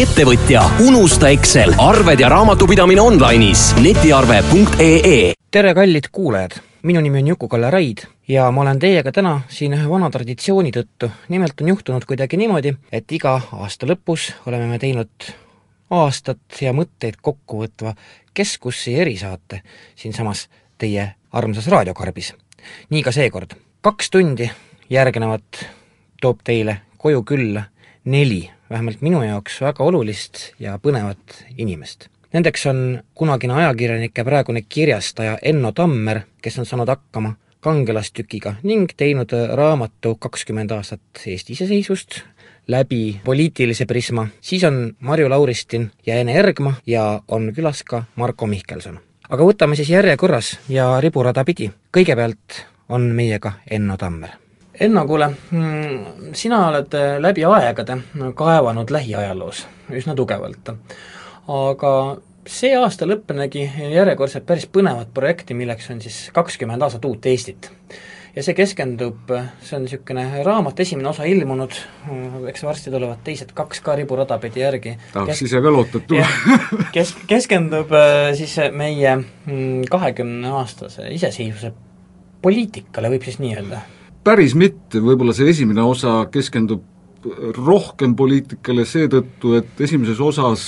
[0.00, 5.32] ettevõtja, unusta Excel, arved ja raamatupidamine online'is netiarve.ee.
[5.50, 6.54] tere, kallid kuulajad!
[6.82, 11.10] minu nimi on Juku-Kalle Raid ja ma olen teiega täna siin ühe vana traditsiooni tõttu.
[11.28, 15.26] nimelt on juhtunud kuidagi niimoodi, et iga aasta lõpus oleme me teinud
[15.90, 17.92] aastat ja mõtteid kokku võtva
[18.34, 19.60] Keskussi erisaate
[19.96, 20.46] siinsamas
[20.78, 22.32] teie armsas raadiokarbis.
[22.90, 23.52] nii ka seekord.
[23.80, 24.50] kaks tundi
[24.90, 25.66] järgnevat
[26.20, 27.64] toob teile koju külla
[28.04, 32.08] neli, vähemalt minu jaoks väga olulist ja põnevat inimest.
[32.32, 38.92] Nendeks on kunagine ajakirjanik ja praegune kirjastaja Enno Tammer, kes on saanud hakkama kangelastükiga ning
[38.96, 42.20] teinud raamatu kakskümmend aastat Eesti iseseisvust
[42.70, 48.46] läbi poliitilise prisma, siis on Marju Lauristin ja Ene Ergma ja on külas ka Marko
[48.46, 49.00] Mihkelson.
[49.28, 51.70] aga võtame siis järjekorras ja riburada pidi.
[51.96, 54.49] kõigepealt on meiega Enno Tammer
[54.80, 57.98] Enno, kuule, mm, sina oled äh, läbi aegade
[58.34, 60.70] kaevanud lähiajaloos üsna tugevalt.
[61.48, 61.90] aga
[62.48, 67.68] see aasta lõpp nägi järjekordselt päris põnevat projekti, milleks on siis kakskümmend aastat uut Eestit.
[68.36, 71.76] ja see keskendub, see on niisugune raamat, esimene osa ilmunud,
[72.48, 74.96] eks varsti tulevad teised kaks ka riburada pidi järgi.
[75.12, 76.40] tahaks ise et tuleb.
[76.96, 81.74] kes, keskendub äh, siis meie mm, kahekümne aastase iseseisvuse
[82.40, 83.84] poliitikale, võib siis nii öelda
[84.24, 86.84] päris mitte, võib-olla see esimene osa keskendub
[87.56, 90.64] rohkem poliitikale seetõttu, et esimeses osas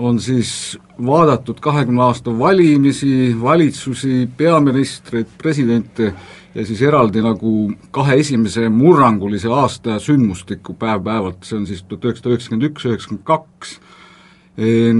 [0.00, 6.12] on siis vaadatud kahekümne aasta valimisi, valitsusi, peaministreid, presidente
[6.54, 7.52] ja siis eraldi nagu
[7.92, 13.76] kahe esimese murrangulise aasta sündmustikku päev-päevalt, see on siis tuhat üheksasada üheksakümmend üks, üheksakümmend kaks,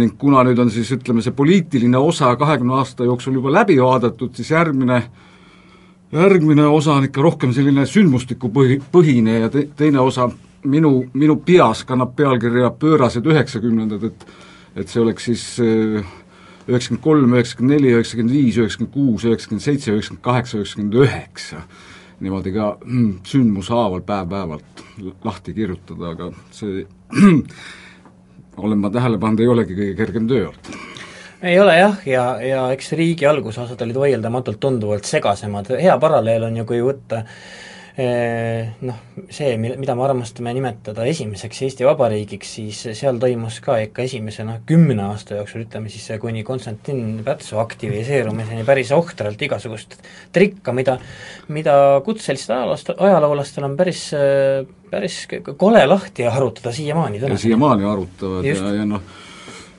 [0.00, 4.34] ning kuna nüüd on siis ütleme, see poliitiline osa kahekümne aasta jooksul juba läbi vaadatud,
[4.36, 5.29] siis järgmine äh,
[6.12, 10.28] järgmine osa on ikka rohkem selline sündmustikupõhi, põhine ja te-, teine osa
[10.64, 14.26] minu, minu peas kannab pealkirja Pöörased üheksakümnendad, et
[14.78, 16.04] et see oleks siis äh,
[16.70, 21.62] üheksakümmend kolm, üheksakümmend neli, üheksakümmend viis, üheksakümmend kuus, üheksakümmend seitse, üheksakümmend kaheksa, üheksakümmend üheksa,
[22.22, 24.84] niimoodi ka mm, sündmushaaval päev-päevalt
[25.26, 26.86] lahti kirjutada, aga see
[28.62, 30.99] olen ma tähele pannud, ei olegi kõige kergem töö olnud
[31.42, 36.60] ei ole jah, ja, ja eks riigi algusosad olid vaieldamatult tunduvalt segasemad, hea paralleel on
[36.60, 37.22] ju, kui võtta
[38.00, 38.98] eh, noh,
[39.32, 44.60] see, mida me armastame nimetada esimeseks Eesti Vabariigiks, siis seal toimus ka ikka esimese noh,
[44.68, 49.96] kümne aasta jooksul, ütleme siis kuni Konstantin Pätsu aktiviseerumiseni päris ohtralt igasugust
[50.36, 50.98] trikka, mida
[51.48, 54.10] mida kutselistel ajaloost, ajaloolastel on päris
[54.90, 55.22] päris
[55.56, 58.64] kole lahti arutada siiamaani siiamaani arutavad Just.
[58.66, 59.02] ja, ja noh,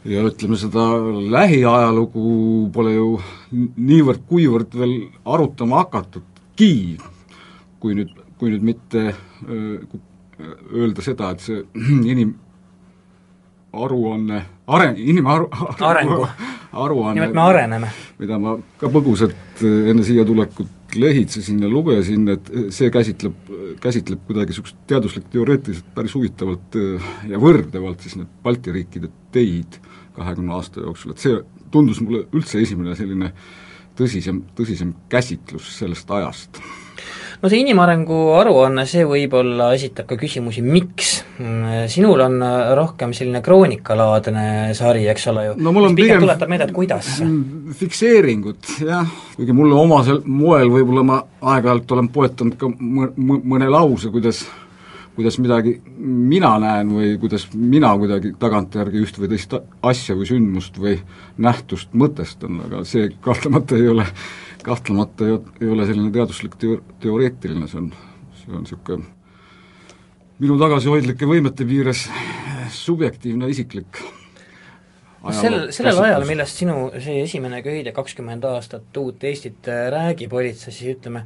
[0.05, 0.85] ja ütleme, seda
[1.33, 3.09] lähiajalugu pole ju
[3.51, 4.95] niivõrd-kuivõrd veel
[5.29, 6.71] arutama hakatudki,
[7.81, 9.11] kui nüüd, kui nüüd mitte
[10.71, 11.61] öelda seda, et see
[12.13, 12.37] inim-,
[13.71, 15.51] aruanne, areng, inimaru-,
[15.85, 16.25] arengu.
[16.83, 17.87] aruanne, nimelt me areneme.
[18.21, 23.35] mida ma ka põgusalt enne siia tulekut lehitsesin ja lugesin, et see käsitleb,
[23.83, 26.77] käsitleb kuidagi niisugust teaduslik-teoreetiliselt päris huvitavalt
[27.27, 29.79] ja võrdlevalt siis need Balti riikide teid
[30.15, 31.41] kahekümne aasta jooksul, et see
[31.71, 33.31] tundus mulle üldse esimene selline
[33.97, 36.61] tõsisem, tõsisem käsitlus sellest ajast.
[37.41, 41.13] no see inimarengu aruanne, see võib-olla esitab ka küsimusi, miks?
[41.91, 42.37] sinul on
[42.77, 44.45] rohkem selline kroonikalaadne
[44.77, 47.13] sari, eks ole ju no mul on pigem tuletab meelde, et kuidas?
[47.81, 51.21] fikseeringud, jah, kuigi mulle omasel moel võib-olla ma
[51.53, 54.45] aeg-ajalt olen poetanud ka mõ-, mõne lause, kuidas
[55.15, 60.79] kuidas midagi mina näen või kuidas mina kuidagi tagantjärgi üht või teist asja või sündmust
[60.79, 60.97] või
[61.41, 64.05] nähtust mõtestan, aga see kahtlemata ei ole,
[64.63, 67.91] kahtlemata ei, ei ole selline teaduslik teo-, teoreetiline, see on,
[68.39, 69.09] see on niisugune
[70.41, 72.07] minu tagasihoidlike võimete piires
[72.73, 73.99] subjektiivne, isiklik
[75.29, 80.73] sel, sellel ajal, millest sinu see esimene köide kakskümmend aastat uut Eestit räägib, olid sa
[80.73, 81.25] siis ütleme,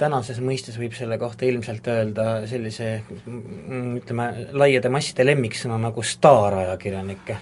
[0.00, 4.26] tänases mõistes võib selle kohta ilmselt öelda sellise mm, ütleme,
[4.56, 7.38] laiade masside lemmiksõna nagu staarajakirjanikke?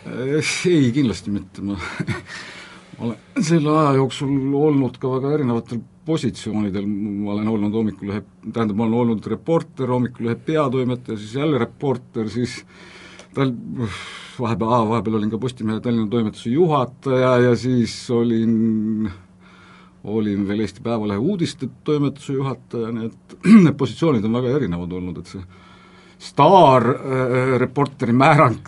[0.70, 1.78] ei, kindlasti mitte, ma
[3.02, 8.20] olen selle aja jooksul olnud ka väga erinevatel positsioonidel, ma olen olnud hommikulehe,
[8.50, 12.58] tähendab, ma olen olnud reporter, hommikulehe peatoimetaja, siis jälle reporter, siis
[13.34, 13.54] tal
[14.38, 19.10] vahepeal, vahepeal olin ka Postimehe Tallinna toimetuse juhataja ja siis olin
[20.04, 23.36] olin veel Eesti Päevalehe uudistetoimetuse juhataja, nii et
[23.66, 25.44] need positsioonid on väga erinevad olnud, et see
[26.24, 28.58] staarreporteri äh, määrang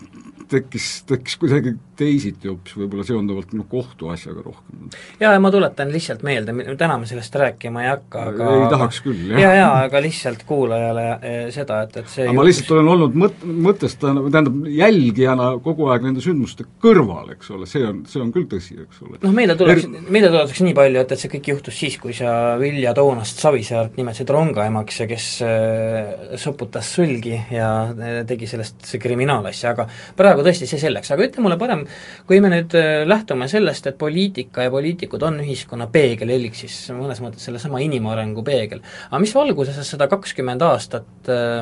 [0.48, 4.90] tekkis, tekkis kuidagi teisiti hoopis võib-olla seonduvalt minu kohtuasjaga rohkem.
[5.20, 9.00] jaa, ja ma tuletan lihtsalt meelde, täna me sellest rääkima ei hakka, aga ei tahaks
[9.04, 9.40] küll, jah.
[9.42, 13.18] jaa, jaa, aga lihtsalt kuulajale eh, seda, et, et see aga ma lihtsalt olen olnud
[13.24, 18.32] mõt-, mõtestajana, tähendab, jälgijana kogu aeg nende sündmuste kõrval, eks ole, see on, see on
[18.34, 19.20] küll tõsi, eks ole.
[19.22, 22.16] noh, meelde tuleks er..., meelde tuletakse nii palju, et, et see kõik juhtus siis, kui
[22.16, 28.96] sa Vilja Toonast Savisaart nimetasid rongaemaks ja kes äh, soputas sulgi ja äh, tegi sellest
[29.02, 29.88] kriminaalasja, aga
[30.18, 31.85] praegu tõesti see selleks, aga ütle mulle parem,
[32.28, 36.76] kui me nüüd äh, lähtume sellest, et poliitika ja poliitikud on ühiskonna peegel, elik siis
[36.96, 41.60] mõnes mõttes sellesama inimarengu peegel, aga mis valguses seda kakskümmend aastat äh,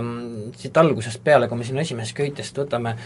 [0.60, 2.96] siit algusest peale, kui me sinu esimesest köitest võtame,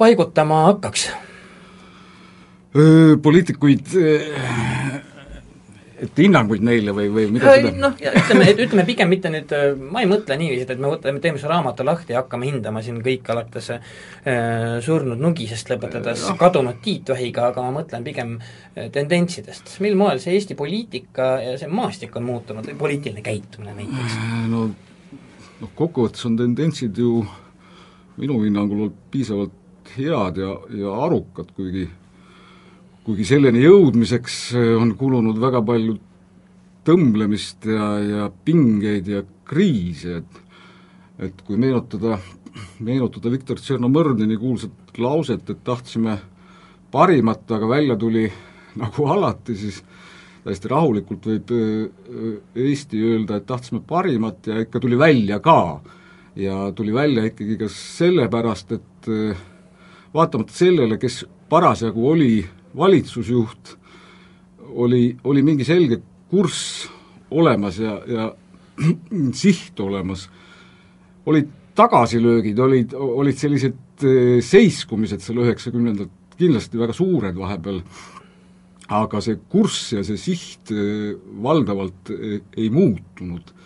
[0.00, 1.10] paigutama hakkaks?
[3.22, 3.88] poliitikuid
[6.00, 9.52] et hinnanguid neile või, või mida seda noh, ütleme, ütleme pigem mitte nüüd,
[9.92, 13.02] ma ei mõtle niiviisi, et me võtame, teeme su raamatu lahti ja hakkame hindama siin
[13.04, 13.82] kõik alates äh,
[14.84, 16.36] surnud Nugisest lõpetades no.
[16.40, 19.76] kadunud Tiit Vähiga, aga ma mõtlen pigem äh, tendentsidest.
[19.84, 24.16] mil moel see Eesti poliitika ja see maastik on muutunud, poliitiline käitumine näiteks?
[24.16, 24.66] Äh, no
[25.60, 27.20] noh, kokkuvõttes on tendentsid ju
[28.20, 29.56] minu hinnangul piisavalt
[29.96, 31.88] head ja, ja arukad, kuigi
[33.04, 35.96] kuigi selleni jõudmiseks eh, on kulunud väga palju
[36.86, 40.46] tõmblemist ja, ja pingeid ja kriise, et
[41.20, 42.16] et kui meenutada,
[42.80, 46.14] meenutada Viktor Tšernomõrdini kuulsat lauset, et tahtsime
[46.90, 48.24] parimat, aga välja tuli
[48.80, 49.82] nagu alati, siis
[50.44, 55.80] täiesti rahulikult võib eh, Eesti öelda, et tahtsime parimat ja ikka tuli välja ka.
[56.36, 59.36] ja tuli välja ikkagi ka sellepärast, et eh,
[60.14, 63.76] vaatamata sellele, kes parasjagu oli valitsusjuht,
[64.70, 66.00] oli, oli mingi selge
[66.30, 66.88] kurss
[67.30, 68.28] olemas ja, ja
[69.42, 70.28] siht olemas,
[71.26, 77.82] olid tagasilöögid, olid, olid sellised eh, seiskumised seal üheksakümnendad kindlasti väga suured vahepeal,
[78.90, 83.56] aga see kurss ja see siht eh, valdavalt eh, ei muutunud.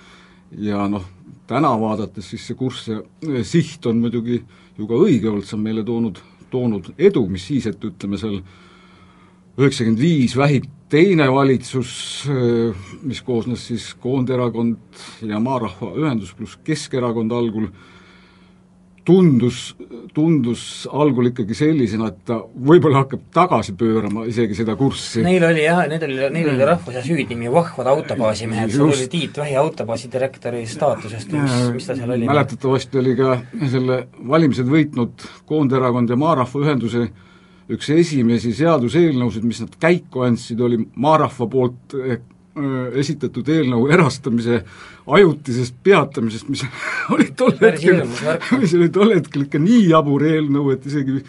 [0.54, 1.06] ja noh,
[1.50, 3.00] täna vaadates siis see kurss ja
[3.44, 4.42] siht on muidugi
[4.78, 8.38] ju ka õige olnud, see on meile toonud, toonud edu, mis siis, et ütleme seal
[9.58, 11.90] üheksakümmend viis vähib teine valitsus,
[13.02, 17.66] mis koosnes siis Koonderakond ja Maarahva Ühendus pluss Keskerakond algul,
[19.04, 19.74] tundus,
[20.14, 20.62] tundus
[20.92, 25.24] algul ikkagi sellisena, et ta võib-olla hakkab tagasi pöörama isegi seda kurssi.
[25.26, 29.58] Neil oli jah, neil oli, neil oli rahvuse süüdnimi Vahvad autobaasimehed, seal oli Tiit Vähi
[29.60, 32.30] autobaasi direktori staatusest, mis, mis ta seal oli?
[32.30, 33.36] mäletatavasti oli ka
[33.66, 37.08] selle valimised võitnud Koonderakond ja Maarahva Ühenduse
[37.72, 42.18] üks esimesi seaduseelnõusid, mis nad käiku andsid, oli Maarahva poolt eh,
[43.00, 44.60] esitatud eelnõu erastamise
[45.16, 46.64] ajutisest peatamisest, mis
[47.14, 48.04] oli tol hetkel,
[48.60, 51.22] mis oli tol hetkel ikka nii jabur eelnõu, et isegi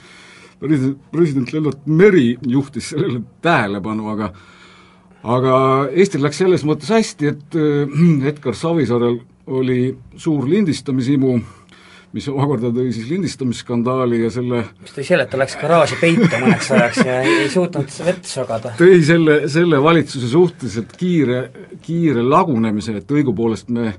[0.60, 4.32] president, Lennart Meri juhtis sellele tähelepanu, aga
[5.26, 5.56] aga
[5.98, 11.40] Eestil läks selles mõttes hästi, et äh, Edgar Savisaarel oli suur lindistamishimu
[12.16, 16.30] mis omakorda tõi siis lindistamisskandaali ja selle mis tõi selle, et ta läks garaaži peitu
[16.32, 18.72] mõneks ajaks ja ei, ei suutnud vett sogada.
[18.80, 21.42] tõi selle, selle valitsuse suhteliselt kiire,
[21.84, 23.90] kiire lagunemise, et õigupoolest me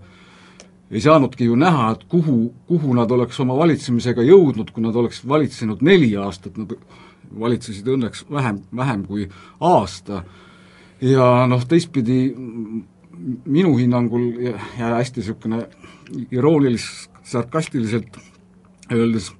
[0.90, 2.38] ei saanudki ju näha, et kuhu,
[2.70, 6.72] kuhu nad oleks oma valitsemisega jõudnud, kui nad oleks valitsenud neli aastat, nad
[7.40, 9.26] valitsesid õnneks vähem, vähem kui
[9.60, 10.22] aasta.
[11.00, 12.30] ja noh, teistpidi
[13.44, 15.66] minu hinnangul ja, ja hästi niisugune
[16.30, 18.18] iroonilis-, sarkastiliselt
[18.92, 19.32] öeldes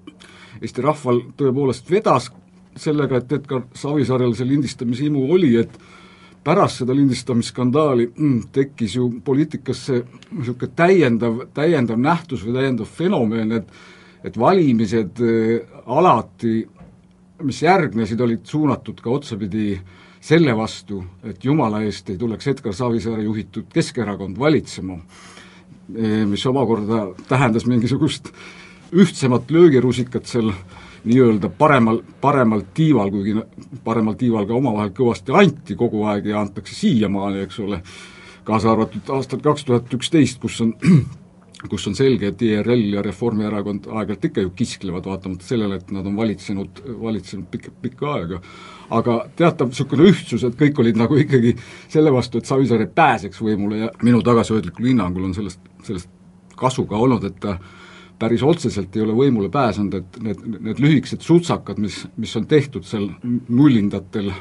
[0.57, 2.31] Eesti rahval tõepoolest vedas
[2.77, 5.75] sellega, et Edgar Savisaarel see lindistamishimu oli, et
[6.47, 13.77] pärast seda lindistamisskandaali mm, tekkis ju poliitikasse niisugune täiendav, täiendav nähtus või täiendav fenomen, et
[14.27, 16.65] et valimised äh, alati,
[17.47, 19.77] mis järgnesid, olid suunatud ka otsapidi
[20.27, 24.97] selle vastu, et jumala eest ei tuleks Edgar Savisaare juhitud Keskerakond valitsema
[25.89, 28.33] mis omakorda tähendas mingisugust
[28.93, 30.51] ühtsemat löögirusikat seal
[31.07, 33.37] nii-öelda paremal, paremal tiival, kuigi
[33.85, 37.81] paremal tiival ka omavahel kõvasti anti kogu aeg ja antakse siiamaani, eks ole,
[38.47, 40.75] kaasa arvatud aastal kaks tuhat üksteist, kus on
[41.71, 46.07] kus on selge, et IRL ja Reformierakond aeg-ajalt ikka ju kisklevad, vaatamata sellele, et nad
[46.07, 48.41] on valitsenud, valitsenud pikka, pikka aega.
[48.91, 51.55] Aga teatav niisugune ühtsus, et kõik olid nagu ikkagi
[51.93, 56.11] selle vastu, et Savisaar pääseks võimule ja minu tagasihoidlikul hinnangul on sellest, sellest
[56.57, 57.59] kasu ka olnud, et ta
[58.19, 62.87] päris otseselt ei ole võimule pääsenud, et need, need lühikesed sutsakad, mis, mis on tehtud
[62.89, 63.11] seal
[63.49, 64.33] nullindatel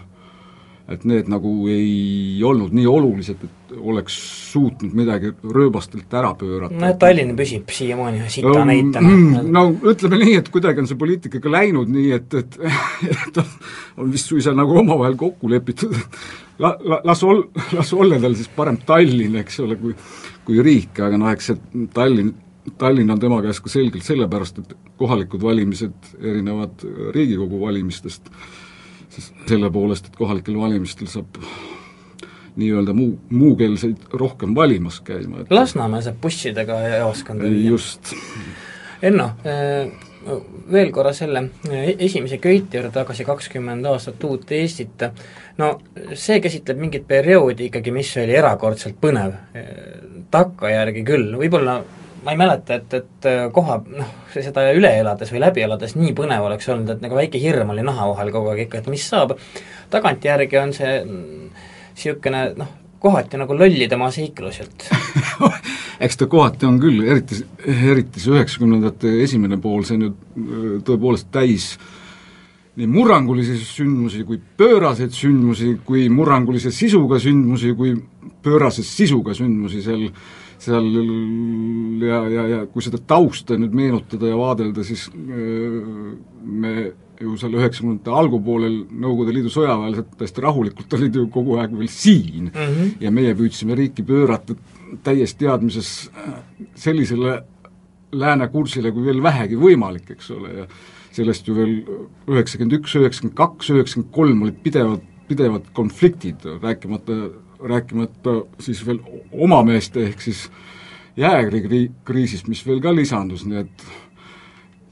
[0.92, 4.16] et need nagu ei olnud nii olulised, et oleks
[4.52, 6.78] suutnud midagi rööbastelt ära pöörata.
[6.78, 9.42] no Tallinn püsib siiamaani sita no, näitena.
[9.50, 12.60] No ütleme nii, et kuidagi on see poliitikaga läinud nii, et, et
[13.16, 13.42] et
[13.98, 16.20] on vist suisa nagu omavahel kokku lepitud, et
[16.62, 19.98] la-, la-, las ol-, las olla tal siis parem Tallinn, eks ole, kui
[20.46, 22.34] kui riik, aga noh, eks see Tallinn,
[22.78, 28.30] Tallinn on tema käes ka selgelt sellepärast, et kohalikud valimised erinevad Riigikogu valimistest
[29.16, 31.40] sest selle poolest, et kohalikel valimistel saab
[32.56, 35.46] nii-öelda muu, muukeelseid rohkem valimas käima.
[35.50, 37.70] Lasnamäe saab bussidega jaoskonda viia.
[37.70, 38.14] just.
[39.04, 39.92] Enno, eh,
[40.72, 45.04] veel korra selle eh, esimese köiti juurde tagasi, kakskümmend aastat uut Eestit,
[45.58, 45.76] no
[46.14, 49.70] see käsitleb mingit perioodi ikkagi, mis oli erakordselt põnev, eh,
[50.32, 51.82] takkajärgi küll, võib-olla
[52.26, 56.14] ma ei mäleta, et, et äh, koha, noh, seda üle elades või läbi elades nii
[56.18, 59.06] põnev oleks olnud, et nagu väike hirm oli naha vahel kogu aeg ikka, et mis
[59.12, 59.36] saab,
[59.94, 62.72] tagantjärgi on see niisugune noh,
[63.06, 64.88] kohati nagu lollide maa seikluselt
[66.06, 70.66] eks ta kohati on küll, eriti, eriti see üheksakümnendate esimene pool, see on ju äh,
[70.88, 71.76] tõepoolest täis
[72.76, 77.94] nii murrangulisi sündmusi kui pööraseid sündmusi, kui murrangulise sisuga sündmusi, kui
[78.44, 80.10] pöörase sisuga sündmusi, seal
[80.66, 80.92] seal
[82.04, 86.76] ja, ja, ja kui seda tausta nüüd meenutada ja vaadelda, siis me
[87.22, 92.50] ju seal üheksakümnendate algupoolel Nõukogude Liidu sõjaväelased täiesti rahulikult olid ju kogu aeg veel siin
[92.50, 92.96] mm -hmm.
[93.06, 94.56] ja meie püüdsime riiki pöörata
[95.04, 96.10] täies teadmises
[96.76, 97.44] sellisele
[98.12, 100.68] lääne kursile kui veel vähegi võimalik, eks ole, ja
[101.16, 101.74] sellest ju veel
[102.32, 107.18] üheksakümmend üks, üheksakümmend kaks, üheksakümmend kolm olid pidevad, pidevad konfliktid, rääkimata
[107.66, 109.00] rääkimata siis veel
[109.32, 110.46] oma meeste ehk siis
[111.18, 113.86] jäägrikriisist, mis veel ka lisandus, nii et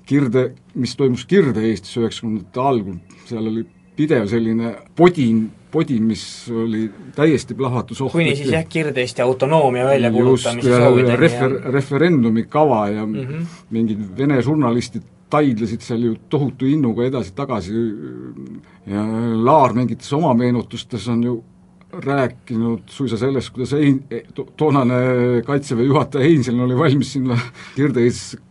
[0.03, 3.61] Kirde, mis toimus Kirde-Eestis üheksakümnendate algul, seal oli
[3.95, 8.25] pidev selline podin, podin, mis oli täiesti plahvatusohtlik.
[8.25, 11.17] kuni siis jah, Kirde-Eesti autonoomia väljakuulutamise soovideni.
[11.17, 13.45] refer-, referendumi kava ja mm -hmm.
[13.69, 17.73] mingid Vene žurnalistid taidlesid seal ju tohutu innuga edasi-tagasi
[18.87, 19.05] ja
[19.45, 21.43] Laar mingites oma meenutustes on ju
[21.93, 24.01] rääkinud suisa sellest, kuidas Ein-,
[24.33, 24.95] to-, toonane
[25.45, 27.37] Kaitseväe juhataja Einsil oli valmis sinna
[27.75, 28.41] Kirde-Eestisse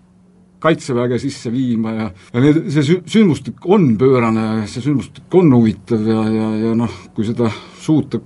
[0.63, 6.05] kaitseväge sisse viima ja, ja need, see sü-, sündmustik on pöörane, see sündmustik on huvitav
[6.07, 7.51] ja, ja, ja noh, kui seda
[7.83, 8.21] suuta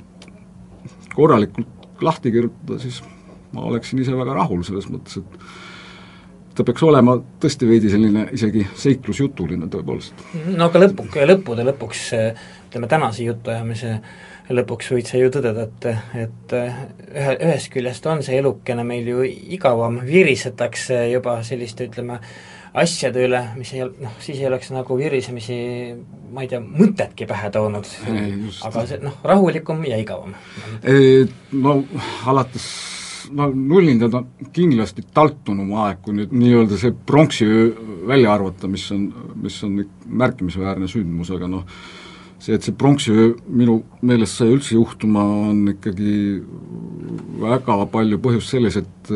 [1.15, 3.01] korralikult lahti kirjutada, siis
[3.57, 8.67] ma oleksin ise väga rahul selles mõttes, et ta peaks olema tõesti veidi selline isegi
[8.85, 10.27] seiklusjutuline tõepoolest.
[10.53, 13.97] no aga lõpu, lõppude lõpuks ütleme, tänase jutuajamise
[14.50, 15.87] lõpuks võid sa ju tõdeda, et,
[16.26, 22.21] et ühe, ühest küljest on see elukene meil ju igavam, virisetakse juba selliste, ütleme,
[22.76, 25.57] asjade üle, mis ei noh, siis ei oleks nagu virisemisi,
[26.35, 27.88] ma ei tea, mõtetki pähe toonud.
[28.69, 30.37] aga see noh, rahulikum ja igavam.
[31.57, 31.81] No
[32.29, 32.69] alates
[33.35, 37.69] no nullindad on kindlasti taltunum aeg, kui nüüd nii-öelda see pronksiöö
[38.07, 39.07] välja arvata, mis on,
[39.43, 41.65] mis on märkimisväärne sündmus, aga noh,
[42.47, 46.17] see, et see pronksiöö minu meelest sai üldse juhtuma, on ikkagi
[47.43, 49.12] väga palju põhjust selles, et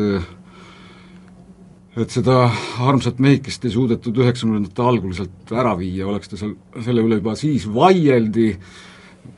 [1.99, 2.45] et seda
[2.87, 7.35] armsat mehikest ei suudetud üheksakümnendate algul sealt ära viia, oleks ta seal, selle üle juba
[7.35, 8.53] siis vaieldi,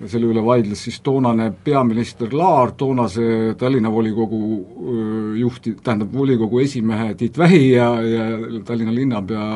[0.06, 4.42] selle üle vaidles siis toonane peaminister Laar toonase Tallinna volikogu
[5.40, 8.30] juhti, tähendab volikogu esimehe Tiit Vähi ja, ja
[8.66, 9.48] Tallinna linnapea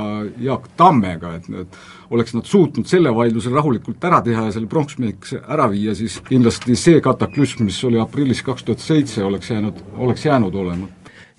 [0.41, 1.79] Jaak Tammega, et need
[2.09, 6.75] oleks nad suutnud selle vaidluse rahulikult ära teha ja selle pronksmehikese ära viia, siis kindlasti
[6.79, 10.87] see kataklüsm, mis oli aprillis kaks tuhat seitse, oleks jäänud, oleks jäänud olema.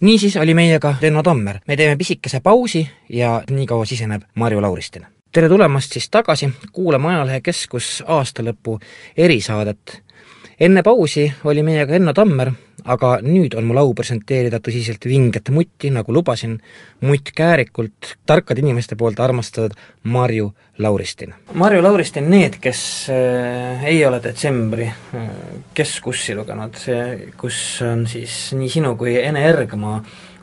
[0.00, 5.06] Niisiis oli meiega Renno Tammer, me teeme pisikese pausi ja nii kaua siseneb Marju Lauristin.
[5.32, 8.78] Tere tulemast siis tagasi kuulama Ajalehe Keskus aastalõpu
[9.16, 10.02] erisaadet.
[10.60, 12.50] Enne pausi oli meiega Enno Tammer,
[12.88, 16.56] aga nüüd on mul au presenteerida tõsiselt vinget mutti, nagu lubasin,
[17.06, 19.76] mutt käärikult tarkade inimeste poolt armastatud
[20.10, 20.50] Marju
[20.82, 21.34] Lauristin.
[21.58, 22.82] Marju Lauristin, need, kes
[23.14, 25.30] äh, ei ole detsembri äh,
[25.74, 26.78] keskussi lugenud,
[27.38, 29.98] kus on siis nii sinu kui Ene Ergma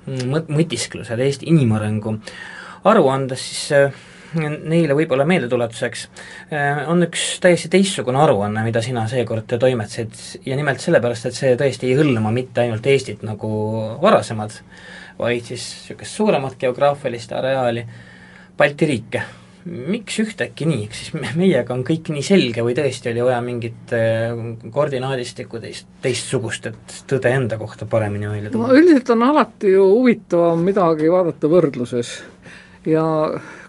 [0.07, 2.17] mõt-, mõtisklused Eesti inimarengu
[2.86, 4.03] aruandes, siis äh,
[4.39, 6.07] neile võib-olla meeldetuletuseks,
[6.51, 11.55] äh, on üks täiesti teistsugune aruanne, mida sina seekord toimetasid ja nimelt sellepärast, et see
[11.59, 13.49] tõesti ei hõlma mitte ainult Eestit nagu
[14.01, 14.59] varasemad,
[15.19, 17.87] vaid siis niisugust suuremat geograafilist areaali,
[18.55, 19.21] Balti riike.
[19.65, 23.93] miks ühtäkki nii, kas siis meiega on kõik nii selge või tõesti oli vaja mingit
[23.97, 24.35] äh,
[24.71, 28.69] koordinaadistikku teist, teistsugust, et tõde enda kohta paremini välja tuua?
[28.69, 32.13] no üldiselt on alati ju huvitavam midagi vaadata võrdluses
[32.85, 33.03] ja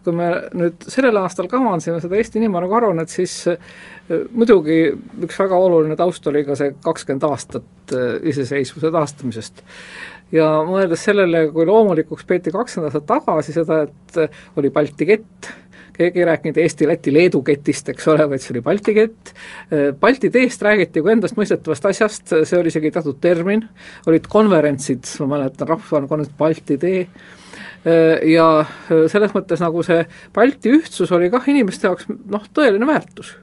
[0.05, 3.45] kui me nüüd sellel aastal kavansime seda Eesti inimarengu aruannet, siis
[4.37, 4.81] muidugi
[5.27, 7.97] üks väga oluline taust oli ka see kakskümmend aastat
[8.27, 9.63] iseseisvuse taastamisest.
[10.35, 15.51] Ja mõeldes sellele, kui loomulikuks peeti kakskümmend aastat tagasi seda, et oli Balti kett,
[15.97, 19.33] keegi ei rääkinud Eesti-Läti-Leedu ketist, eks ole, vaid see oli Balti kett,
[20.01, 23.65] Balti teest räägiti kui endastmõistetavast asjast, see oli isegi teatud termin,
[24.11, 27.07] olid konverentsid, ma mäletan, rahvusvaheline konverents Balti tee,
[27.87, 28.47] ja
[28.89, 30.03] selles mõttes nagu see
[30.35, 33.37] Balti ühtsus oli kah inimeste jaoks noh, tõeline väärtus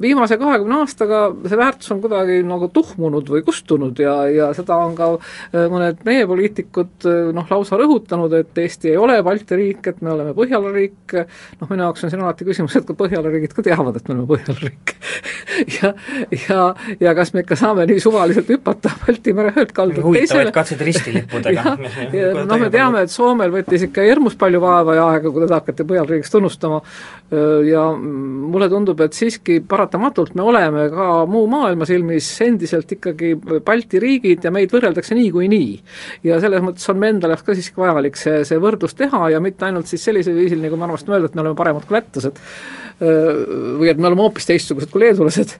[0.00, 4.94] viimase kahekümne aastaga see väärtus on kuidagi nagu tuhmunud või kustunud ja, ja seda on
[4.96, 9.86] ka äh, mõned meie poliitikud äh, noh, lausa rõhutanud, et Eesti ei ole Balti riik,
[9.88, 11.16] et me oleme Põhjala riik,
[11.60, 14.16] noh minu jaoks on siin alati küsimus, et ka Põhjala riigid ka teavad, et me
[14.16, 14.94] oleme Põhjala riik
[15.78, 15.92] ja,
[16.48, 16.60] ja,
[17.00, 20.52] ja kas me ikka saame nii suvaliselt hüpata Balti mere ühelt kaldalt teisele.
[20.52, 21.76] katseid ristilippudega.
[22.50, 25.88] noh, me teame, et Soomel võttis ikka hirmus palju vaeva ja aega, kui teda hakati
[25.88, 26.82] Põhjala riigiks tunnustama
[27.64, 34.00] ja mulle tundub, et siiski paratamatult me oleme ka muu maailma silmis endiselt ikkagi Balti
[34.02, 35.72] riigid ja meid võrreldakse niikuinii.
[36.28, 39.66] ja selles mõttes on me endale ka siiski vajalik see, see võrdlus teha ja mitte
[39.68, 42.40] ainult siis sellisel viisil, nagu me armastame öelda, et me oleme paremad kui lätlased,
[43.02, 45.56] või et me oleme hoopis teistsugused kui leedulased.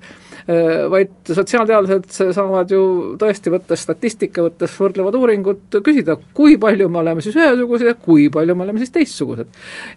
[0.50, 2.82] Äh, vaid sotsiaalteadlased saavad ju
[3.20, 8.26] tõesti, võttes statistika, võttes võrdlevad uuringud, küsida, kui palju me oleme siis ühesugused ja kui
[8.32, 9.52] palju me oleme siis teistsugused.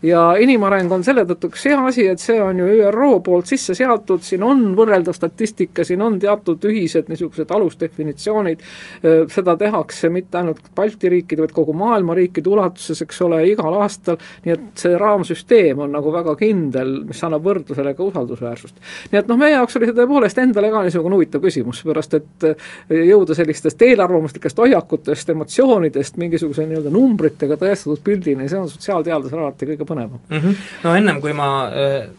[0.05, 3.73] ja inimareng on selle tõttu üks hea asi, et see on ju ÜRO poolt sisse
[3.73, 8.61] seatud, siin on võrreldav statistika, siin on teatud ühised niisugused alusdefinitsioonid,
[9.01, 13.81] äh, seda tehakse mitte ainult Balti riikide, vaid kogu maailma riikide ulatuses, eks ole, igal
[13.81, 18.75] aastal, nii et see raamsüsteem on nagu väga kindel, mis annab võrdlusele ka usaldusväärsust.
[19.11, 22.47] nii et noh, meie jaoks oli see tõepoolest endale ka niisugune huvitav küsimus, seepärast et
[22.49, 22.67] eh,
[23.11, 29.87] jõuda sellistest eelarvamuslikest hoiakutest, emotsioonidest mingisuguse nii-öelda numbritega tõestatud pildini, see on sotsiaalteadlasel alati kõige
[29.87, 30.37] põnevam mm.
[30.37, 30.67] -hmm.
[30.83, 32.09] no ennem, kui ma äh,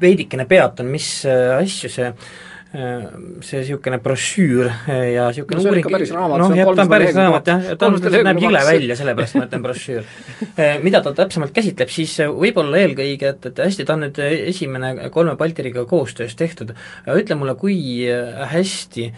[0.00, 2.12] veidikene peatun, mis äh, asju see
[2.76, 4.70] see niisugune brošüür
[5.12, 5.86] ja niisugune no, uuring
[6.42, 9.62] noh jah, ta on päris raamat jah, ta on, näeb jõle välja, sellepärast ma ütlen
[9.64, 10.10] brošüür.
[10.84, 15.36] mida ta täpsemalt käsitleb, siis võib-olla eelkõige, et, et hästi, ta on nüüd esimene kolme
[15.40, 16.74] Balti riigiga koostöös tehtud,
[17.14, 17.78] ütle mulle, kui
[18.56, 19.10] hästi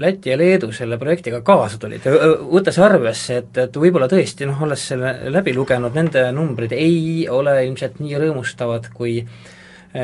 [0.00, 2.06] Läti ja Leedu selle projektiga kaasa tulid,
[2.48, 7.58] võttes arvesse, et, et võib-olla tõesti noh, olles selle läbi lugenud, nende numbrid ei ole
[7.66, 9.54] ilmselt nii rõõmustavad, kui Äh,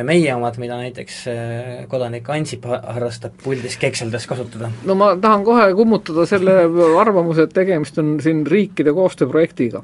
[0.06, 4.68] meie omad, mida näiteks äh, kodanik Ansip harrastab puldis kekseldes kasutada?
[4.87, 6.55] no ma tahan kohe kummutada selle
[7.03, 9.83] arvamuse, et tegemist on siin riikide koostööprojektiga.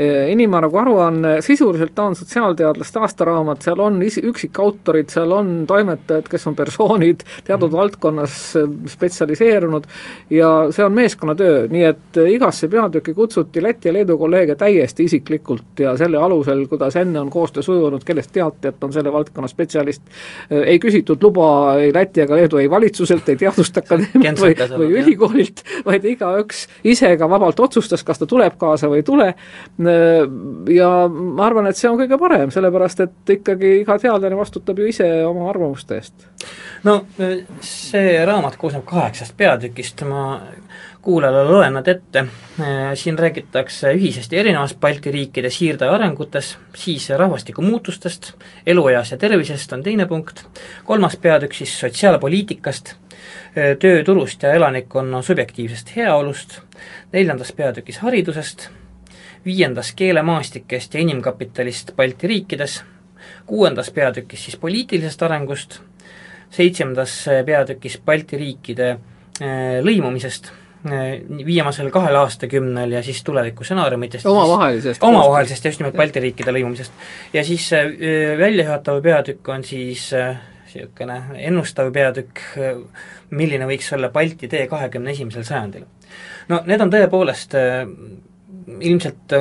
[0.00, 6.32] Äh, inimarengu aruanne, sisuliselt ta on sotsiaalteadlaste aastaraamat, seal on isi-, üksikautorid, seal on toimetajad,
[6.32, 7.76] kes on persoonid teatud mm.
[7.76, 8.38] valdkonnas
[8.94, 9.90] spetsialiseerunud
[10.32, 15.84] ja see on meeskonnatöö, nii et igasse peatükki kutsuti Läti ja Leedu kolleege täiesti isiklikult
[15.84, 19.48] ja selle alusel, kuidas enne on koostöö sujunud, kellest teati, et on selle valdkonna valdkonna
[19.48, 20.02] spetsialist,
[20.50, 24.90] äh, ei küsitud luba ei Läti ega Leedu ei valitsuselt, ei Teaduste Akadeemialt või, või
[25.02, 30.22] ülikoolilt, vaid igaüks ise ka vabalt otsustas, kas ta tuleb kaasa või ei tule, äh,
[30.74, 34.88] ja ma arvan, et see on kõige parem, sellepärast et ikkagi iga teadlane vastutab ju
[34.88, 36.28] ise oma arvamuste eest.
[36.84, 37.02] no
[37.60, 40.40] see raamat koosneb kaheksast peatükist, ma
[41.02, 47.08] kuulajale loen nad ette, äh, siin räägitakse ühisest ja erinevast Balti riikide siirde arengutes, siis
[47.10, 48.32] rahvastikumuutustest,
[48.66, 50.44] elueas ja tervisest on teine punkt,
[50.84, 56.60] kolmas peatükk siis sotsiaalpoliitikast, äh, tööturust ja elanikkonna subjektiivsest heaolust,
[57.12, 58.68] neljandas peatükis haridusest,
[59.44, 62.82] viiendas keelemaastikest ja inimkapitalist Balti riikides,
[63.46, 65.80] kuuendas peatükis siis poliitilisest arengust,
[66.50, 70.61] seitsmendas peatükis Balti riikide äh, lõimumisest
[71.46, 76.92] viimasel kahel aastakümnel ja siis tulevikustsenaariumitest omavahelisest omavahelisest just nimelt Balti riikide lõimumisest.
[77.32, 77.86] ja siis äh,
[78.38, 82.42] väljajuhatav peatükk on siis niisugune äh, ennustav peatükk,
[83.30, 85.86] milline võiks olla Balti tee kahekümne esimesel sajandil.
[86.48, 87.54] no need on tõepoolest
[88.80, 89.32] ilmselt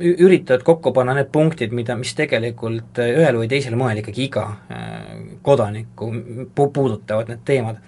[0.00, 4.48] üritavad kokku panna need punktid, mida, mis tegelikult ühel või teisel moel ikkagi iga
[5.42, 6.10] kodanikku
[6.56, 7.80] pu-, puudutavad, need teemad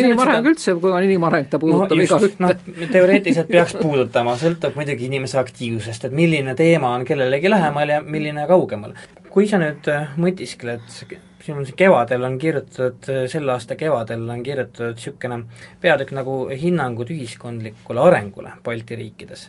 [0.00, 2.52] inimareng üldse, kui on inimareng, ta puudutab no, igaühte no,.
[2.92, 8.46] teoreetiliselt peaks puudutama, sõltub muidugi inimese aktiivsusest, et milline teema on kellelegi lähemal ja milline
[8.50, 8.96] kaugemal.
[9.32, 14.28] kui sa nüüd äh, mõtiskled, siin on see kevadel on kirjutatud, äh, selle aasta kevadel
[14.28, 15.44] on kirjutatud niisugune
[15.80, 19.48] peatükk nagu hinnangud ühiskondlikule arengule Balti riikides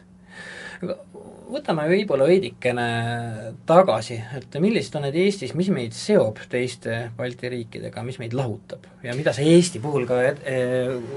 [1.53, 2.87] võtame võib-olla veidikene
[3.69, 8.87] tagasi, et millised on need Eestis, mis meid seob teiste Balti riikidega, mis meid lahutab
[9.05, 10.57] ja mida sa Eesti puhul ka e,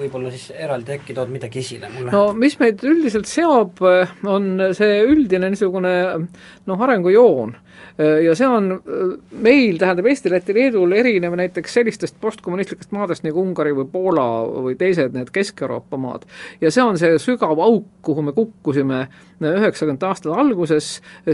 [0.02, 2.12] võib-olla siis eraldi äkki tood midagi esile mulle?
[2.14, 3.82] no mis meid üldiselt seob,
[4.26, 7.56] on see üldine niisugune noh, arengujoon
[7.98, 13.40] ja see on äh, meil, tähendab Eesti, Läti, Leedul erinev näiteks sellistest postkommunistlikest maadest nagu
[13.40, 14.26] Ungari või Poola
[14.66, 16.26] või teised need Kesk-Euroopa maad.
[16.60, 19.06] ja see on see sügav auk, kuhu me kukkusime
[19.40, 20.86] üheksakümnendate aastate alguses,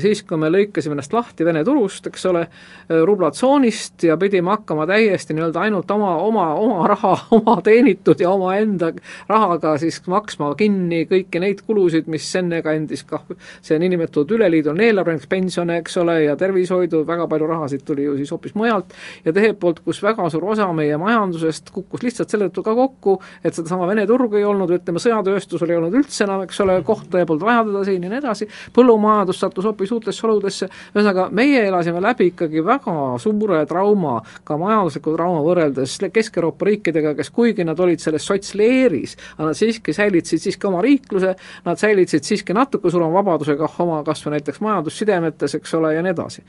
[0.03, 2.47] siis kui me lõikasime ennast lahti Vene turust, eks ole,
[2.89, 8.93] rublatsoonist ja pidime hakkama täiesti nii-öelda ainult oma, oma, oma raha, oma teenitud ja omaenda
[9.29, 13.23] rahaga siis maksma kinni kõiki neid kulusid, mis enne kandis kah
[13.63, 18.17] see niinimetatud üleliiduline eelarve, näiteks pensione, eks ole, ja tervishoidu, väga palju rahasid tuli ju
[18.21, 18.93] siis hoopis mujalt,
[19.25, 23.19] ja teiselt poolt, kus väga suur osa meie majandusest kukkus lihtsalt selle tõttu ka kokku,
[23.45, 27.23] et sedasama Vene turgu ei olnud, ütleme, sõjatööstusel ei olnud üldse enam, eks ole, kohta
[27.23, 31.65] ja polnud vaja teda siin ja nii edasi, põllumajandus sattus hoopis uutesse oludesse, ühesõnaga meie
[31.67, 37.81] elasime läbi ikkagi väga suure trauma, ka majandusliku trauma võrreldes Kesk-Euroopa riikidega, kes kuigi nad
[37.81, 41.35] olid selles sotsleeris, aga nad siiski säilitasid siiski oma riikluse,
[41.67, 46.15] nad säilitasid siiski natuke suurema vabadusega oma kas või näiteks majandussidemetes, eks ole, ja nii
[46.15, 46.42] edasi.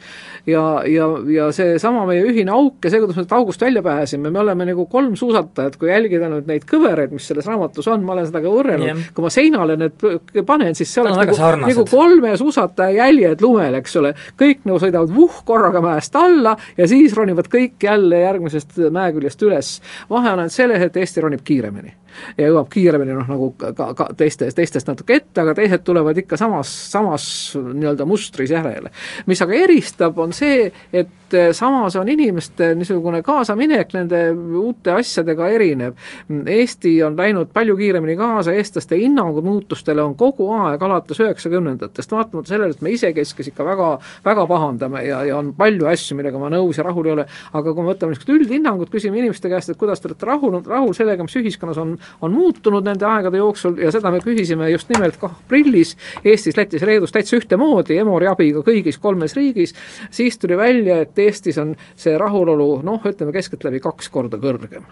[0.50, 4.32] Ja, ja, ja seesama meie ühine auk ja see, kuidas me sealt august välja pääsime,
[4.34, 8.16] me oleme nagu kolm suusatajat, kui jälgida nüüd neid kõvereid, mis selles raamatus on, ma
[8.18, 10.08] olen seda ka võrrelnud yeah., kui ma seinale need
[10.48, 15.14] panen, siis see oleks nagu nagu kolme suusataja jäljed lumel, eks ole, kõik nagu sõidavad
[15.14, 19.76] vuh korraga mäest alla ja siis ronivad kõik jälle järgmisest mäeküljest üles.
[20.10, 22.04] vahe on ainult selles, et Eesti ronib kiiremini
[22.38, 26.38] ja jõuab kiiremini noh, nagu ka, ka teistest, teistest natuke ette, aga teised tulevad ikka
[26.40, 27.26] samas, samas
[27.58, 28.92] nii-öelda mustris järele.
[29.30, 34.22] mis aga eristab, on see, et eh, samas on inimeste niisugune kaasaminek nende
[34.60, 35.96] uute asjadega erinev.
[36.30, 42.54] Eesti on läinud palju kiiremini kaasa, eestlaste hinnangud muutustele on kogu aeg alates üheksakümnendatest, vaatamata
[42.54, 43.90] sellele, et me isekeskis ikka väga,
[44.26, 47.74] väga pahandame ja, ja on palju asju, millega ma nõus ja rahul ei ole, aga
[47.74, 51.26] kui me võtame niisugust üldhinnangut, küsime inimeste käest, et kuidas te olete rahul, rahul sellega,
[51.26, 55.30] mis ühiskonnas on on muutunud nende aegade jooksul ja seda me küsisime just nimelt ka
[55.32, 59.73] aprillis Eestis, Lätis Leedus täitsa ühtemoodi, Emori abiga kõigis kolmes riigis,
[60.12, 64.86] siis tuli välja, et Eestis on see rahulolu noh, ütleme keskeltläbi kaks korda kõrgem.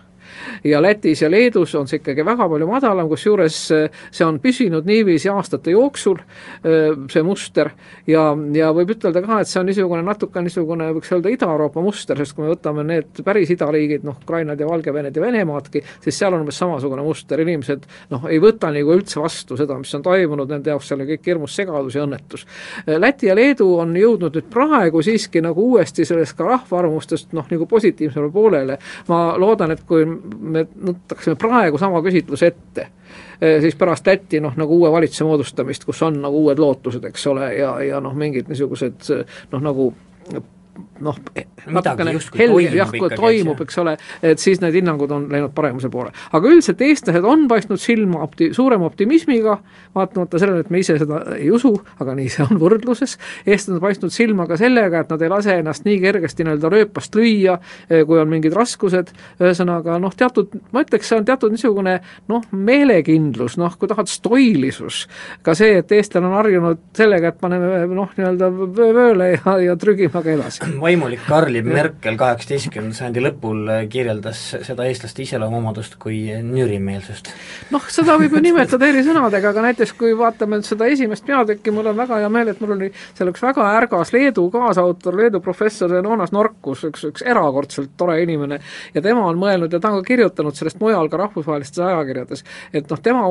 [0.64, 4.88] Ja Lätis ja Leedus on see ikkagi väga palju madalam, kusjuures äh, see on püsinud
[4.88, 7.72] niiviisi aastate jooksul, äh, see muster,
[8.08, 8.24] ja,
[8.56, 12.36] ja võib ütelda ka, et see on niisugune natuke niisugune, võiks öelda, Ida-Euroopa muster, sest
[12.38, 16.46] kui me võtame need päris idariigid, noh, Ukrainad ja Valgevened ja Venemaadki, siis seal on
[16.46, 20.74] umbes samasugune muster, inimesed noh, ei võta nagu üldse vastu seda, mis on toimunud, nende
[20.74, 22.48] jaoks seal on kõik hirmus segadus ja õnnetus.
[22.86, 24.61] Äh, Läti ja Leedu on jõudnud nüüd praegu
[25.04, 30.66] siiski nagu uuesti sellest ka rahvaarvamustest noh, nagu positiivsemale poolele, ma loodan, et kui me
[30.66, 32.88] võtaksime praegu sama küsitluse ette,
[33.42, 37.28] eh, siis pärast Läti noh, nagu uue valitsuse moodustamist, kus on nagu uued lootused, eks
[37.28, 39.12] ole, ja, ja noh, mingid niisugused
[39.52, 39.92] noh, nagu
[41.02, 41.18] noh,
[41.72, 46.12] natukene helge jah, toimub, eks ole, et siis need hinnangud on läinud paremuse poole.
[46.32, 49.58] aga üldiselt eestlased on paistnud silma opti-, suurema optimismiga,
[49.96, 53.84] vaatamata sellele, et me ise seda ei usu, aga nii see on võrdluses, eestlased on
[53.84, 57.58] paistnud silma ka sellega, et nad ei lase ennast nii kergesti nii-öelda rööpast lüüa,
[57.90, 61.98] eh, kui on mingid raskused, ühesõnaga noh, teatud, ma ütleks, see on teatud niisugune
[62.32, 65.06] noh, meelekindlus, noh, kui tahad, stoilisus,
[65.46, 70.22] ka see, et eestlane on harjunud sellega, et paneme noh, nii-öelda vööle ja, ja trügime
[70.22, 77.30] aga edasi vaimulik Karli Merkel kaheksateistkümnenda sajandi lõpul kirjeldas seda eestlaste iseloomuomadust kui nürimeelsust.
[77.72, 81.88] noh, seda võib ju nimetada eri sõnadega, aga näiteks kui vaatame seda esimest peatükki, mul
[81.94, 85.94] on väga hea meel, et mul oli seal üks väga ärgas Leedu kaasautor, Leedu professor
[85.96, 88.60] Joonas Norkus, üks, üks erakordselt tore inimene,
[88.92, 92.92] ja tema on mõelnud ja ta on ka kirjutanud sellest mujal ka rahvusvahelistes ajakirjades, et
[92.92, 93.24] noh, tema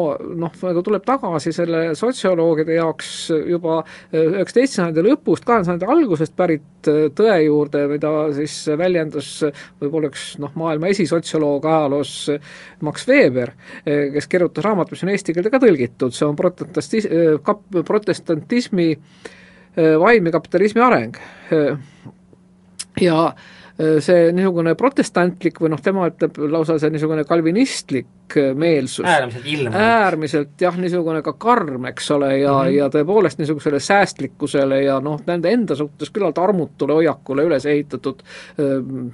[0.47, 3.15] noh, nagu tuleb tagasi selle sotsioloogide jaoks
[3.53, 3.83] juba
[4.17, 9.29] üheksateistkümnenda sajandi lõpust, kaheksanda sajandi algusest pärit tõe juurde, mida siis väljendas
[9.81, 12.15] võib-olla üks noh, maailma esisotsioloog ajaloos
[12.87, 17.11] Max Weber, kes kirjutas raamat, mis on eesti keelde ka tõlgitud, see on protestantis-,
[17.47, 18.91] kap-, protestantismi
[19.77, 21.19] vaim ja kapitalismi areng.
[23.01, 23.19] ja
[23.81, 28.09] see niisugune protestantlik või noh, tema ütleb lausa see niisugune kalvinistlik
[28.55, 29.07] meelsus.
[29.07, 29.81] äärmiselt ilmunud.
[29.81, 32.77] äärmiselt jah, niisugune ka karm, eks ole, ja mm, -hmm.
[32.77, 38.23] ja tõepoolest niisugusele säästlikkusele ja noh, nende enda suhtes küllalt armutule hoiakule üles ehitatud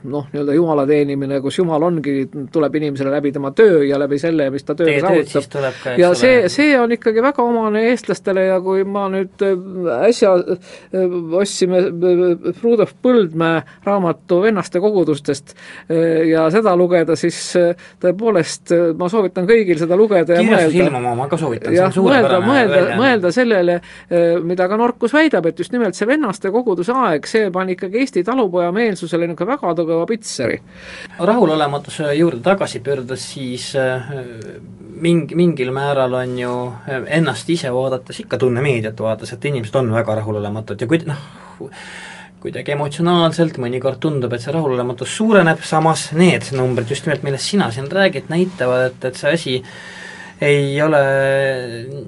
[0.04, 4.50] noh, nii-öelda jumala teenimine, kus jumal ongi, tuleb inimesele läbi tema töö ja läbi selle,
[4.50, 5.98] mis ta tööga saavutab.
[5.98, 9.42] ja see, see on ikkagi väga omane eestlastele ja kui ma nüüd
[10.00, 10.34] äsja
[11.40, 11.82] ostsime
[12.62, 15.54] Rudolf Põldmäe raamatu vennaste kogudustest
[16.30, 17.38] ja seda lugeda, siis
[18.02, 18.72] tõepoolest
[19.06, 20.86] ma soovitan kõigil seda lugeda ja kirjastus mõelda.
[20.90, 23.78] ilmuma, ma ka soovitan, see on mõelda, mõelda, mõelda sellele,
[24.46, 28.24] mida ka Norkus väidab, et just nimelt see vennaste koguduse aeg, see pani ikkagi Eesti
[28.26, 30.58] talupojameelsusele niisugune väga tugeva pitseri.
[31.18, 33.70] rahulolematuse juurde tagasi pöördudes, siis
[35.00, 36.56] mingi, mingil määral on ju
[37.06, 41.24] ennast ise vaadates, ikka tunne meediat vaadates, et inimesed on väga rahulolematud ja kui noh,
[42.46, 47.72] kuidagi emotsionaalselt mõnikord tundub, et see rahulolematus suureneb, samas need numbrid just nimelt, millest sina
[47.74, 49.56] siin räägid, näitavad, et, et see asi
[50.46, 51.02] ei ole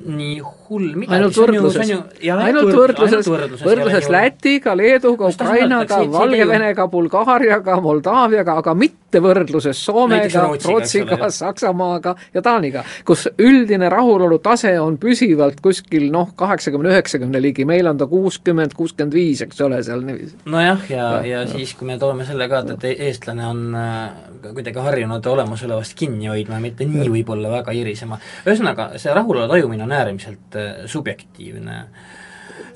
[0.06, 1.16] nii hull midagi.
[1.16, 1.92] ainult võrdluses,
[2.34, 3.28] ainult võrdluses,
[3.64, 4.08] võrdluses.
[4.12, 13.26] Lätiga, Leeduga, Ukrainaga, Valgevenega, Bulgaariaga, Moldaaviaga, aga mitte võrdluses Soomega, Rootsiga, Saksamaaga ja Taaniga, kus
[13.40, 19.16] üldine rahulolu tase on püsivalt kuskil noh, kaheksakümne, üheksakümne ligi, meil on ta kuuskümmend, kuuskümmend
[19.16, 20.42] viis, eks ole, seal niiviisi.
[20.46, 24.52] nojah, ja, ja, ja siis, kui me toome selle ka, et, et eestlane on äh,
[24.52, 29.94] kuidagi harjunud olemasolevast kinni hoidma mitte nii võib-olla väga irisema, ühesõnaga, see rahulolu tajumine on
[29.96, 31.82] äärmiselt subjektiivne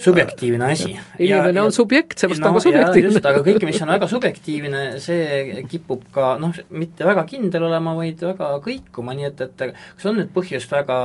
[0.03, 0.97] subjektiivne asi.
[1.19, 3.13] inimene on subjekt, seepärast no, ta on ka subjektiivne.
[3.13, 7.95] just, aga kõike, mis on väga subjektiivne, see kipub ka noh, mitte väga kindel olema,
[7.99, 10.99] vaid väga kõikuma, nii et, et kas on nüüd põhjust väga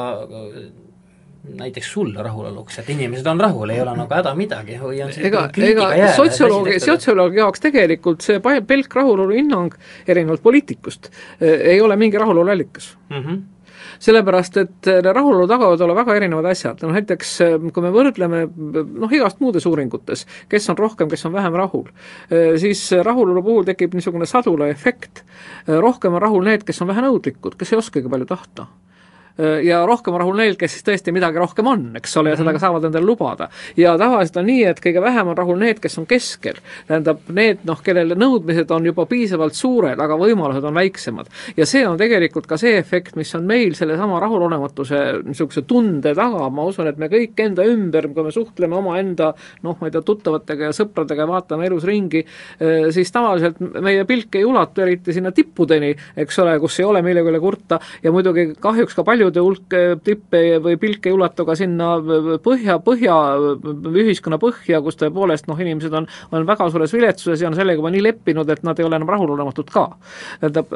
[1.58, 5.46] näiteks sulle rahuloluks, et inimesed on rahul, ei ole nagu häda midagi või on ega,
[5.63, 11.08] ega sotsioloogi, sotsioloogi jaoks tegelikult see pelk rahulolu hinnang, erinevalt poliitikust,
[11.40, 13.22] ei ole mingi rahulolu allikas mm.
[13.22, 13.46] -hmm
[14.00, 17.91] sellepärast, et äh, rahulolu taga võivad olla väga erinevad asjad, no näiteks äh, kui me
[17.93, 21.88] võrdleme noh, igast muudes uuringutes, kes on rohkem, kes on vähem rahul,
[22.32, 25.23] äh, siis rahulolu puhul tekib niisugune sadulaefekt,
[25.67, 28.67] rohkem on rahul need, kes on vähe nõudlikud, kes ei oskagi palju tahta
[29.38, 32.52] ja rohkem on rahul neil, kes siis tõesti midagi rohkem on, eks ole, ja seda
[32.52, 32.63] ka mhm.
[32.63, 33.50] saavad endale lubada.
[33.78, 36.60] ja tavaliselt on nii, et kõige vähem on rahul need, kes on keskel.
[36.88, 41.30] tähendab, need noh, kellele nõudmised on juba piisavalt suured, aga võimalused on väiksemad.
[41.58, 46.50] ja see on tegelikult ka see efekt, mis on meil sellesama rahulolematuse niisuguse tunde taga,
[46.50, 50.04] ma usun, et me kõik enda ümber, kui me suhtleme omaenda noh, ma ei tea,
[50.06, 55.15] tuttavatega ja sõpradega ja vaatame elus ringi, äh, siis tavaliselt meie pilk ei ulatu eriti
[55.15, 59.27] sinna tippudeni, eks ole, kus ei ole mille üle kurta ja muidugi kahjuks ka palju
[59.28, 61.98] paljude hulk eh, tippe või pilke ei ulatu ka sinna
[62.44, 63.16] põhja, põhja,
[63.92, 67.92] ühiskonna põhja, kus tõepoolest noh, inimesed on, on väga suures viletsuses ja on sellega juba
[67.94, 69.86] nii leppinud, et nad ei ole enam rahulolematud ka.
[70.40, 70.72] tähendab,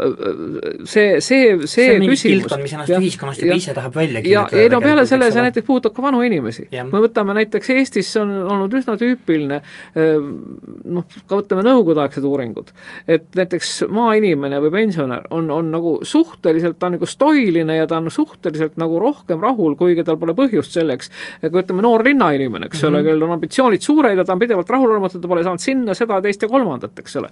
[0.84, 4.46] see, see, see, see on mingi kildkond, mis ennast ühiskonnast juba ise tahab välja ja
[4.52, 6.68] ei no peale selle see näiteks puudutab ka vanu inimesi.
[6.72, 12.74] me võtame näiteks Eestis on olnud üsna tüüpiline eh, noh, ka võtame nõukogudeaegsed uuringud,
[13.08, 18.00] et näiteks maainimene või pensionär on, on nagu suhteliselt, ta on nagu stoiline ja ta
[18.02, 22.66] on suht-, suhteliselt nagu rohkem rahul, kuigi tal pole põhjust selleks, kui ütleme, noor linnainimene,
[22.66, 22.96] eks mm -hmm.
[22.96, 26.22] ole, kellel on ambitsioonid suured ja ta on pidevalt rahulolematu, ta pole saanud sinna, seda,
[26.22, 27.30] teist ja kolmandat, eks ole.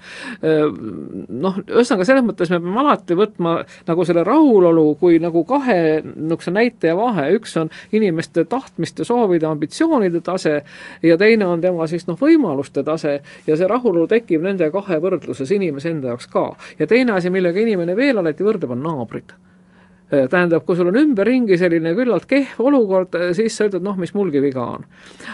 [1.29, 6.51] Noh, ühesõnaga selles mõttes me peame alati võtma nagu selle rahulolu kui nagu kahe niisuguse
[6.51, 10.63] näitaja vahe, üks on inimeste tahtmiste, soovide, ambitsioonide tase
[11.03, 15.51] ja teine on tema siis noh, võimaluste tase ja see rahulolu tekib nende kahe võrdluses
[15.55, 16.55] inimese enda jaoks ka.
[16.79, 19.33] ja teine asi, millega inimene veel alati võrdleb, on naabrid
[20.09, 24.13] tähendab, kui sul on ümberringi selline küllalt kehv olukord, äh, siis sa ütled, noh, mis
[24.17, 24.85] mulgi viga on.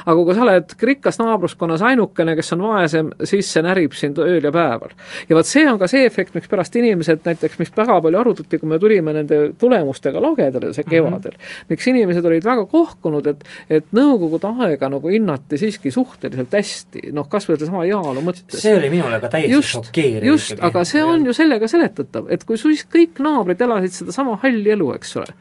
[0.05, 4.43] aga kui sa oled rikkas naabruskonnas ainukene, kes on vaesem, siis see närib sind ööl
[4.43, 4.91] ja päeval.
[5.29, 8.59] ja vot see on ka see efekt, miks pärast inimesed näiteks, mis väga palju arutati,
[8.59, 10.91] kui me tulime nende tulemustega lagedale see mhm.
[10.91, 11.69] kevadel mm, -hmm.
[11.69, 17.29] miks inimesed olid väga kohkunud, et, et nõukogude aega nagu hinnati siiski suhteliselt hästi, noh,
[17.29, 18.59] kas või sedasama heaolu mõttes.
[18.59, 20.27] see oli minule ka täiesti šokeeriv.
[20.33, 24.64] just, aga see on ju sellega seletatav, et kui siis kõik naabrid elasid sedasama halli
[24.65, 25.34] halli elu, eks ole.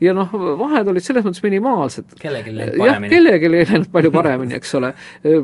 [0.00, 2.16] ja noh, vahed olid selles mõttes minimaalsed.
[2.20, 3.10] kellelgi ei läinud paremini.
[3.14, 4.92] kellelgi ei läinud palju paremini, eks ole.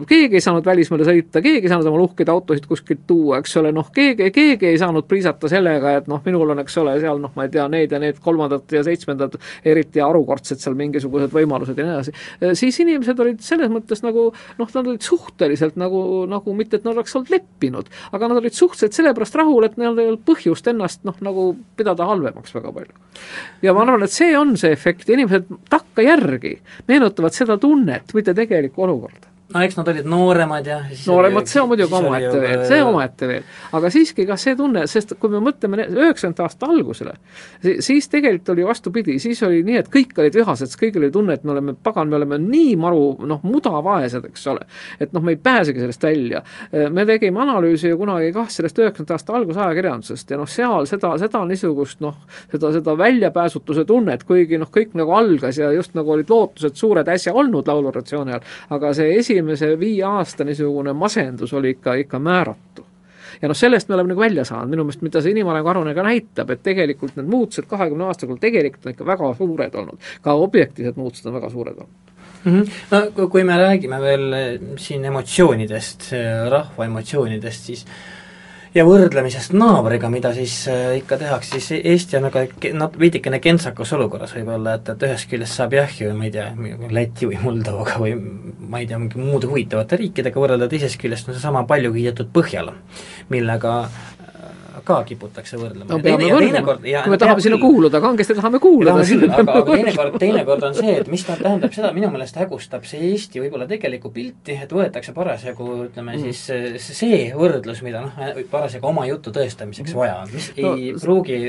[0.09, 3.73] keegi ei saanud välismaale sõita, keegi ei saanud oma uhkeid autosid kuskilt tuua, eks ole,
[3.73, 7.33] noh, keegi, keegi ei saanud priisata sellega, et noh, minul on, eks ole, seal noh,
[7.37, 11.89] ma ei tea, need ja need kolmandad ja seitsmendad, eriti harukordsed seal mingisugused võimalused ja
[11.89, 12.17] nii edasi,
[12.61, 16.97] siis inimesed olid selles mõttes nagu noh, nad olid suhteliselt nagu, nagu mitte, et nad
[16.97, 21.07] oleks olnud leppinud, aga nad olid suhteliselt sellepärast rahul, et neil ei olnud põhjust ennast
[21.09, 22.93] noh, nagu pidada halvemaks väga palju
[23.63, 26.57] ja ma arvan, et see on see efekt, inimesed takkajärgi
[26.89, 31.69] meenutavad seda tunnet, mitte tegelikku olukorda no eks nad olid nooremad ja nooremad, see on
[31.71, 33.47] muidugi omaette veel, see omaette veel.
[33.79, 37.15] aga siiski ka see tunne, sest kui me mõtleme üheksakümnendate aasta algusele,
[37.85, 41.37] siis tegelikult oli vastupidi, siis oli nii, et kõik olid vihased, sest kõigil oli tunne,
[41.37, 44.67] et me oleme, pagan, me oleme nii maru noh, mudavaesed, eks ole.
[45.01, 46.43] et noh, me ei pääsegi sellest välja.
[46.91, 51.15] me tegime analüüsi ju kunagi kah sellest üheksakümnendate aasta alguse ajakirjandusest ja noh, seal seda,
[51.21, 52.17] seda niisugust noh,
[52.53, 57.09] seda, seda väljapääsutuse tunnet, kuigi noh, kõik nagu algas ja just nagu olid lootused suured
[57.13, 58.45] äsja olnud lauluratsiooni ajal,
[58.77, 62.87] aga see esimene esimese viie aasta niisugune masendus oli ikka, ikka määratu
[63.43, 66.05] ja noh, sellest me oleme nagu välja saanud, minu meelest mida see inimarengu aruanne ka
[66.07, 70.99] näitab, et tegelikult need muutused kahekümne aastaga tegelikult on ikka väga suured olnud, ka objektiivsed
[71.01, 72.13] muutused on väga suured olnud
[72.45, 72.61] mm.
[72.61, 73.13] -hmm.
[73.19, 74.27] no kui me räägime veel
[74.77, 76.11] siin emotsioonidest,
[76.51, 77.87] rahva emotsioonidest, siis
[78.75, 82.45] ja võrdlemisest naabriga, mida siis äh, ikka tehakse, siis Eesti on väga
[82.79, 86.49] nat-, veidikene kentsakas olukorras võib-olla, et, et ühest küljest saab jah ju, ma ei tea,
[86.93, 91.37] Läti või Moldovaga või ma ei tea, mingi muude huvitavate riikidega võrrelda, teisest küljest on
[91.37, 92.75] seesama palju kiidetud Põhjala,
[93.33, 93.77] millega
[94.87, 95.89] ka kiputakse võrdlema.
[95.91, 98.95] no kui me tahame sinna kuuluda, kangesti tahame kuuluda.
[98.95, 103.13] aga, aga teinekord, teinekord on see, et mis ta tähendab seda, minu meelest hägustab see
[103.13, 106.33] Eesti võib-olla tegelikku pilti, et võetakse parasjagu ütleme mm.
[106.33, 111.41] siis see võrdlus, mida noh, parasjagu oma jutu tõestamiseks vaja on, mis no, ei pruugi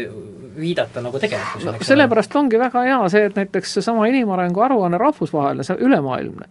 [0.60, 1.90] viidata nagu tegelikkusele no,.
[1.90, 6.50] sellepärast ongi väga hea see, et näiteks seesama inimarengu aruanne rahvusvaheline, see ülemaailmne,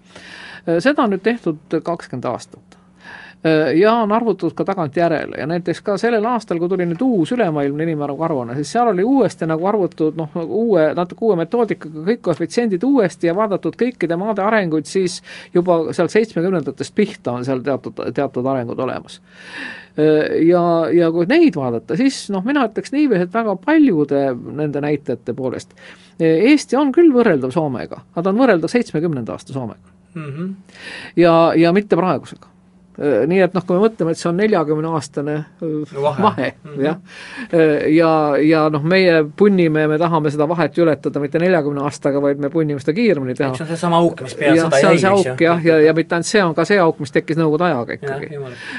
[0.78, 2.81] seda on nüüd tehtud kakskümmend aastat
[3.74, 7.82] ja on arvutatud ka tagantjärele ja näiteks ka sellel aastal, kui tuli nüüd uus ülemaailmne
[7.88, 12.86] inimarengu aruanne, siis seal oli uuesti nagu arvutatud noh, uue, natuke uue metoodikaga kõik koefitsiendid
[12.86, 15.18] uuesti ja vaadatud kõikide maade arenguid, siis
[15.54, 20.62] juba seal seitsmekümnendatest pihta on seal teatud, teatud arengud olemas äh, ja,
[20.94, 24.22] ja kui neid vaadata, siis noh, mina ütleks niiviisi, et väga paljude
[24.62, 25.74] nende näitajate poolest
[26.22, 29.82] Eesti on küll võrreldav Soomega, aga ta on võrreldav seitsmekümnenda aasta Soomega
[30.14, 30.30] mm.
[30.30, 30.80] -hmm.
[31.16, 32.51] ja, ja mitte praegusega Äh,
[32.98, 36.82] nii et noh, kui me mõtleme, et see on neljakümne aastane äh, vahe, vahe -hmm.
[36.84, 36.96] jah,
[37.54, 42.38] äh, ja, ja noh, meie punnime, me tahame seda vahet ületada mitte neljakümne aastaga, vaid
[42.38, 43.54] me punnime seda kiiremini teha.
[43.54, 45.36] see on seesama auk, mis peale seda jäi, eks ju.
[45.40, 48.28] jah, ja, ja mitte ainult see on ka see auk, mis tekkis Nõukogude ajaga ikkagi.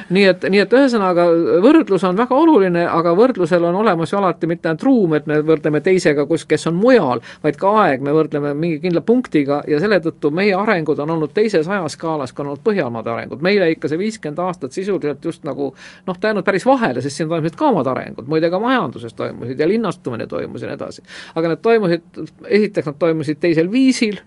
[0.10, 1.26] nii et, nii et ühesõnaga,
[1.66, 5.42] võrdlus on väga oluline, aga võrdlusel on olemas ju alati mitte ainult ruum, et me
[5.42, 9.80] võrdleme teisega, kus, kes on mujal, vaid ka aeg, me võrdleme mingi kindla punktiga ja
[9.82, 14.03] selle tõttu meie arengud on olnud teises ajaskaalas ka olnud Põhjamaade arengud, meile ikka see
[14.04, 15.72] viiskümmend aastat sisuliselt just nagu
[16.08, 19.60] noh, ta jäänud päris vahele, sest siin toimusid ka omad arengud, muide ka majanduses toimusid
[19.60, 21.08] ja linnastumine toimus ja nii edasi.
[21.36, 24.20] aga need toimusid, esiteks nad toimusid teisel viisil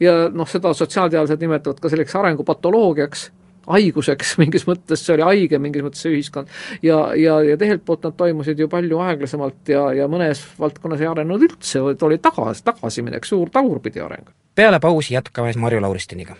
[0.00, 3.28] ja noh, seda sotsiaalteadlased nimetavad ka selleks arengupatoloogiaks,
[3.66, 6.50] haiguseks mingis mõttes, see oli haige mingis mõttes see ühiskond,
[6.86, 11.10] ja, ja, ja teiselt poolt nad toimusid ju palju aeglasemalt ja, ja mõnes valdkonnas ei
[11.12, 14.28] arenenud üldse, oli tagasi, tagasiminek, suur tagurpidi areng.
[14.54, 16.36] peale pausi jätkame Marju Lauristiniga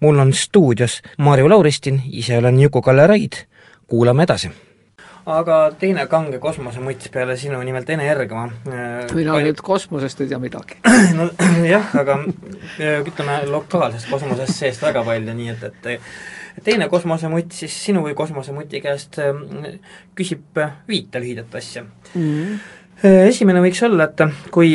[0.00, 3.44] mul on stuudios Marju Lauristin, ise olen Juku-Kalle Raid,
[3.86, 4.50] kuulame edasi
[5.28, 8.46] aga teine kange kosmosemuts peale sinu nimelt Ene Ergma.
[8.68, 9.44] Äh, mina Kal...
[9.44, 10.78] nüüd kosmosest ei tea midagi
[11.18, 11.28] no
[11.74, 17.76] jah, aga äh, ütleme lokaalsest kosmosest seest väga palju, nii et, et teine kosmosemutt siis
[17.88, 19.76] sinu või kosmosemuti käest äh,
[20.18, 22.12] küsib viite lühidat asja mm.
[22.14, 22.74] -hmm.
[22.98, 24.72] Esimene võiks olla, et kui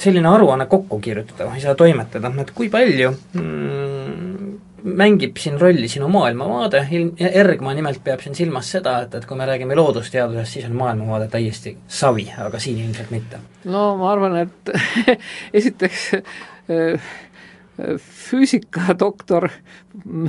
[0.00, 4.40] selline aruanne kokku kirjutada või seda toimetada, et kui palju mm,
[5.00, 6.84] mängib siin rolli sinu maailmavaade,
[7.30, 11.28] Ergma nimelt peab siin silmas seda, et, et kui me räägime loodusteadusest, siis on maailmavaade
[11.32, 13.40] täiesti savi, aga siin ilmselt mitte.
[13.64, 14.72] no ma arvan, et
[15.60, 17.10] esiteks äh,
[18.30, 19.50] füüsikadoktor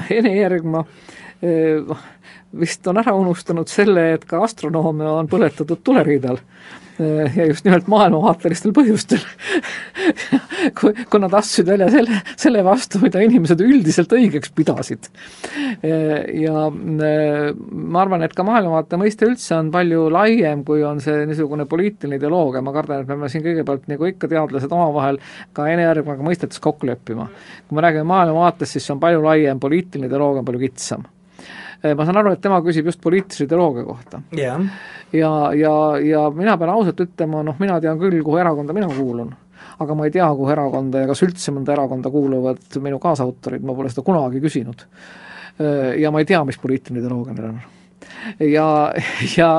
[0.10, 1.98] Ene Ergma äh,
[2.60, 6.40] vist on ära unustanud selle, et ka astronoome on põletatud tuleriidal
[7.00, 9.22] ja just nimelt maailmavaatelistel põhjustel
[10.80, 15.10] kui, kui nad astusid välja selle, selle vastu, mida inimesed üldiselt õigeks pidasid.
[15.86, 21.02] Äh, ja äh, ma arvan, et ka maailmavaate mõiste üldse on palju laiem, kui on
[21.04, 25.22] see niisugune poliitiline ideoloogia, ma kardan, et me peame siin kõigepealt, nagu ikka teadlased omavahel,
[25.58, 27.30] ka energiaga mõistetes kokku leppima.
[27.68, 31.21] kui me räägime maailmavaatest, siis see on palju laiem, poliitiline ideoloogia on palju kitsam Eh,
[31.84, 34.22] ma saan aru, et tema küsib just poliitilise ideoloogia kohta.
[34.38, 34.66] Yeah..
[35.14, 35.74] ja, ja,
[36.06, 39.34] ja mina pean ausalt ütlema, noh, mina tean küll, kuhu erakonda mina kuulun
[39.82, 43.76] aga ma ei tea, kuhu erakonda ja kas üldse mõnda erakonda kuuluvad minu kaasautorid, ma
[43.78, 44.86] pole seda kunagi küsinud.
[45.62, 47.62] Eh, ja ma ei tea, mis poliitiline ideoloogia neil on.
[48.46, 48.68] Ja,
[49.38, 49.50] ja,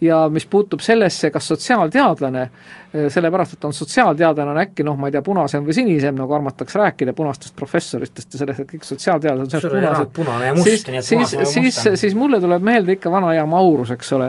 [0.00, 5.08] ja mis puutub sellesse, kas sotsiaalteadlane, eh, sellepärast et on sotsiaalteadlane, on äkki noh, ma
[5.08, 9.56] ei tea, punasem või sinisem, nagu armatakse rääkida punastest professoritest ja sellest, et kõik sotsiaalteadlased
[9.68, 13.46] on punased, punane ja must, siis, siis, siis, siis mulle tuleb meelde ikka vana hea
[13.48, 14.28] Maurus, eks ole,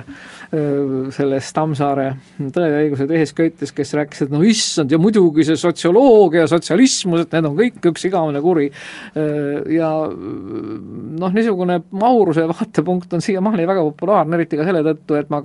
[1.13, 2.07] sellest Tammsaare
[2.53, 6.49] Tõe ja õiguse tehes köites, kes rääkis, et no issand, ja muidugi see sotsioloogia ja
[6.51, 8.69] sotsialismus, et need on kõik üks igavene kuri.
[9.73, 15.41] Ja noh, niisugune Mauruse vaatepunkt on siiamaani väga populaarne, eriti ka selle tõttu, et ma,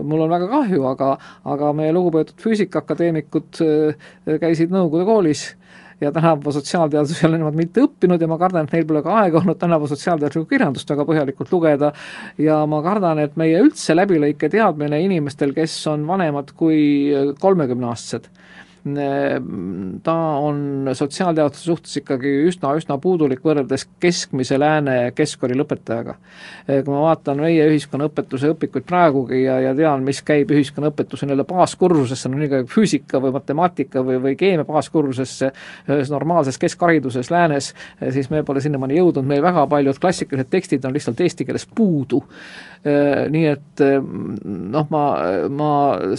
[0.00, 1.10] mul on väga kahju, aga
[1.54, 3.60] aga meie lugupeetud füüsikaakadeemikud
[4.40, 5.48] käisid Nõukogude koolis
[6.00, 9.14] ja tänapäeva sotsiaalteadusi ei ole nemad mitte õppinud ja ma kardan, et neil pole ka
[9.22, 11.92] aega olnud tänapäeva sotsiaalteaduslikku kirjandust väga põhjalikult lugeda.
[12.38, 16.80] Ja ma kardan, et meie üldse läbilõike teadmine inimestel, kes on vanemad kui
[17.40, 18.28] kolmekümneaastased,
[20.02, 26.16] ta on sotsiaalteaduste suhtes ikkagi üsna-üsna puudulik võrreldes keskmise lääne keskkooli lõpetajaga.
[26.66, 32.28] kui ma vaatan meie ühiskonnaõpetuse õpikuid praegugi ja, ja tean, mis käib ühiskonnaõpetuse nii-öelda baaskursusesse,
[32.28, 35.50] no nii ka füüsika või matemaatika või, või keemia baaskursusesse
[35.88, 37.72] ühes normaalses keskhariduses läänes,
[38.10, 42.20] siis me pole sinnamaani jõudnud, meil väga paljud klassikalised tekstid on lihtsalt eesti keeles puudu
[42.84, 43.94] Äh, nii et äh,
[44.44, 45.02] noh, ma,
[45.48, 45.68] ma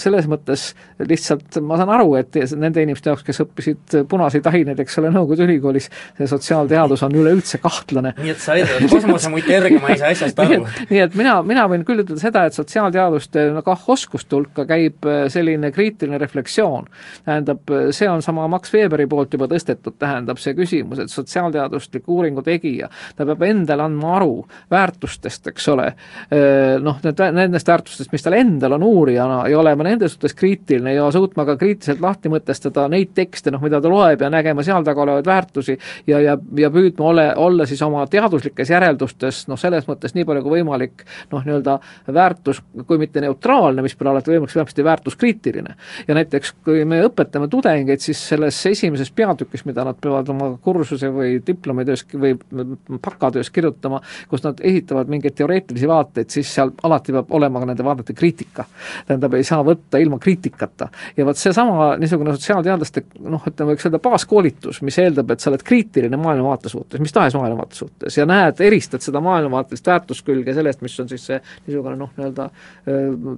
[0.01, 4.99] selles mõttes lihtsalt, ma saan aru, et nende inimeste jaoks, kes õppisid punaseid aineid, eks
[5.01, 8.15] ole, Nõukogude ülikoolis, see sotsiaalteadus on üleüldse kahtlane.
[8.19, 10.63] nii et sa ütled, kosmosemuti järgi ma ei saa asjast aru.
[10.91, 15.25] nii et mina, mina võin küll ütelda seda, et sotsiaalteaduste kah oskuste hulka käib äh,
[15.31, 16.89] selline kriitiline refleksioon.
[17.25, 22.43] tähendab, see on sama Max Weberi poolt juba tõstetud, tähendab see küsimus, et sotsiaalteadusliku uuringu
[22.45, 24.39] tegija, ta peab endale andma aru
[24.71, 25.87] väärtustest, eks ole,
[26.83, 31.07] noh, need, nendest väärtustest, mis tal endal on uurijana ja olema nende suhtes kriitiline ja
[31.11, 35.01] suutma ka kriitiliselt lahti mõtestada neid tekste, noh, mida ta loeb ja nägema seal taga
[35.01, 35.77] olevaid väärtusi
[36.07, 40.43] ja, ja, ja püüdma ole, olla siis oma teaduslikes järeldustes noh, selles mõttes nii palju
[40.45, 41.77] kui võimalik noh, nii-öelda
[42.13, 45.75] väärtus, kui mitte neutraalne, mis pole alati võimalik, vähemasti väärtuskriitiline.
[46.07, 51.09] ja näiteks, kui me õpetame tudengeid, siis selles esimeses peatükis, mida nad peavad oma kursuse
[51.13, 52.35] või diplomitöös või
[53.01, 57.85] bakatöös kirjutama, kus nad esitavad mingeid teoreetilisi vaateid, siis seal alati peab olema ka nende
[57.85, 58.65] vaadete kriitika.
[59.07, 60.89] tähendab, ei saa võtta ilma kriitikata.
[61.17, 65.63] ja vot seesama niisugune sotsiaalteadlaste noh, ütleme, võiks öelda baaskoolitus, mis eeldab, et sa oled
[65.65, 70.99] kriitiline maailmavaate suhtes, mis tahes maailmavaate suhtes ja näed, eristad seda maailmavaatelist väärtuskülge sellest, mis
[71.01, 72.49] on siis see niisugune noh, nii-öelda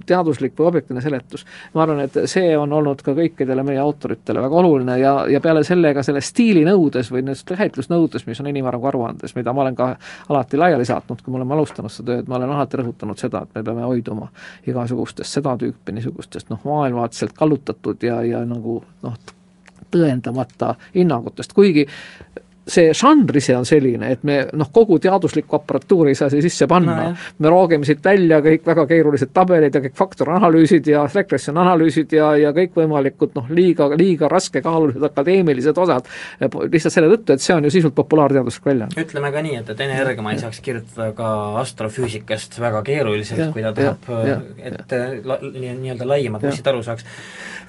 [0.08, 1.46] teaduslik või objektiivne seletus.
[1.74, 5.64] ma arvan, et see on olnud ka kõikidele meie autoritele väga oluline ja, ja peale
[5.64, 9.90] selle ka selle stiilinõudes või nendes käsitlusnõudes, mis on inimarengu aruandes, mida ma olen ka
[10.28, 13.56] alati laiali saatnud, kui me oleme alustanud seda tööd, ma olen alati rõhutanud seda, et
[13.58, 14.28] me peame hoiduma
[14.68, 19.16] igasugustest seda tüüpi niisugustest noh, maailmavaateliselt kallutatud ja, ja nagu noh,
[19.92, 21.86] tõendamata hinnangutest, kuigi
[22.68, 26.68] see žanr ise on selline, et me noh, kogu teaduslikku aparatuuri ei saa siia sisse
[26.70, 26.96] panna.
[27.08, 32.12] No,, me roogime siit välja kõik väga keerulised tabelid ja kõik faktoranalüüsid ja regression analüüsid
[32.16, 36.08] ja, ja kõikvõimalikud noh, liiga, liiga raskekaalulised akadeemilised osad,
[36.40, 39.04] lihtsalt selle tõttu, et see on ju sisult populaarteaduslik väljaanne.
[39.04, 43.64] ütleme ka nii, et, et Ene Ergma ei saaks kirjutada ka astrofüüsikast väga keeruliselt, kui
[43.64, 44.08] ta tahab,
[44.58, 47.06] et la, nii-öelda laiemad mussid aru saaks.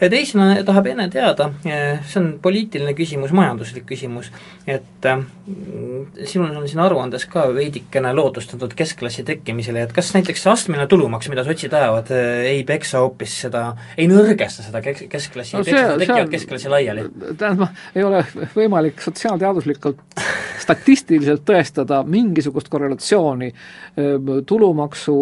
[0.02, 4.32] teisena tahab Ene teada, see on poliitiline küsimus, majanduslik küsimus,
[4.68, 5.22] et et äh,
[6.28, 11.30] sinul on siin aruandes ka veidikene lootustatud keskklassi tekkimisele, et kas näiteks see astmeline tulumaks,
[11.32, 13.64] mida sotsid ajavad, äh, ei peksa hoopis seda,
[13.98, 17.08] ei nõrgesta seda kes-, keskklassi no,, ei peksa seda tekkivat keskklassi laiali?
[17.40, 18.24] tähendab, ei ole
[18.58, 20.04] võimalik sotsiaalteaduslikult
[20.60, 24.16] statistiliselt tõestada mingisugust korrelatsiooni äh,
[24.52, 25.20] tulumaksu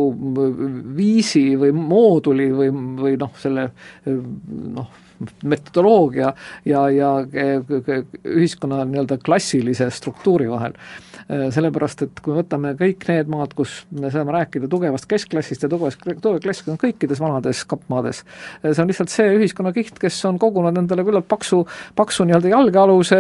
[0.97, 3.69] viisi või mooduli või, või noh, selle
[4.07, 5.03] noh,
[5.43, 6.33] metodoloogia
[6.65, 7.11] ja, ja
[8.25, 10.77] ühiskonna nii-öelda klassilise struktuuri vahel.
[11.27, 15.69] Sellepärast, et kui me võtame kõik need maad, kus me saame rääkida tugevast keskklassist ja
[15.71, 18.21] tugevast, tugev klass on kõikides vanades kappmaades,
[18.63, 21.65] see on lihtsalt see ühiskonnakiht, kes on kogunud endale küllalt paksu,
[21.99, 23.19] paksu nii-öelda jalgealuse,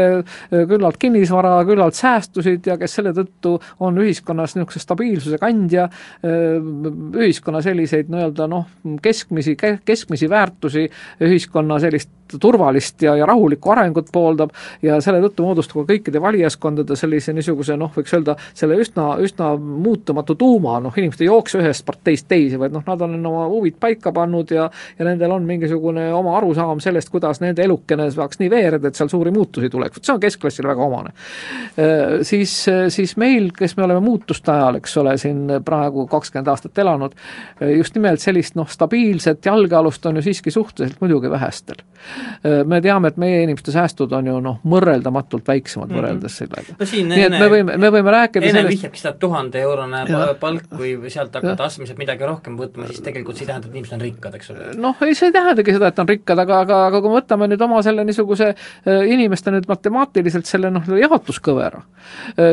[0.55, 5.89] küllalt kinnisvara, küllalt säästusid ja kes selle tõttu on ühiskonnas niisuguse stabiilsuse kandja,
[6.23, 8.71] ühiskonna selliseid nii-öelda noh,
[9.03, 10.87] keskmisi, keskmisi väärtusi
[11.27, 16.97] ühiskonna sellist turvalist ja, ja rahulikku arengut pooldab ja selle tõttu moodustab ka kõikide valijaskondade
[16.99, 21.85] sellise niisuguse noh, võiks öelda selle üsna, üsna muutumatu tuuma, noh inimesed ei jookse ühest
[21.87, 24.67] parteist teise, vaid noh, nad on oma huvid paika pannud ja
[24.99, 29.09] ja nendel on mingisugune oma arusaam sellest, kuidas nende elukene saaks nii veereda, et seal
[29.11, 31.13] suuri muutusi tuleks, vot see on keskklassile väga omane.
[31.77, 32.53] Äh, siis,
[32.93, 37.15] siis meil, kes me oleme muutuste ajal, eks ole, siin praegu kakskümmend aastat elanud,
[37.77, 41.83] just nimelt sellist noh, stabiilset jalgealust on ju siiski suhteliselt muidugi vähestel.
[42.65, 46.01] Me teame, et meie inimeste säästud on ju noh, võrreldamatult väiksemad mm -hmm.
[46.01, 47.15] võrreldes sellega no,.
[47.15, 48.77] nii et me võime, me võime rääkida enne sellest...
[48.77, 50.03] vihjabki seda tuhande eurone
[50.39, 53.97] palk, kui sealt hakata astmeliselt midagi rohkem võtma, siis tegelikult see ei tähenda, et inimesed
[53.97, 54.69] on rikkad, eks ole.
[54.77, 57.49] noh, ei see ei tähendagi seda, et on rikkad, aga, aga, aga kui me võtame
[57.51, 58.53] nüüd oma selle niisuguse
[59.07, 61.81] inimeste nüüd matemaatiliselt selle noh, jaotuskõvera,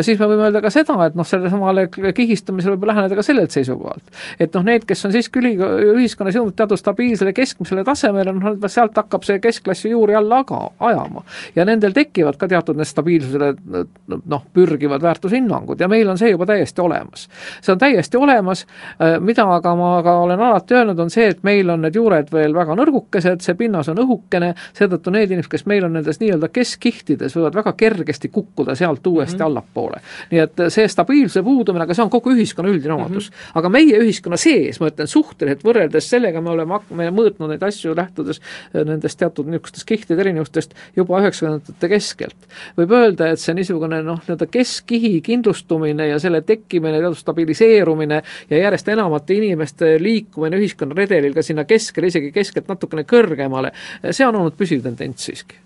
[0.06, 4.04] siis me võime öelda ka seda, et noh, sellesamale kihistumisele võib läheneda ka sellelt seisukohalt.
[4.38, 5.54] et noh, need, kes on siiski üli,
[5.94, 11.22] ühiskonnas jõudnud teatud stabiilsele keskmisele tasemele, noh, sealt hakkab see keskklassi juuri alla aga ajama.
[11.54, 16.30] ja nendel tekivad ka teatud need stabiilsuse inimestele noh, pürgivad väärtushinnangud ja meil on see
[16.30, 17.28] juba täiesti olemas.
[17.62, 18.66] see on täiesti olemas,
[19.00, 22.30] äh, mida aga ma ka olen alati öelnud, on see, et meil on need juured
[22.32, 26.48] veel väga nõrgukesed, see pinnas on õhukene, seetõttu need inimesed, kes meil on nendes nii-öelda
[26.52, 29.46] keskkihtides, võivad väga kergesti kukkuda sealt uuesti mm -hmm.
[29.46, 30.00] allapoole.
[30.30, 33.34] nii et see stabiilsuse puudumine, aga see on kogu ühiskonna üldine omadus mm.
[33.34, 33.58] -hmm.
[33.58, 37.96] aga meie ühiskonna sees, ma ütlen suhteliselt võrreldes sellega, me oleme, me mõõtnud neid asju
[37.96, 42.48] lähtudes äh, nendest teatud niisugustest kihtide erinevustest juba üheksakümnendate keskelt.
[42.78, 48.62] võib öelda, et see niisugune noh, nii-öelda keskkihi kindlustumine ja selle tekkimine, teatud stabiliseerumine ja
[48.66, 53.74] järjest enamate inimeste liikumine ühiskonnaredelil ka sinna keskele, isegi keskelt natukene kõrgemale,
[54.10, 55.63] see on olnud püsiv tendents siiski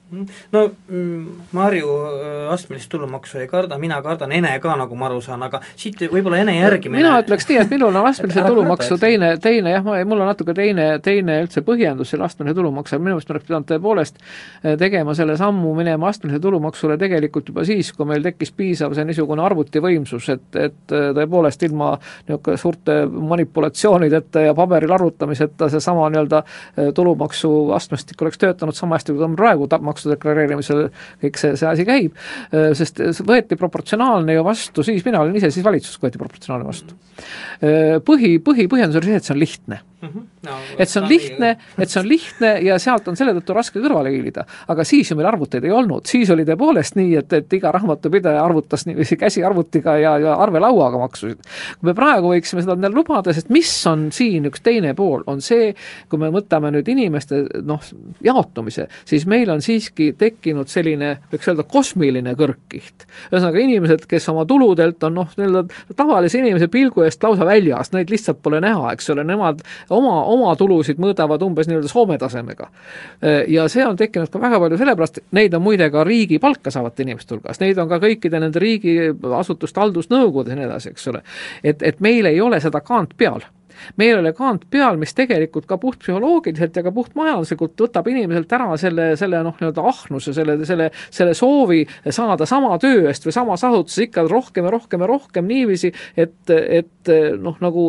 [0.53, 5.21] no mm, Marju äh, astmelist tulumaksu ei karda, mina kardan, Ene ka, nagu ma aru
[5.25, 9.35] saan, aga siit võib-olla Ene järgimine mina ütleks nii, et minul on astmelise tulumaksu teine,
[9.43, 13.29] teine jah, mul on natuke teine, teine üldse põhjendus selle astmelise tulumaksu, aga minu meelest
[13.29, 18.09] me oleks pidanud tõepoolest äh, tegema selle sammu, minema astmelise tulumaksule tegelikult juba siis, kui
[18.09, 22.99] meil tekkis piisav see niisugune arvutivõimsus, et, et äh, tõepoolest ilma niisugune suurte
[23.35, 26.43] manipulatsioonideta ja paberil arvutamiseta seesama nii-öelda
[26.97, 30.85] tulumaksu astmestik oleks töötanud sama hästi, kui ta on praegu maksude deklareerimisel
[31.25, 32.17] kõik see, see asi käib,
[32.53, 36.69] äh, sest võeti proportsionaalne ju vastu siis, mina olin ise siis valitsuses, kui võeti proportsionaalne
[36.69, 36.99] vastu.
[37.59, 40.09] Äh, põhi, põhipõhjendus oli see, et see on lihtne mm.
[40.09, 40.27] -hmm.
[40.43, 43.81] No, et see on lihtne, et see on lihtne ja sealt on selle tõttu raske
[43.83, 44.45] kõrvale hiilida.
[44.69, 48.45] aga siis ju meil arvuteid ei olnud, siis oli tõepoolest nii, et, et iga raamatupidaja
[48.45, 51.43] arvutas niiviisi käsiarvutiga ja, ja arvelauaga maksusid.
[51.81, 55.41] kui me praegu võiksime seda endale lubada, sest mis on siin üks teine pool, on
[55.41, 55.75] see,
[56.09, 57.83] kui me võtame nüüd inimeste noh,
[58.25, 63.07] jaotumise, siis meil on siiski tekkinud selline, võiks öelda, kosmiline kõrgkiht.
[63.33, 65.65] ühesõnaga inimesed, kes oma tuludelt on noh, nii-öelda
[65.97, 70.55] tavalise inimese pilgu eest lausa väljas, neid lihtsalt pole näha, eks ole, nemad oma, oma
[70.57, 72.69] tulusid mõõdavad umbes nii-öelda Soome tasemega.
[73.49, 77.03] ja see on tekkinud ka väga palju sellepärast, neid on muide ka riigi palka saavate
[77.03, 81.23] inimeste hulgas, neid on ka kõikide nende riigiasutuste haldusnõukogudes ja nii edasi, eks ole.
[81.65, 83.43] et, et meil ei ole seda kaant peal
[84.01, 89.11] meil oli kaant peal, mis tegelikult ka puhtpsühholoogiliselt ja ka puhtmajanduslikult võtab inimeselt ära selle,
[89.21, 94.09] selle noh, nii-öelda ahnuse, selle, selle, selle soovi saada sama töö eest või samas asutuses
[94.09, 97.89] ikka rohkem ja rohkem ja rohkem niiviisi, et, et noh, nagu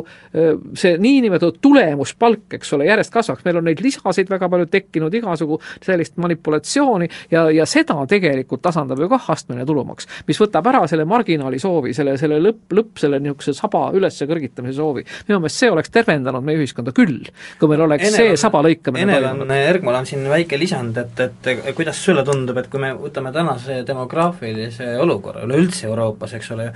[0.77, 5.59] see niinimetatud tulemuspalk, eks ole, järjest kasvaks, meil on neid lisasid väga palju tekkinud, igasugu
[5.85, 11.05] sellist manipulatsiooni ja, ja seda tegelikult tasandab ju kah astmeline tulumaks, mis võtab ära selle
[11.09, 15.05] marginaali soovi, selle, selle lõpp, lõpp, selle niisuguse saba üles kõrgitamise soovi.
[15.27, 17.23] minu meelest see oleks oleks tervendanud meie ühiskonda küll,
[17.59, 21.23] kui meil oleks Enel see saba lõikamine Enel on, Ergmal on siin väike lisand, et,
[21.25, 26.69] et kuidas sulle tundub, et kui me võtame tänase demograafilise olukorra üleüldse Euroopas, eks ole,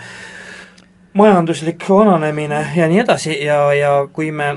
[1.13, 4.53] majanduslik vananemine ja nii edasi ja, ja kui me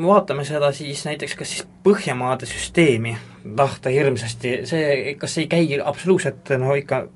[0.00, 3.14] vaatame seda siis näiteks kas siis Põhjamaade süsteemi
[3.56, 7.06] tahta hirmsasti, see, kas see ei käi absoluutselt no ikka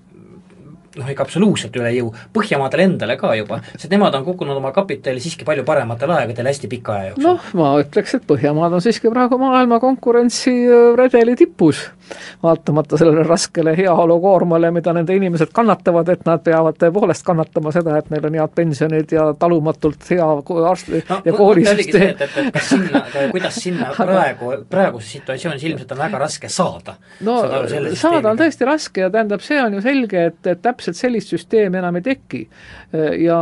[0.99, 5.23] noh, ikka absoluutselt üle jõu, Põhjamaadele endale ka juba, sest nemad on kukkunud oma kapitali
[5.23, 7.27] siiski palju parematel aegadel hästi pika aja jooksul.
[7.29, 11.85] noh, ma ütleks, et Põhjamaad on siiski praegu maailma konkurentsiredeli tipus
[12.43, 18.11] vaatamata sellele raskele heaolukoormale, mida nende inimesed kannatavad, et nad peavad tõepoolest kannatama seda, et
[18.13, 20.27] neil on head pensionid ja talumatult hea
[20.71, 22.21] arst- no, ja koolisüsteem.
[22.53, 26.99] kas sinna, kuidas sinna praegu, praeguses situatsioonis ilmselt on väga raske saada?
[27.25, 27.39] no
[27.97, 31.81] saada on tõesti raske ja tähendab, see on ju selge, et, et täpselt sellist süsteemi
[31.81, 32.43] enam ei teki.
[33.25, 33.39] ja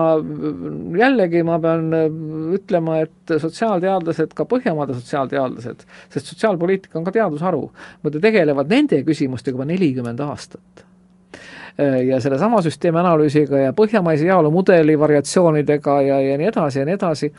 [0.98, 1.90] jällegi ma pean
[2.54, 7.66] ütlema, et sotsiaalteadlased, ka Põhjamaade sotsiaalteadlased, sest sotsiaalpoliitika on ka teadusharu,
[8.04, 10.86] muide tegelevad nende küsimustega juba nelikümmend aastat
[11.78, 17.30] ja sellesama süsteemi analüüsiga ja põhjamaise heaolumudeli variatsioonidega ja, ja nii edasi ja nii edasi.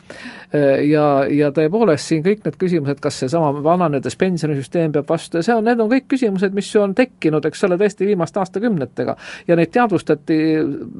[0.54, 5.46] Äh, ja, ja tõepoolest siin kõik need küsimused, kas seesama vananedes pensionisüsteem peab vastu ja
[5.46, 9.16] see on, need on kõik küsimused, mis ju on tekkinud, eks ole, tõesti viimaste aastakümnetega.
[9.48, 10.38] ja neid teadvustati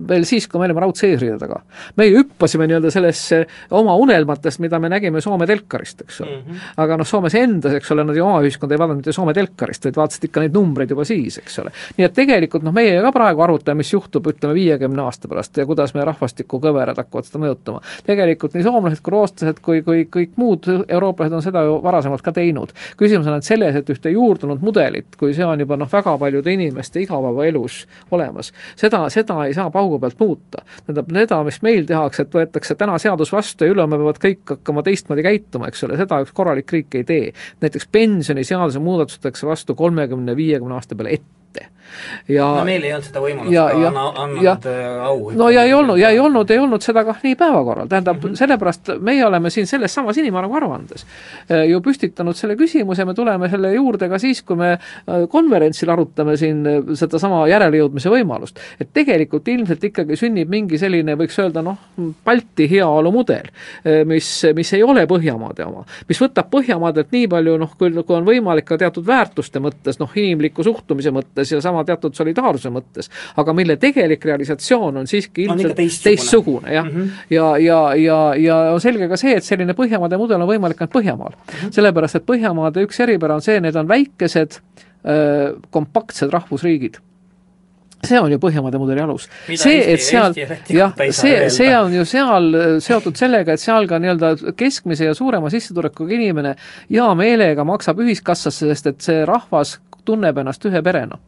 [0.09, 1.61] veel siis, kui me olime raudse eesriide taga.
[1.97, 6.43] meie hüppasime nii-öelda sellesse oma unelmatest, mida me nägime Soome telkarist, eks ole mm.
[6.43, 6.73] -hmm.
[6.77, 9.85] aga noh, Soomes endas, eks ole, nad ju oma ühiskonda ei vaadanud mitte Soome telkarist,
[9.85, 11.71] vaid vaatasid ikka neid numbreid juba siis, eks ole.
[11.99, 15.57] nii et tegelikult noh, meie ka praegu praegu arvutame, mis juhtub, ütleme, viiekümne aasta pärast
[15.57, 17.81] ja kuidas meie rahvastikukõverad hakkavad seda mõjutama.
[18.05, 22.33] tegelikult nii soomlased kui rootslased kui, kui kõik muud eurooplased on seda ju varasemalt ka
[22.37, 22.75] teinud.
[23.01, 26.53] küsimus on ainult selles, et ühte juurdunud mudelit, kui see on juba noh, väga paljude
[26.53, 27.79] inimeste igapäevaelus
[28.11, 30.65] olemas, seda, seda ei saa paugu pealt muuta.
[30.87, 34.85] tähendab, seda, mis meil tehakse, et võetakse täna seadus vastu ja ülehomme peavad kõik hakkama
[34.85, 37.33] teistmoodi käituma, eks ole, seda üks korralik riik ei tee.
[37.65, 41.75] näiteks pensioniseaduse muudatus võetakse vastu kolmekümne, viiekümne aasta peale ette mitte
[42.29, 44.05] ja no meil ei olnud seda võimalust ja, ka anna,
[44.43, 45.31] ja, annanud äh, au.
[45.37, 48.31] no ja ei olnud, ja ei olnud, ei olnud seda kah nii päevakorral, tähendab mm
[48.31, 48.39] -hmm.
[48.41, 51.07] sellepärast meie oleme siin selles samas inimarengu aruandes
[51.51, 55.91] äh, ju püstitanud selle küsimuse, me tuleme selle juurde ka siis, kui me äh, konverentsil
[55.91, 58.61] arutame siin sedasama järelejõudmise võimalust.
[58.81, 61.79] et tegelikult ilmselt ikkagi sünnib mingi selline, võiks öelda noh,
[62.25, 63.51] Balti heaolumudel,
[64.05, 68.25] mis, mis ei ole Põhjamaade oma, mis võtab Põhjamaadelt nii palju noh, kui, kui on
[68.25, 73.55] võimalik ka teatud väärtuste mõttes, noh inimliku suhtumise mõttes ja sama teatud solidaarsuse mõttes, aga
[73.57, 76.97] mille tegelik realisatsioon on siiski ilmselt teistsugune, jah mm.
[76.97, 77.25] -hmm.
[77.31, 80.95] ja, ja, ja, ja on selge ka see, et selline Põhjamaade mudel on võimalik ainult
[80.95, 81.55] Põhjamaal mm.
[81.55, 81.73] -hmm.
[81.79, 84.61] sellepärast, et Põhjamaade üks eripära on see, need on väikesed,
[85.71, 86.97] kompaktsed rahvusriigid
[88.09, 89.29] see on ju Põhjamaade mudeli alus.
[89.55, 90.35] see, et seal,
[90.69, 92.51] jah, see, see on ju seal
[92.85, 96.55] seotud sellega, et seal ka nii-öelda keskmise ja suurema sissetulekuga inimene
[96.91, 101.19] hea meelega maksab ühiskassasse, sest et see rahvas tunneb ennast ühe perena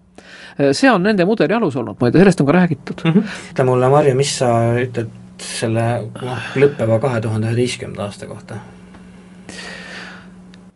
[0.73, 3.13] see on nende mudeli alus olnud, tea, sellest on ka räägitud mm.
[3.13, 3.37] -hmm.
[3.53, 5.13] ütle mulle, Marju, mis sa ütled
[5.43, 5.85] selle
[6.23, 8.61] noh, lõppeva kahe tuhande üheteistkümnenda aasta kohta?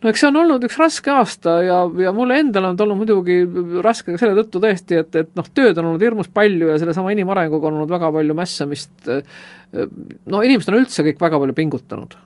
[0.00, 3.02] no eks see on olnud üks raske aasta ja, ja mulle endale on ta olnud
[3.02, 3.40] muidugi
[3.84, 7.12] raske ka selle tõttu tõesti, et, et noh, tööd on olnud hirmus palju ja sellesama
[7.16, 8.94] inimarenguga on olnud väga palju mässamist,
[10.32, 12.16] no inimesed on üldse kõik väga palju pingutanud.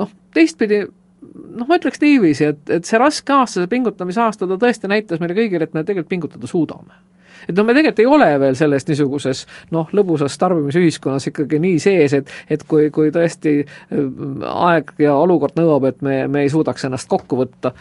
[0.00, 0.84] noh, teistpidi
[1.22, 5.22] noh, ma ütleks niiviisi, et, et see raske aasta, see pingutamise aasta, ta tõesti näitas
[5.22, 7.00] meile kõigile, et me tegelikult pingutada suudame
[7.48, 9.44] et noh, me tegelikult ei ole veel selles niisuguses
[9.74, 14.00] noh, lõbusas tarbimisühiskonnas ikkagi nii sees, et et kui, kui tõesti äh,
[14.52, 17.72] aeg ja olukord nõuab, et me, me ei suudaks ennast kokku võtta.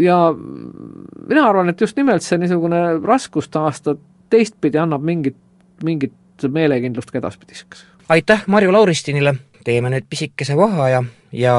[0.00, 3.96] Ja mina arvan, et just nimelt see niisugune raskuste aasta
[4.32, 5.36] teistpidi annab mingit,
[5.84, 7.84] mingit meelekindlust ka edaspidiseks.
[8.08, 9.34] aitäh Marju Lauristinile,
[9.64, 11.56] teeme nüüd pisikese vaheaja ja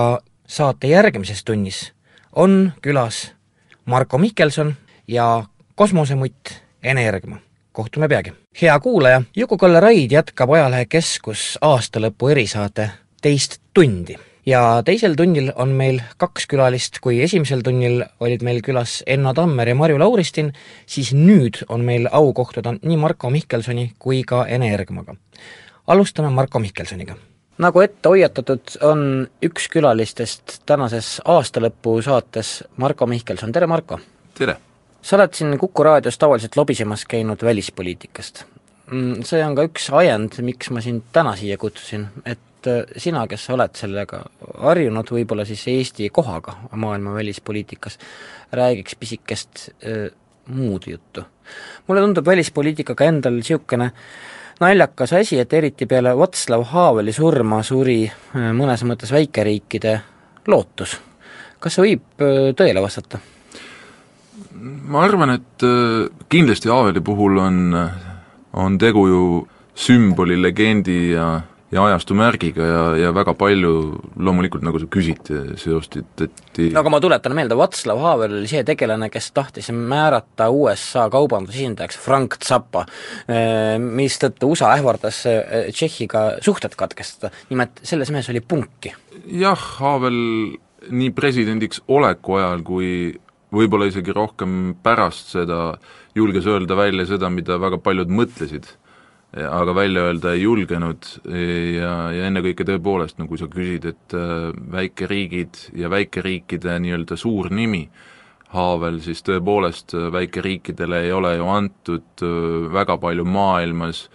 [0.47, 1.93] saate järgmises tunnis
[2.35, 3.31] on külas
[3.85, 4.75] Marko Mihkelson
[5.07, 5.43] ja
[5.75, 6.49] kosmosemutt
[6.83, 7.37] Ene Järgma.
[7.71, 8.33] kohtume peagi.
[8.61, 12.89] hea kuulaja, Juku-Kalle Raid jätkab ajalehe Keskus aastalõpu erisaate
[13.21, 14.15] teist tundi.
[14.45, 19.67] ja teisel tunnil on meil kaks külalist, kui esimesel tunnil olid meil külas Enno Tammer
[19.67, 20.53] ja Marju Lauristin,
[20.85, 25.15] siis nüüd on meil au kohtuda nii Marko Mihkelsoni kui ka Ene Järgmaga.
[25.87, 27.15] alustame Marko Mihkelsoniga
[27.61, 29.01] nagu ette hoiatatud, on
[29.45, 33.99] üks külalistest tänases aastalõpu saates Marko Mihkelson, tere Marko!
[34.35, 34.57] tere!
[35.05, 38.43] sa oled siin Kuku raadios tavaliselt lobisemas käinud välispoliitikast.
[38.91, 43.27] Mm, see on ka üks ajend, miks ma sind täna siia kutsusin, et äh, sina,
[43.29, 44.23] kes sa oled sellega
[44.65, 47.99] harjunud, võib-olla siis Eesti kohaga maailma välispoliitikas,
[48.57, 50.09] räägiks pisikest äh,
[50.49, 51.23] muud juttu.
[51.87, 58.03] mulle tundub välispoliitikaga endal niisugune äh, naljakas asi, et eriti peale Václav Haveli surma suri
[58.07, 59.95] äh, mõnes mõttes väikeriikide
[60.47, 60.99] lootus.
[61.59, 63.19] kas see võib äh, tõele vastata?
[64.55, 67.59] ma arvan, et äh, kindlasti Haveli puhul on,
[68.53, 69.25] on tegu ju
[69.75, 71.41] sümboli, legendi ja
[71.75, 73.71] ja ajastu märgiga ja, ja väga palju
[74.15, 79.09] loomulikult, nagu sa küsid, seostati no aga ma tuletan meelde, Václav Havel oli see tegelane,
[79.13, 82.85] kes tahtis määrata USA kaubandusesindajaks Frank Zappa,
[83.27, 88.95] eh, mistõttu USA ähvardas eh, Tšehhiga suhted katkestada, nimelt selles mehes oli punki.
[89.25, 90.17] jah, Havel
[90.85, 92.89] nii presidendiks oleku ajal kui
[93.55, 95.75] võib-olla isegi rohkem pärast seda
[96.15, 98.67] julges öelda välja seda, mida väga paljud mõtlesid
[99.35, 101.07] aga välja öelda ei julgenud.
[101.27, 107.51] Ja, ja ennekõike tõepoolest, no kui sa küsid, et äh, väikeriigid ja väikeriikide nii-öelda suur
[107.53, 107.87] nimi,
[108.55, 114.05] Haavel, siis tõepoolest äh, väikeriikidele ei ole ju antud äh, väga palju maailmas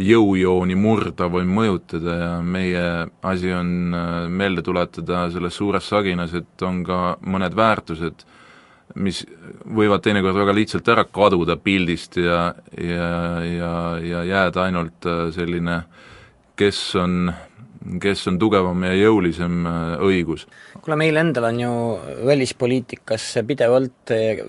[0.00, 2.84] jõujooni murda või mõjutada ja meie
[3.26, 3.92] asi on
[4.32, 8.24] meelde tuletada selles suures saginas, et on ka mõned väärtused,
[8.98, 9.22] mis
[9.76, 13.10] võivad teinekord väga lihtsalt ära kaduda pildist ja, ja,
[13.44, 13.72] ja,
[14.02, 15.82] ja jääda ainult äh, selline,
[16.58, 17.32] kes on,
[18.02, 20.46] kes on tugevam ja jõulisem äh, õigus.
[20.80, 21.74] kuule, meil endal on ju
[22.26, 24.42] välispoliitikas pidevalt äh,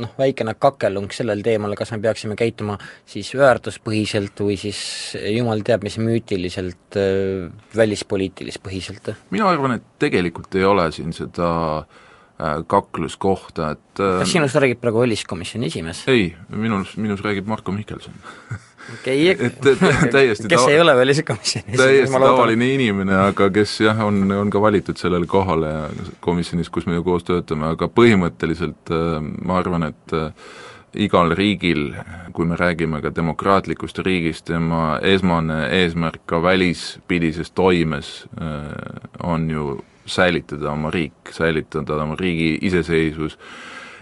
[0.00, 4.82] noh, väikene kakelung sellel teemal, kas me peaksime käituma siis väärtuspõhiselt või siis
[5.36, 7.00] jumal teab mis müütiliselt
[7.76, 9.14] välispoliitilist põhiselt?
[9.30, 11.50] mina arvan, et tegelikult ei ole siin seda
[11.90, 12.09] Äh,
[12.66, 16.02] kakluskohta, et äh, kas sinust räägib praegu väliskomisjoni esimees?
[16.08, 18.14] ei, minus, minus räägib Marko Mihkelson.
[18.20, 18.60] Okei.
[18.90, 24.00] Okay,, et, et täiesti kes ei ole väliskomisjoni esimees, täiesti tavaline inimene, aga kes jah,
[24.06, 25.74] on, on ka valitud sellele kohale
[26.24, 30.16] komisjonis, kus me ju koos töötame, aga põhimõtteliselt äh, ma arvan, et
[31.06, 31.92] igal riigil,
[32.34, 38.24] kui me räägime ka demokraatlikust riigist, tema esmane eesmärk ka välispidises toimes
[39.22, 39.76] on ju
[40.06, 43.38] säilitada oma riik, säilitada oma riigi iseseisvus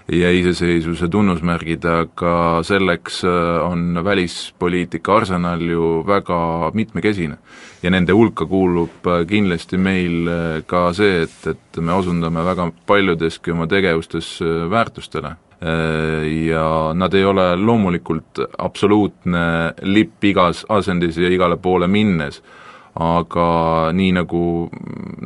[0.09, 3.21] ja iseseisvuse tunnusmärgid, aga selleks
[3.65, 7.37] on välispoliitika arsenal ju väga mitmekesine.
[7.83, 10.31] ja nende hulka kuulub kindlasti meil
[10.67, 14.41] ka see, et, et me osundame väga paljudeski oma tegevustes
[14.71, 15.37] väärtustele
[16.49, 22.43] ja nad ei ole loomulikult absoluutne lipp igas asendis ja igale poole minnes
[22.99, 23.49] aga
[23.95, 24.43] nii, nagu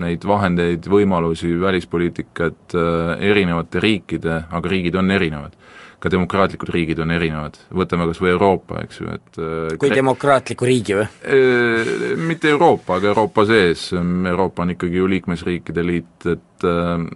[0.03, 5.57] neid vahendeid, võimalusi, välispoliitikat äh, erinevate riikide, aga riigid on erinevad,
[6.03, 10.67] ka demokraatlikud riigid on erinevad, võtame kas või Euroopa, eks ju, et äh, kui demokraatliku
[10.67, 11.07] riigi või?
[11.23, 17.07] Äh, mitte Euroopa, aga Euroopa sees, Euroopa on ikkagi ju liikmesriikide liit, et äh,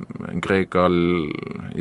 [0.44, 1.00] Kreekal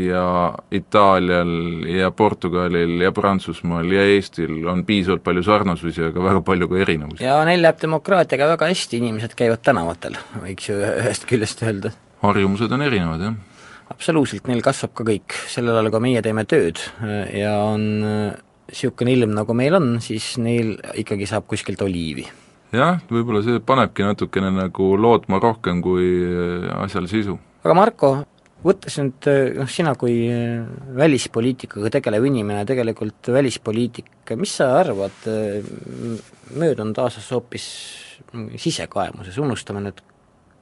[0.02, 0.26] ja
[0.74, 1.56] Itaalial
[1.94, 7.26] ja Portugalil ja Prantsusmaal ja Eestil on piisavalt palju sarnasusi, aga väga palju ka erinevusi.
[7.28, 11.94] ja neil läheb demokraatiaga väga hästi, inimesed käivad tänavatel, võiks ju ühest küljest öelda.
[12.26, 13.44] harjumused on erinevad, jah
[13.94, 16.82] absoluutselt, neil kasvab ka kõik, sellel ajal, kui meie teeme tööd
[17.34, 17.86] ja on
[18.66, 22.26] niisugune ilm, nagu meil on, siis neil ikkagi saab kuskilt oliivi.
[22.76, 26.08] jah, võib-olla see panebki natukene nagu lootma rohkem kui
[26.82, 27.38] asjal sisu.
[27.64, 28.12] aga Marko,
[28.66, 29.30] võttes nüüd
[29.60, 30.18] noh, sina kui
[30.98, 35.30] välispoliitikaga tegelev inimene, tegelikult välispoliitika, mis sa arvad,
[36.56, 37.70] möödunud aastas hoopis
[38.60, 40.02] sisekaemuses, unustame nüüd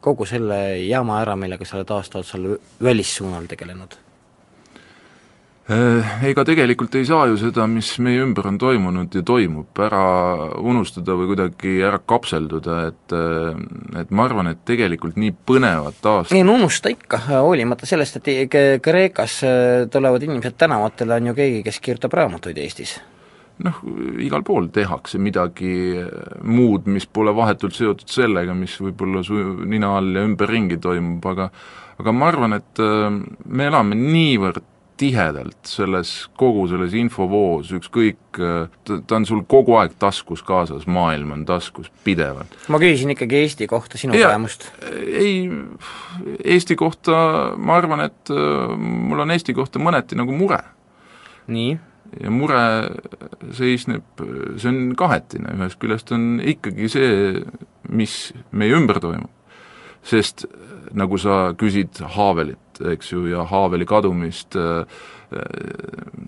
[0.03, 3.99] kogu selle jama ära, millega sa oled aasta otsal välissuunal tegelenud?
[5.63, 10.01] Äh, ega tegelikult ei saa ju seda, mis meie ümber on toimunud ja toimub, ära
[10.59, 13.61] unustada või kuidagi ära kapselduda, et äh,
[14.01, 18.59] et ma arvan, et tegelikult nii põnevat aastat ei no unusta ikka, hoolimata sellest, et
[18.83, 22.97] Kreekas äh, tulevad inimesed tänavatele, on ju keegi, kes kirjutab raamatuid Eestis
[23.63, 23.79] noh,
[24.23, 25.73] igal pool tehakse midagi
[26.43, 29.37] muud, mis pole vahetult seotud sellega, mis võib-olla su
[29.69, 31.51] nina all ja ümberringi toimub, aga
[32.01, 33.09] aga ma arvan, et äh,
[33.45, 34.63] me elame niivõrd
[34.99, 41.33] tihedalt selles, kogu selles infovoos, ükskõik, äh, ta on sul kogu aeg taskus kaasas, maailm
[41.35, 42.53] on taskus pidevalt.
[42.69, 44.69] ma küsisin ikkagi Eesti kohta, sinu kogemust.
[44.83, 45.49] ei,
[46.43, 47.15] Eesti kohta
[47.57, 50.61] ma arvan, et äh, mul on Eesti kohta mõneti nagu mure.
[51.47, 51.79] nii?
[52.21, 52.63] Ja mure
[53.55, 54.05] seisneb,
[54.57, 57.43] see on kahetine, ühest küljest on ikkagi see,
[57.89, 58.17] mis
[58.51, 59.31] meie ümber toimub.
[60.03, 60.43] sest
[60.93, 64.57] nagu sa küsid Haavelit, eks ju, ja Haaveli kadumist,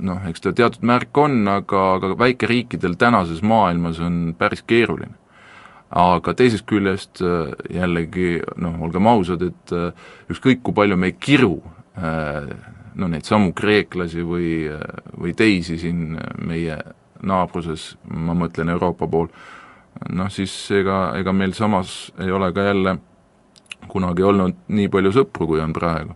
[0.07, 5.13] noh, eks ta teatud märk on, aga, aga väikeriikidel tänases maailmas on päris keeruline.
[5.95, 7.21] aga teisest küljest
[7.71, 9.75] jällegi noh, olgem ausad, et
[10.31, 11.59] ükskõik, kui palju me ei kiru
[12.95, 14.49] no neid samu kreeklasi või,
[15.19, 16.17] või teisi siin
[16.47, 16.77] meie
[17.25, 19.29] naabruses, ma mõtlen Euroopa pool,
[20.11, 22.97] noh siis ega, ega meil samas ei ole ka jälle
[23.87, 26.15] kunagi olnud nii palju sõpru, kui on praegu.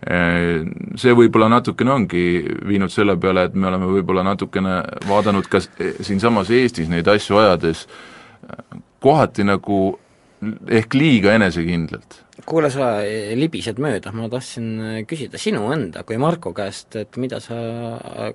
[0.00, 2.22] See võib-olla natukene ongi
[2.66, 7.84] viinud selle peale, et me oleme võib-olla natukene vaadanud ka siinsamas Eestis neid asju ajades
[9.00, 9.98] kohati nagu
[10.40, 13.00] ehk liiga enesekindlalt kuule, sa
[13.36, 17.58] libised mööda, ma tahtsin äh, küsida sinu enda kui Marko käest, et mida sa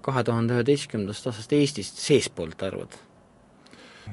[0.06, 2.98] kahe tuhande üheteistkümnendast aastast Eestist seestpoolt arvad?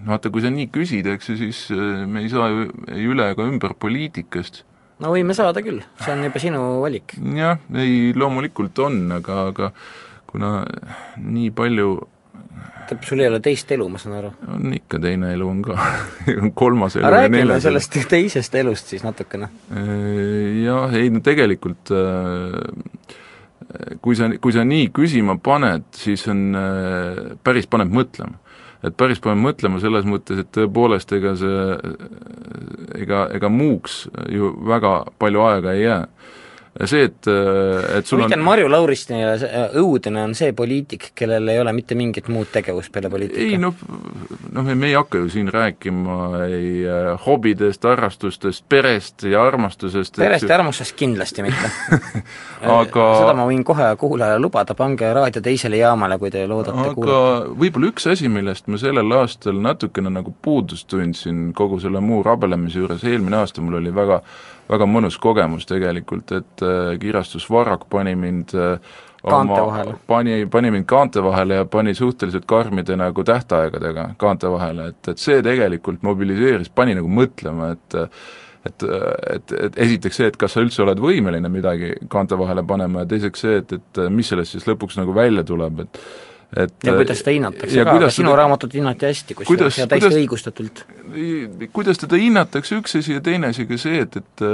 [0.01, 3.09] no vaata, kui sa nii küsid, eks ju, siis äh, me ei saa ju ei
[3.13, 4.63] üle ega ümber poliitikast.
[5.03, 7.17] no võime saada küll, see on juba sinu valik.
[7.37, 9.73] jah, ei loomulikult on, aga, aga
[10.33, 10.63] kuna
[11.21, 11.95] nii palju
[12.93, 14.33] tähendab, sul ei ole teist elu, ma saan aru?
[14.53, 15.77] on ikka, teine elu on ka
[16.61, 17.71] kolmas elu ja neljas elu.
[17.81, 19.49] sellest teisest elust siis natukene.
[19.73, 23.17] Äh, jah, ei no tegelikult äh,
[24.05, 28.39] kui sa, kui sa nii küsima paned, siis on, äh, päris paneb mõtlema.
[28.83, 31.67] et päris paneb mõtlema selles mõttes, et tõepoolest ega see,
[32.99, 36.07] ega, ega muuks ju väga palju aega ei jää
[36.89, 37.29] see, et,
[37.99, 38.47] et sul ma ütlen on...
[38.47, 43.45] Marju Lauristinile, õudne on see poliitik, kellel ei ole mitte mingit muud tegevust peale poliitika.
[43.45, 43.77] ei noh,
[44.57, 46.17] noh, me ei hakka ju siin rääkima
[46.47, 51.73] ei äh, hobidest, harrastustest, perest ja armastusest perest ja armastusest kindlasti mitte
[52.79, 56.97] aga seda ma võin kohe kuulajale lubada, pange raadio teisele jaamale, kui te loodate aga
[56.97, 57.53] kuulata.
[57.65, 62.81] võib-olla üks asi, millest ma sellel aastal natukene nagu puudust tundsin kogu selle muu rabelemise
[62.81, 64.23] juures, eelmine aasta mul oli väga
[64.73, 68.79] väga mõnus kogemus tegelikult, et äh, kirjastus Varrak pani mind äh,
[69.23, 69.97] kaante vahele.
[70.07, 75.23] pani, pani mind kaante vahele ja pani suhteliselt karmide nagu tähtaegadega kaante vahele, et, et
[75.23, 78.01] see tegelikult mobiliseeris, pani nagu mõtlema, et
[78.63, 78.85] et,
[79.35, 83.09] et, et esiteks see, et kas sa üldse oled võimeline midagi kaante vahele panema ja
[83.11, 85.99] teiseks see, et, et mis sellest siis lõpuks nagu välja tuleb, et
[86.57, 90.19] et ja kuidas seda hinnatakse ka, aga sinu raamatut hinnati hästi kusjuures ja täiesti kuidas-
[90.21, 90.83] õigustatult.
[91.73, 94.45] kuidas teda hinnatakse, üks asi ja teine asi ka see, et, et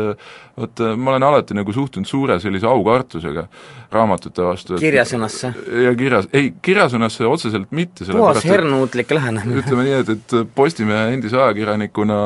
[0.58, 3.48] vot ma olen alati nagu suhtunud suure sellise aukartusega
[3.94, 4.78] raamatute vastu.
[4.78, 5.52] kirjasõnasse?
[5.84, 9.62] ja kirjas, ei, kirjasõnasse otseselt mitte, puhas hernuutlik lähenemine.
[9.62, 12.18] ütleme nii, et, et Postimehe endise ajakirjanikuna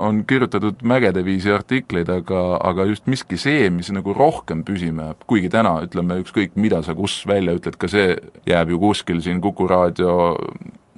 [0.00, 5.24] on kirjutatud mägede viisi artikleid, aga, aga just miski see, mis nagu rohkem püsima jääb,
[5.28, 8.14] kuigi täna ütleme, ükskõik mida sa kus välja ütled, ka see
[8.48, 8.80] jääb ju
[9.10, 10.36] kuskil siin Kuku raadio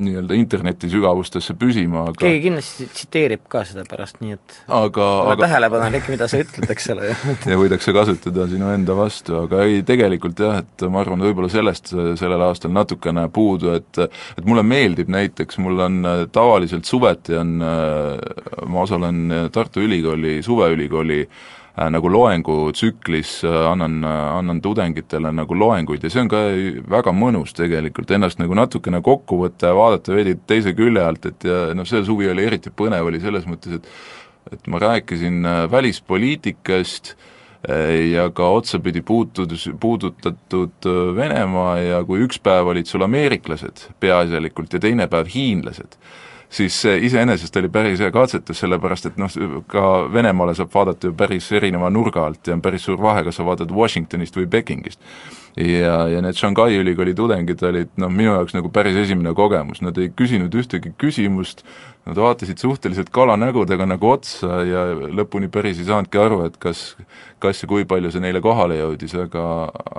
[0.03, 5.37] nii-öelda interneti sügavustesse püsima, aga keegi kindlasti tsiteerib ka seda pärast, nii et aga, aga
[5.45, 7.17] tähelepanelik, mida sa ütled, eks ole ju.
[7.53, 11.93] ja võidakse kasutada sinu enda vastu, aga ei, tegelikult jah, et ma arvan, võib-olla sellest
[11.93, 16.03] sellel aastal natukene puudu, et et mulle meeldib näiteks, mul on
[16.35, 21.23] tavaliselt suveti on, ma osalen Tartu Ülikooli, suveülikooli
[21.73, 26.43] nagu loengutsüklis, annan, annan tudengitele nagu loenguid ja see on ka
[26.93, 31.47] väga mõnus tegelikult, ennast nagu natukene kokku võtta ja vaadata veidi teise külje alt, et
[31.49, 33.89] ja noh, see suvi oli eriti põnev, oli selles mõttes, et
[34.53, 37.15] et ma rääkisin välispoliitikast
[38.13, 44.83] ja ka otsapidi puutudes, puudutatud Venemaa ja kui üks päev olid sul ameeriklased peaasjalikult ja
[44.83, 45.95] teine päev hiinlased,
[46.53, 49.37] siis see iseenesest oli päris hea katsetus, sellepärast et noh,
[49.71, 53.41] ka Venemaale saab vaadata ju päris erineva nurga alt ja on päris suur vahe, kas
[53.41, 55.01] sa vaatad Washingtonist või Pekingist.
[55.57, 59.99] Ja, ja need Shanghai ülikooli tudengid olid noh, minu jaoks nagu päris esimene kogemus, nad
[60.01, 61.65] ei küsinud ühtegi küsimust,
[62.09, 66.93] nad vaatasid suhteliselt kalanägudega nagu otsa ja lõpuni päris ei saanudki aru, et kas
[67.43, 69.45] kas ja kui palju see neile kohale jõudis, aga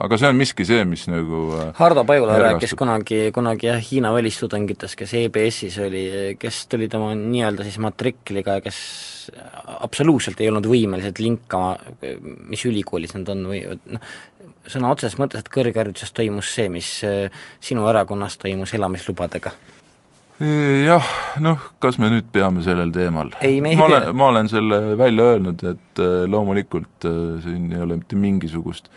[0.05, 4.13] aga see on miski see, mis nagu äh, Hardo Pajula rääkis kunagi, kunagi jah, Hiina
[4.15, 6.03] välistudengitest, kes EBS-is oli,
[6.39, 8.79] kes tulid oma nii-öelda siis matrikliga, kes
[9.83, 11.77] absoluutselt ei olnud võimelised linkama,
[12.51, 13.63] mis ülikoolis nad on või
[13.95, 14.15] noh,
[14.67, 19.53] sõna otseses mõttes, et kõrghariduses toimus see, mis äh, sinu erakonnas toimus elamislubadega.
[20.83, 21.09] jah,
[21.39, 23.31] noh, kas me nüüd peame sellel teemal?
[23.77, 28.19] Ma olen, ma olen selle välja öelnud, et äh, loomulikult äh, siin ei ole mitte
[28.19, 28.89] mingisugust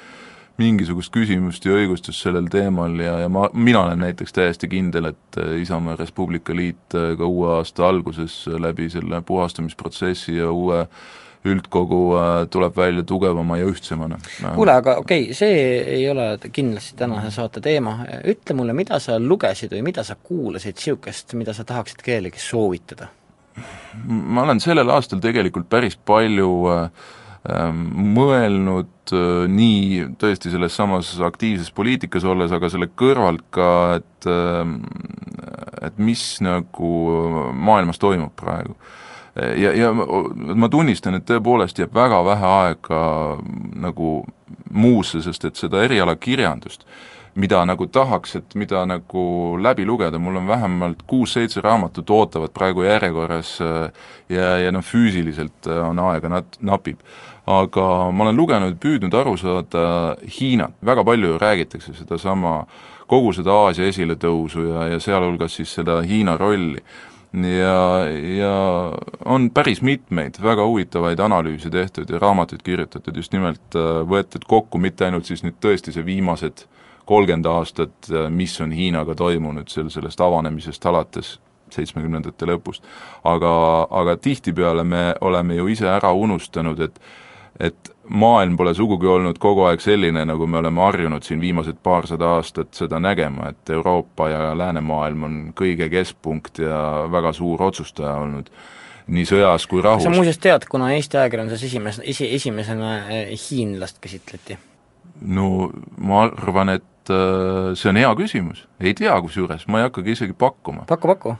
[0.60, 5.38] mingisugust küsimust ja õigustust sellel teemal ja, ja ma, mina olen näiteks täiesti kindel, et
[5.40, 10.38] äh, Isamaa ja Res Publica Liit äh, ka uue aasta alguses äh, läbi selle puhastamisprotsessi
[10.38, 10.86] ja uue
[11.46, 14.18] üldkogu äh, tuleb välja tugevama ja ühtsemana.
[14.54, 15.60] kuule, aga okei okay,, see
[15.98, 20.76] ei ole kindlasti tänase saate teema, ütle mulle, mida sa lugesid või mida sa kuulasid
[20.76, 23.12] niisugust, mida sa tahaksid kellelegi soovitada?
[24.04, 27.06] ma olen sellel aastal tegelikult päris palju äh,
[27.54, 27.86] ähm,
[28.16, 34.82] mõelnud äh, nii tõesti selles samas aktiivses poliitikas olles, aga selle kõrvalt ka, et ähm,
[35.86, 36.92] et mis nagu
[37.52, 38.76] maailmas toimub praegu.
[39.36, 43.02] Ja, ja ma- tunnistan, et tõepoolest jääb väga vähe aega
[43.82, 44.22] nagu
[44.72, 46.86] muusse, sest et seda erialakirjandust,
[47.36, 49.22] mida nagu tahaks, et mida nagu
[49.60, 56.00] läbi lugeda, mul on vähemalt kuus-seitse raamatut ootavad praegu järjekorras ja, ja noh, füüsiliselt on
[56.08, 57.02] aega nat-, napib.
[57.46, 62.64] aga ma olen lugenud, püüdnud aru saada Hiinat, väga palju ju räägitakse sedasama,
[63.06, 66.80] kogu seda Aasia esiletõusu ja, ja sealhulgas siis seda Hiina rolli
[67.32, 67.78] ja,
[68.38, 68.54] ja
[69.24, 74.78] on päris mitmeid väga huvitavaid analüüse tehtud ja raamatuid kirjutatud, just nimelt äh, võetud kokku
[74.78, 76.66] mitte ainult siis nüüd tõesti see viimased
[77.06, 81.36] kolmkümmend aastat, mis on Hiinaga toimunud seal sellest avanemisest alates
[81.70, 82.82] seitsmekümnendate lõpust,
[83.26, 83.52] aga,
[83.90, 87.00] aga tihtipeale me oleme ju ise ära unustanud, et
[87.56, 92.36] et maailm pole sugugi olnud kogu aeg selline, nagu me oleme harjunud siin viimased paarsada
[92.36, 96.80] aastat seda nägema, et Euroopa ja läänemaailm on kõige keskpunkt ja
[97.12, 98.50] väga suur otsustaja olnud
[99.06, 100.02] nii sõjas kui rahus.
[100.02, 104.58] sa muuseas tead, kuna Eesti ajakirjanduses esimes-, esi, esimesena eh, hiinlast käsitleti?
[105.20, 110.16] no ma arvan, et äh, see on hea küsimus, ei tea kusjuures, ma ei hakkagi
[110.16, 110.84] isegi pakkuma.
[110.88, 111.36] paku, paku.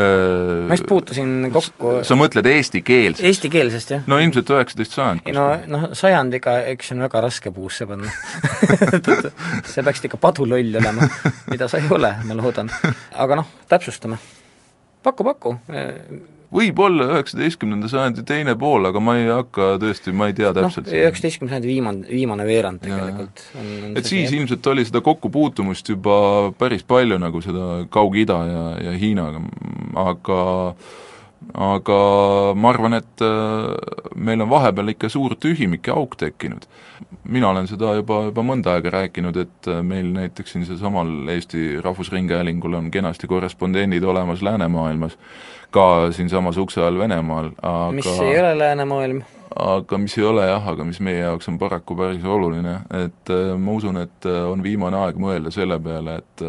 [0.00, 3.24] Ma just puutusin kokku sa mõtled eestikeelset?
[3.30, 4.08] eestikeelsest, jah.
[4.10, 8.12] no ilmselt üheksateist sajand ei no noh, sajandiga, eks see on väga raske puusse panna
[9.72, 11.08] sa peaksid ikka paduloll olema,
[11.50, 12.70] mida sa ei ole, ma loodan.
[13.12, 14.20] aga noh, täpsustame.
[15.02, 15.56] paku, paku.
[16.54, 20.90] Võib-olla üheksateistkümnenda sajandi teine pool, aga ma ei hakka tõesti, ma ei tea noh, täpselt
[20.90, 23.44] üheksateistkümnenda sajandi viimane, viimane veerand tegelikult
[23.94, 26.16] et siis ilmselt oli seda kokkupuutumust juba
[26.58, 29.44] päris palju, nagu seda Kaug-Ida ja, ja Hiinaga,
[30.00, 30.40] aga
[31.54, 31.98] aga
[32.54, 36.66] ma arvan, et äh, meil on vahepeal ikka suur tühimik ja auk tekkinud.
[37.24, 41.80] mina olen seda juba, juba mõnda aega rääkinud, et äh, meil näiteks siin sealsamal Eesti
[41.80, 45.18] Rahvusringhäälingul on kenasti korrespondendid olemas läänemaailmas,
[45.70, 49.22] ka siinsamas ukse all Venemaal, aga mis ei ole läänemaailm.
[49.56, 53.56] aga mis ei ole jah, aga mis meie jaoks on paraku päris oluline, et äh,
[53.58, 56.48] ma usun, et on viimane aeg mõelda selle peale, et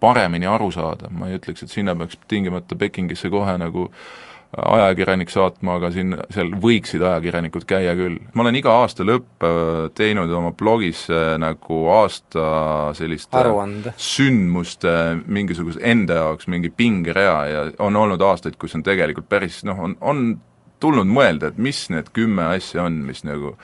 [0.00, 3.90] paremini aru saada, ma ei ütleks, et sinna peaks tingimata Pekingisse kohe nagu
[4.50, 8.18] ajakirjanik saatma, aga siin, seal võiksid ajakirjanikud käia küll.
[8.34, 13.94] ma olen iga aasta lõpp äh, teinud oma blogis äh, nagu aasta sellist aruande.
[13.96, 14.94] sündmuste
[15.26, 19.94] mingisuguse enda jaoks mingi pingerea ja on olnud aastaid, kus on tegelikult päris noh, on,
[20.00, 20.24] on
[20.82, 23.54] tulnud mõelda, et mis need kümme asja on, mis nagu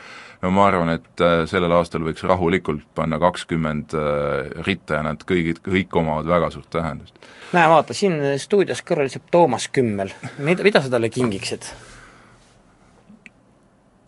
[0.43, 5.25] no ma arvan, et äh, sellel aastal võiks rahulikult panna kakskümmend äh, ritta ja nad
[5.29, 7.19] kõigid, kõik omavad väga suurt tähendust.
[7.57, 11.69] näe, vaata, siin stuudios kõrval istub Toomas Kümmel, mida, mida sa talle kingiksid?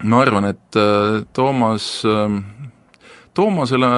[0.05, 2.39] ma arvan, et äh, Toomas äh,,
[3.39, 3.89] Toomasele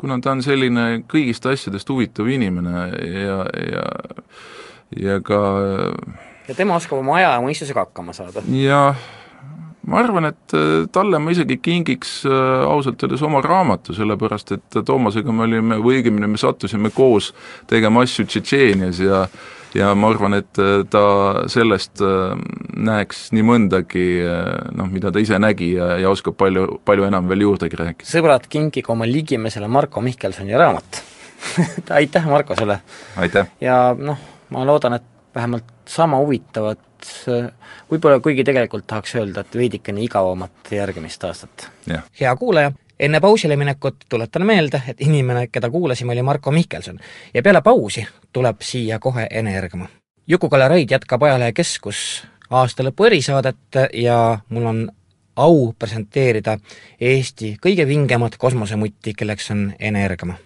[0.00, 3.84] kuna ta on selline kõigist asjadest huvitav inimene ja, ja
[5.00, 5.40] ja ka
[6.48, 8.44] ja tema oskab oma aja ja mõistusega hakkama saada?
[8.58, 8.98] jah,
[9.86, 14.78] ma arvan, et äh, talle ma isegi kingiks äh, ausalt öeldes oma raamatu, sellepärast et
[14.86, 17.32] Toomasega me olime, või õigemini me sattusime koos
[17.70, 19.26] tegema asju Tšetšeenias ja
[19.74, 21.04] ja ma arvan, et äh, ta
[21.50, 24.04] sellest näeks nii mõndagi
[24.78, 28.06] noh, mida ta ise nägi ja, ja oskab palju, palju enam veel juurdegi rääkida.
[28.08, 31.02] sõbrad, kinkige oma ligimesele Marko Mihkelsoni raamat
[31.98, 32.78] aitäh, Marko, sulle!
[33.16, 33.50] aitäh!
[33.60, 34.18] ja noh,
[34.54, 36.78] ma loodan, et vähemalt sama huvitavat,
[37.90, 41.68] võib-olla kuigi tegelikult tahaks öelda, et veidikene igavamat järgmist aastat.
[42.20, 46.98] hea kuulaja, enne pausile minekut tuletan meelde, et inimene, keda kuulasime, oli Marko Mihkelson
[47.34, 49.88] ja peale pausi tuleb siia kohe Ene Ergma.
[50.26, 54.88] Juku-Kalle Raid jätkab Ajalehe Keskus aastalõpu erisaadet ja mul on
[55.36, 56.58] au presenteerida
[57.00, 60.38] Eesti kõige vingemat kosmosemutti, kelleks on Ene Ergma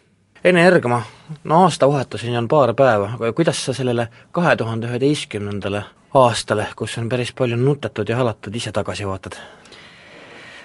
[0.45, 1.03] Ene Ergma,
[1.45, 5.83] no aastavahetuseni on paar päeva, aga kuidas sa sellele kahe tuhande üheteistkümnendale
[6.15, 9.37] aastale, kus on päris palju nutetud ja halatud, ise tagasi vaatad?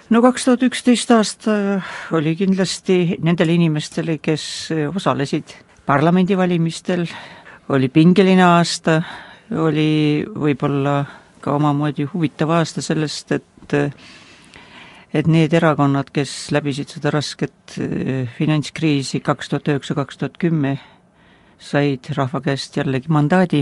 [0.10, 1.54] no kaks tuhat üksteist aasta
[2.14, 7.08] oli kindlasti nendele inimestele, kes osalesid parlamendivalimistel,
[7.70, 9.02] oli pingeline aasta,
[9.60, 11.04] oli võib-olla
[11.44, 13.74] ka omamoodi huvitav aasta sellest, et
[15.14, 17.76] et need erakonnad, kes läbisid seda rasket
[18.38, 20.80] finantskriisi kaks tuhat üheksa, kaks tuhat kümme,
[21.62, 23.62] said rahva käest jällegi mandaadi.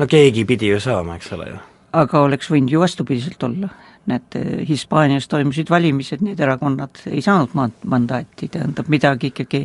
[0.00, 1.60] No keegi pidi ju saama, eks ole ju.
[2.00, 3.68] aga oleks võinud ju vastupidiselt olla.
[4.10, 9.60] näete, Hispaanias toimusid valimised, need erakonnad ei saanud ma-, mandaati, tähendab midagi ikkagi,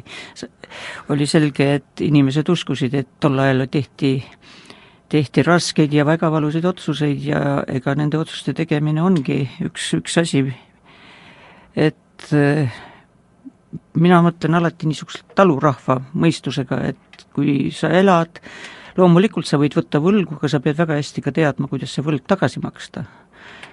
[1.10, 4.18] oli selge, et inimesed uskusid, et tol ajal tehti
[5.10, 7.40] tehti raskeid ja väga valusaid otsuseid ja
[7.72, 10.44] ega nende otsuste tegemine ongi üks, üks asi,
[11.76, 12.80] et eh,
[14.02, 18.42] mina mõtlen alati niisuguse talurahva mõistusega, et kui sa elad,
[18.98, 22.26] loomulikult sa võid võtta võlgu, aga sa pead väga hästi ka teadma, kuidas see võlg
[22.28, 23.06] tagasi maksta.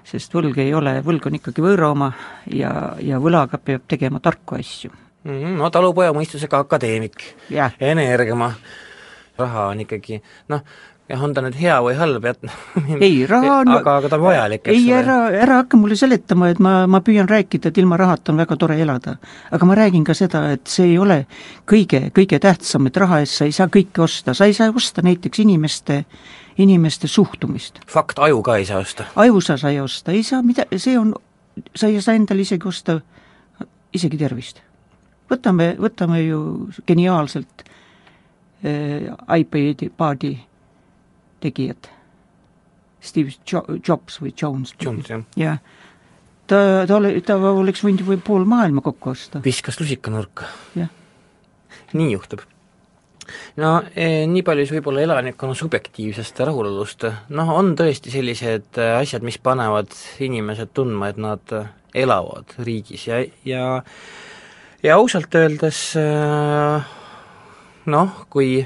[0.04, 2.12] sest võlg ei ole, võlg on ikkagi võõra oma
[2.50, 5.30] ja, ja võlaga peab tegema tarku asju mm.
[5.30, 7.22] -hmm, no talupoja mõistusega akadeemik,
[7.80, 8.52] Ene-Ergma,
[9.38, 10.64] raha on ikkagi noh,
[11.10, 12.44] jah, on ta nüüd hea või halb, et
[12.98, 14.98] ei, raha on aga, aga ta on vajalik, eks ei, ole.
[15.00, 18.58] ära, ära hakka mulle seletama, et ma, ma püüan rääkida, et ilma rahata on väga
[18.60, 19.16] tore elada.
[19.50, 21.24] aga ma räägin ka seda, et see ei ole
[21.68, 25.02] kõige, kõige tähtsam, et raha eest sa ei saa kõike osta, sa ei saa osta
[25.02, 26.04] näiteks inimeste
[26.60, 27.80] inimeste suhtumist.
[27.88, 29.08] fakt, aju ka ei saa osta?
[29.16, 31.14] aju sa sai osta, ei saa mida, see on,
[31.74, 33.00] sa ei saa endale isegi osta
[33.92, 34.62] isegi tervist.
[35.30, 36.40] võtame, võtame ju
[36.86, 37.64] geniaalselt
[38.64, 40.34] äh, iPadi, paadi
[41.42, 41.90] tegijad.
[43.02, 44.74] Steve jo-, Jobs või Jones.
[44.80, 45.24] Jones, jah.
[45.36, 45.58] jah.
[46.46, 49.42] ta, ta ole-, ta oleks võinud ju pool maailma kokku osta.
[49.44, 50.48] viskas lusikanurka.
[50.78, 50.90] jah.
[51.98, 52.44] nii juhtub.
[53.58, 59.26] no eh, nii palju siis võib-olla elanikkonna subjektiivsest rahulolust, noh, on tõesti sellised äh, asjad,
[59.26, 61.56] mis panevad inimesed tundma, et nad
[61.92, 63.82] elavad riigis ja, ja
[64.82, 66.92] ja ausalt öeldes äh,
[67.86, 68.62] noh, kui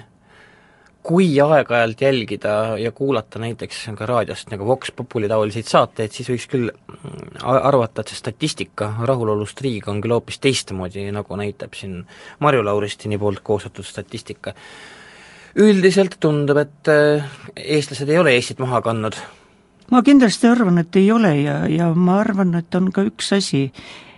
[1.06, 2.52] kui aeg-ajalt jälgida
[2.82, 8.02] ja kuulata näiteks ka raadiost nagu Vox Populi taoliseid saateid, siis võiks küll mm, arvata,
[8.02, 12.00] et see statistika rahulolust riigiga on küll hoopis teistmoodi, nagu näitab siin
[12.42, 14.54] Marju Lauristini poolt koostatud statistika.
[15.56, 19.14] üldiselt tundub, et äh, eestlased ei ole Eestit maha kandnud.
[19.90, 23.70] ma kindlasti arvan, et ei ole ja, ja ma arvan, et on ka üks asi,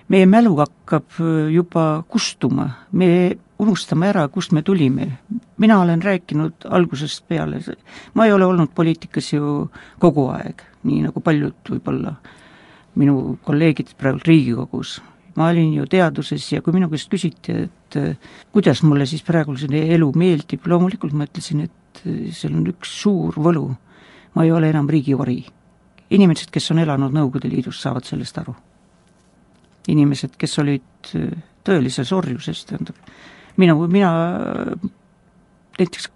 [0.08, 5.18] meie mälu hakkab äh, juba kustuma, me unustame ära, kust me tulime.
[5.58, 7.60] mina olen rääkinud algusest peale,
[8.14, 12.14] ma ei ole olnud poliitikas ju kogu aeg, nii nagu paljud võib-olla
[12.94, 15.00] minu kolleegid praegu Riigikogus.
[15.36, 18.16] ma olin ju teaduses ja kui minu käest küsiti, et äh,
[18.52, 22.94] kuidas mulle siis praegu see elu meeldib, loomulikult ma ütlesin, et äh, seal on üks
[23.02, 23.68] suur võlu,
[24.34, 25.44] ma ei ole enam riigivari.
[26.10, 28.54] inimesed, kes on elanud Nõukogude Liidus, saavad sellest aru
[29.88, 31.32] inimesed, kes olid äh,
[31.64, 32.96] tõelises orjuses, tähendab,
[33.58, 34.12] mina, mina
[35.78, 36.08] näiteks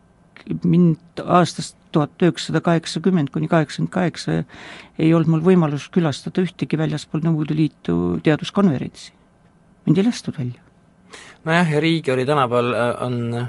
[0.64, 4.42] mind aastast tuhat üheksasada kaheksakümmend kuni kaheksakümmend kaheksa
[4.98, 9.12] ei olnud mul võimalus külastada ühtegi väljaspool Nõukogude Liitu teaduskonverentsi.
[9.86, 10.60] mind ei lastud välja.
[11.44, 13.48] nojah, ja riigiori tänapäeval äh, on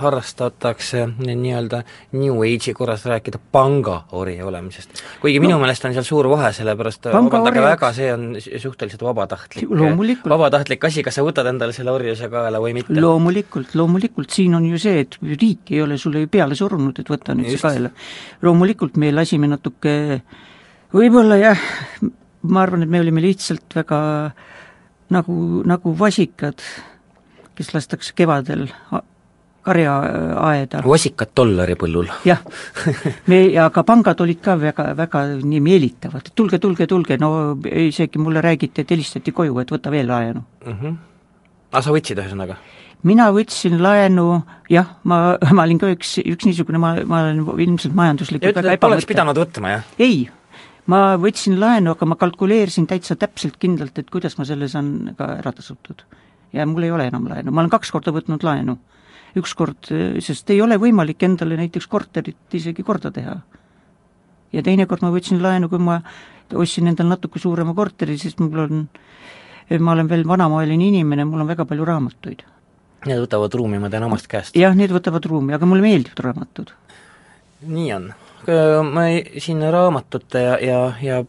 [0.00, 5.02] harrastatakse nii-öelda New Age'i korras rääkida pangaori olemisest.
[5.20, 5.46] kuigi no.
[5.46, 9.72] minu meelest on seal suur vahe, sellepärast vabandage väga, see on suhteliselt vabatahtlik,
[10.28, 13.00] vabatahtlik asi, kas sa võtad endale selle orjuse kaela või mitte.
[13.00, 17.10] loomulikult, loomulikult, siin on ju see, et riik ei ole sulle ju peale surunud, et
[17.10, 17.64] võta nüüd Just.
[17.64, 17.92] see kaela.
[18.42, 19.96] loomulikult me lasime natuke
[20.94, 21.68] võib-olla jah,
[22.42, 24.00] ma arvan, et me olime lihtsalt väga
[25.14, 26.62] nagu, nagu vasikad,
[27.58, 28.68] kes lastakse kevadel
[29.64, 30.82] karjaaeda.
[30.86, 32.08] vasikad dollari põllul.
[32.24, 32.40] jah,
[33.30, 37.30] me, aga pangad olid ka väga, väga nii meelitavad, tulge, tulge, tulge, no
[37.64, 40.76] isegi mulle räägiti, et helistati koju, et võta veel laenu mm.
[40.76, 40.96] -hmm.
[41.72, 42.56] aga sa võtsid ühesõnaga?
[43.02, 44.42] mina võtsin laenu,
[44.72, 48.86] jah, ma, ma olin ka üks, üks niisugune, ma, ma olen ilmselt majanduslikult väga ebamõte.
[48.86, 49.88] poleks pidanud võtma, jah?
[49.98, 50.28] ei,
[50.86, 55.36] ma võtsin laenu, aga ma kalkuleerisin täitsa täpselt kindlalt, et kuidas ma selle saan ka
[55.40, 56.04] ära tasutud.
[56.52, 58.78] ja mul ei ole enam laenu, ma olen kaks korda võtnud laenu
[59.38, 59.90] ükskord,
[60.24, 63.36] sest ei ole võimalik endale näiteks korterit isegi korda teha.
[64.52, 66.00] ja teinekord ma võtsin laenu, kui ma
[66.54, 68.88] ostsin endale natuke suurema korteri, sest mul on,
[69.78, 72.42] ma olen veel vanamaaline inimene, mul on väga palju raamatuid.
[73.06, 74.56] Need võtavad ruumi, ma tean omast käest.
[74.56, 76.74] jah, need võtavad ruumi, aga mulle meeldivad raamatud.
[77.60, 78.12] nii on
[78.92, 81.24] me siin raamatute ja, ja, ja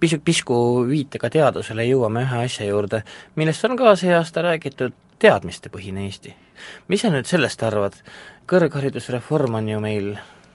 [0.00, 0.54] pisut pisku
[0.88, 3.02] viitega teadusele jõuame ühe asja juurde,
[3.40, 6.34] millest on ka see aasta räägitud, teadmistepõhine Eesti
[6.88, 7.96] mis sa nüüd sellest arvad,
[8.50, 10.12] kõrgharidusreform on ju meil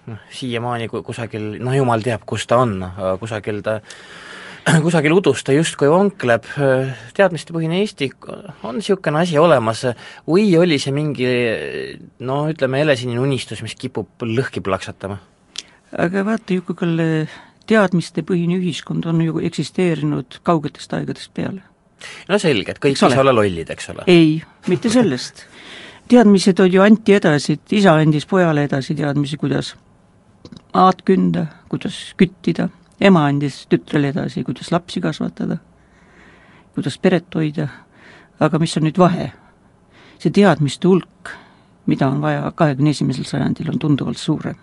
[0.09, 3.79] noh, siiamaani kusagil, no jumal teab, kus ta on, aga kusagil ta
[4.85, 6.47] kusagil udus ta justkui vankleb,
[7.17, 8.09] teadmistepõhine Eesti
[8.65, 9.83] on niisugune asi olemas
[10.25, 11.29] või oli see mingi
[12.25, 15.19] no ütleme, helesinine unistus, mis kipub lõhki plaksatama?
[15.95, 17.27] aga vaata, Juku-Kalle,
[17.69, 21.61] teadmistepõhine ühiskond on ju eksisteerinud kaugetest aegadest peale.
[22.29, 24.07] no selge, et kõik ei saa olla lollid, eks ole?
[24.11, 24.39] ei,
[24.71, 25.45] mitte sellest
[26.07, 29.75] teadmised on ju anti edasi, et isa andis pojale edasi teadmisi, kuidas
[30.73, 32.69] maad künda, kuidas küttida,
[33.01, 35.57] ema andis tütrele edasi, kuidas lapsi kasvatada,
[36.75, 37.67] kuidas peret hoida,
[38.39, 39.31] aga mis on nüüd vahe?
[40.15, 41.29] see teadmiste hulk,
[41.91, 44.55] mida on vaja kahekümne esimesel sajandil, on tunduvalt suurem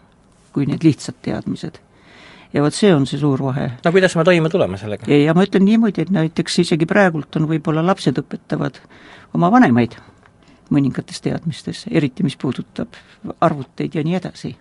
[0.52, 1.80] kui need lihtsad teadmised.
[2.52, 3.70] ja vot see on see suur vahe.
[3.84, 5.08] no kuidas me toime tuleme sellega?
[5.08, 8.80] ja ma ütlen niimoodi, et näiteks isegi praegult on võib-olla lapsed õpetavad
[9.34, 9.96] oma vanemaid
[10.72, 12.96] mõningates teadmistes, eriti mis puudutab
[13.40, 14.56] arvuteid ja nii edasi.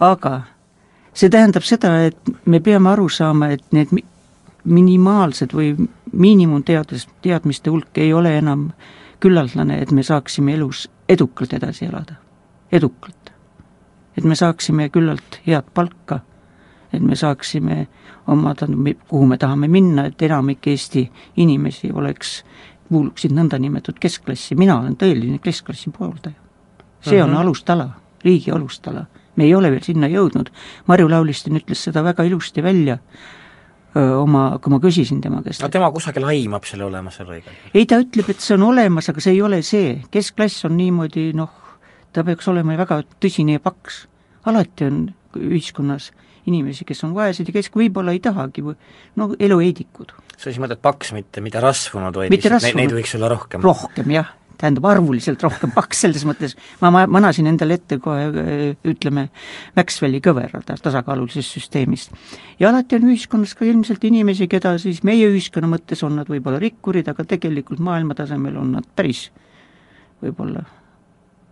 [0.00, 0.40] aga
[1.14, 3.92] see tähendab seda, et me peame aru saama, et need
[4.64, 5.74] minimaalsed või
[6.12, 8.70] miinimumteadus, teadmiste hulk ei ole enam
[9.20, 12.14] küllaldane, et me saaksime elus edukalt edasi elada,
[12.72, 13.32] edukalt.
[14.16, 16.20] et me saaksime küllalt head palka,
[16.92, 17.86] et me saaksime
[18.26, 22.44] oma, tähendab, kuhu me tahame minna, et enamik Eesti inimesi oleks
[22.88, 26.34] kuuluksid nõndanimetatud keskklassi, mina olen tõeline keskklassi pooldaja.
[27.00, 27.40] see on mm -hmm.
[27.40, 27.88] alustala,
[28.24, 29.06] riigi alustala.
[29.36, 30.50] me ei ole veel sinna jõudnud,
[30.86, 32.98] Marju Laulistin ütles seda väga ilusti välja
[33.94, 35.62] oma, kui ma küsisin tema käest.
[35.62, 37.70] no tema kusagil aimab selle olemasolu igal juhul?
[37.74, 41.32] ei, ta ütleb, et see on olemas, aga see ei ole see, keskklass on niimoodi
[41.34, 41.52] noh,
[42.12, 44.06] ta peaks olema väga tõsine ja paks.
[44.44, 46.12] alati on ühiskonnas
[46.46, 48.74] inimesi, kes on vaesed ja kes võib-olla ei tahagi või
[49.16, 52.80] no elueedikud sa siis mõtled paks, mitte, mitte rasvunud, vaid mitte rasvunud.
[52.80, 53.62] neid võiks olla rohkem?
[53.64, 54.32] rohkem, jah.
[54.60, 58.28] tähendab, arvuliselt rohkem paks, selles mõttes ma, ma manasin endale ette kohe
[58.86, 59.26] ütleme,
[59.76, 62.14] Maxwelli kõvera tasakaalulisest süsteemist.
[62.60, 66.62] ja alati on ühiskonnas ka ilmselt inimesi, keda siis meie ühiskonna mõttes on nad võib-olla
[66.62, 69.28] rikkurid, aga tegelikult maailma tasemel on nad päris
[70.22, 70.64] võib-olla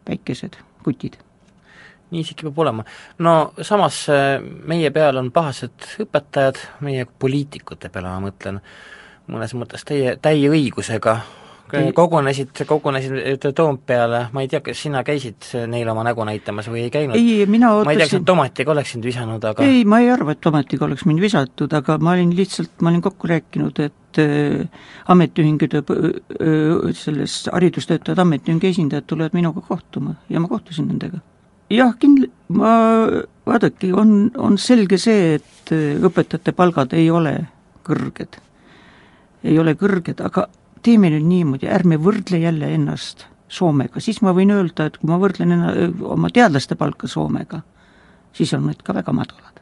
[0.08, 1.18] väikesed kutid
[2.12, 2.84] nii see kipub olema.
[3.18, 4.38] no samas äh,
[4.68, 8.60] meie peal on pahased õpetajad, meie poliitikute peale ma mõtlen,
[9.32, 11.20] mõnes mõttes teie, täie õigusega
[11.94, 16.92] kogunesid, kogunesid Toompeale, ma ei tea, kas sina käisid neile oma nägu näitamas või ei
[16.92, 17.16] käinud?
[17.16, 20.02] ei, mina ootasin ma ei tea, kas nad tomatiga oleks sind visanud, aga ei, ma
[20.04, 23.82] ei arva, et tomatiga oleks mind visatud, aga ma olin lihtsalt, ma olin kokku rääkinud,
[23.86, 31.22] et äh, ametiühingute äh,, selles haridustöötajate ametiühingu esindajad tulevad minuga kohtuma ja ma kohtusin nendega
[31.72, 32.72] jah, kindl-, ma,
[33.48, 37.36] vaadake, on, on selge see, et äh, õpetajate palgad ei ole
[37.86, 38.40] kõrged.
[39.42, 40.46] ei ole kõrged, aga
[40.86, 45.18] teeme nüüd niimoodi, ärme võrdle jälle ennast Soomega, siis ma võin öelda, et kui ma
[45.20, 45.72] võrdlen enna,
[46.08, 47.60] oma teadlaste palka Soomega,
[48.32, 49.60] siis on need ka väga madalad.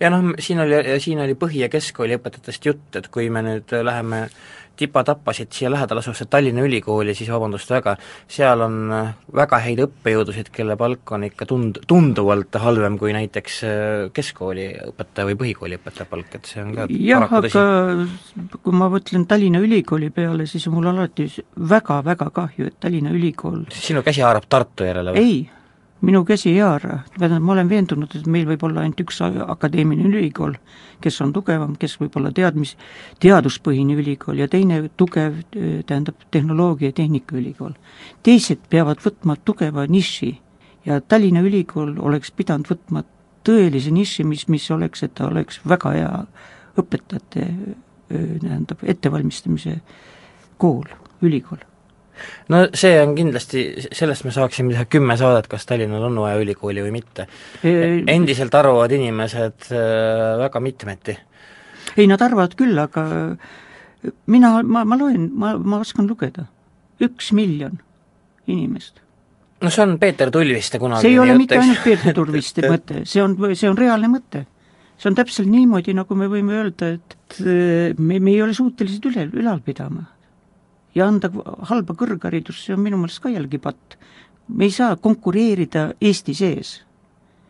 [0.00, 3.72] ja noh, siin oli, siin oli põhi- ja keskkooli õpetajatest jutt, et kui me nüüd
[3.84, 4.26] läheme
[4.82, 7.96] tipa-tappa siit siia lähedale asuvasse Tallinna Ülikooli, siis vabandust väga,
[8.30, 9.12] seal on äh,
[9.42, 13.78] väga häid õppejõudusid, kelle palk on ikka tund-, tunduvalt halvem kui näiteks äh,
[14.14, 17.64] keskkooli õpetaja või põhikooli õpetaja palk, et see on ka jah, aga
[18.62, 21.28] kui ma mõtlen Tallinna Ülikooli peale, siis on mul alati
[21.72, 25.26] väga-väga kahju, et Tallinna Ülikool sinu käsi haarab Tartu järele või?
[25.26, 25.61] ei
[26.02, 30.10] minu käsi ei haara, tähendab, ma olen veendunud, et meil võib olla ainult üks akadeemiline
[30.10, 30.56] ülikool,
[31.02, 32.74] kes on tugevam, kes võib olla teadmis,
[33.22, 37.76] teaduspõhine ülikool ja teine tugev, tähendab, tehnoloogia ja tehnikaülikool.
[38.22, 40.32] teised peavad võtma tugeva niši
[40.86, 43.04] ja Tallinna Ülikool oleks pidanud võtma
[43.46, 46.14] tõelise niši, mis, mis oleks, et ta oleks väga hea
[46.78, 47.50] õpetajate
[48.08, 49.78] tähendab, ettevalmistamise
[50.58, 50.88] kool,
[51.22, 51.62] ülikool
[52.52, 53.64] no see on kindlasti,
[53.94, 57.26] sellest me saaksime teha kümme saadet, kas Tallinnal on vaja ülikooli või mitte.
[57.62, 61.16] endiselt arvavad inimesed äh, väga mitmeti.
[61.96, 63.06] ei, nad arvavad küll, aga
[64.26, 66.46] mina, ma, ma loen, ma, ma oskan lugeda.
[67.02, 67.80] üks miljon
[68.46, 69.00] inimest.
[69.62, 73.22] no see on Peeter Tulviste kunagi see ei ole mitte ainult Peeter Tulviste mõte, see
[73.24, 74.46] on, see on reaalne mõte.
[74.98, 77.38] see on täpselt niimoodi, nagu me võime öelda, et
[77.98, 80.11] me, me ei ole suutelised üle, ülal pidama
[80.94, 81.30] ja anda
[81.70, 83.98] halba kõrgharidust, see on minu meelest ka jällegi patt.
[84.48, 86.82] me ei saa konkureerida Eesti sees.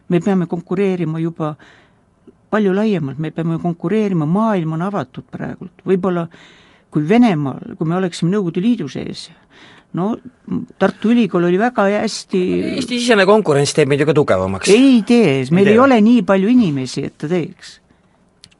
[0.08, 1.56] me peame konkureerima juba
[2.50, 6.28] palju laiemalt, me peame konkureerima, maailm on avatud praegult, võib-olla
[6.90, 9.30] kui Venemaal, kui me oleksime Nõukogude Liidu sees,
[9.96, 10.16] no
[10.78, 12.42] Tartu Ülikool oli väga hästi
[12.76, 14.68] Eesti-sisene konkurents teeb meid ju ka tugevamaks.
[14.68, 17.80] ei tee, meil ei, ei ole nii palju inimesi, et ta teeks.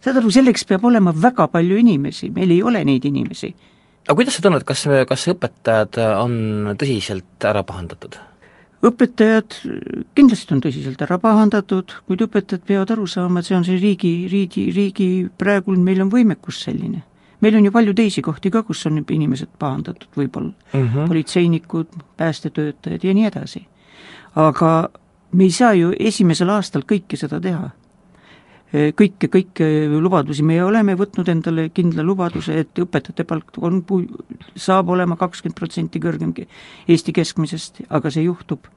[0.01, 3.53] saad aru, selleks peab olema väga palju inimesi, meil ei ole neid inimesi
[4.07, 8.19] aga kuidas sa tunned, kas, kas õpetajad on tõsiselt ära pahandatud?
[8.83, 9.55] õpetajad
[10.17, 14.13] kindlasti on tõsiselt ära pahandatud, kuid õpetajad peavad aru saama, et see on see riigi,
[14.31, 15.09] riigi, riigi,
[15.39, 17.05] praegu meil on võimekus selline.
[17.43, 21.09] meil on ju palju teisi kohti ka, kus on inimesed pahandatud võib-olla mm, -hmm.
[21.09, 23.67] politseinikud, päästetöötajad ja nii edasi.
[24.35, 24.89] aga
[25.33, 27.71] me ei saa ju esimesel aastal kõike seda teha
[28.73, 33.83] kõike, kõiki lubadusi, me oleme võtnud endale kindla lubaduse, et õpetajate palk on,
[34.57, 36.33] saab olema kakskümmend protsenti kõrgem
[36.89, 38.71] Eesti keskmisest, aga see juhtub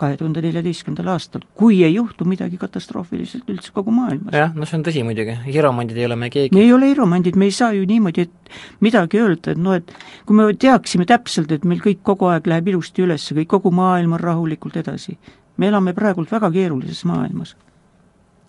[0.00, 4.34] kahe tuhande neljateistkümnendal aastal, kui ei juhtu midagi katastroofiliselt üldse kogu maailmas.
[4.34, 6.54] jah, no see on tõsi muidugi, hiromandid ei ole me keegi.
[6.56, 9.92] me ei ole hiromandid, me ei saa ju niimoodi, et midagi öelda, et noh, et
[10.26, 14.16] kui me teaksime täpselt, et meil kõik kogu aeg läheb ilusti üles, kõik, kogu maailm
[14.16, 15.18] on rahulikult edasi.
[15.60, 17.54] me elame praegult väga keerulises maailmas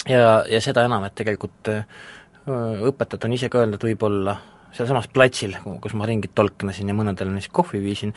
[0.10, 1.72] ja, ja seda enam, et tegelikult
[2.44, 4.38] õpetajad on ise ka öelnud, võib-olla
[4.74, 8.14] sealsamas platsil, kus ma ringi tolknasin ja mõnedele neist kohvi viisin,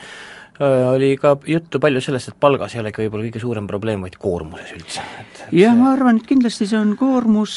[0.57, 4.71] oli ka juttu palju sellest, et palgas ei olegi võib-olla kõige suurem probleem, vaid koormuses
[4.73, 5.03] üldse.
[5.53, 7.53] jah, ma arvan, et kindlasti see on koormus,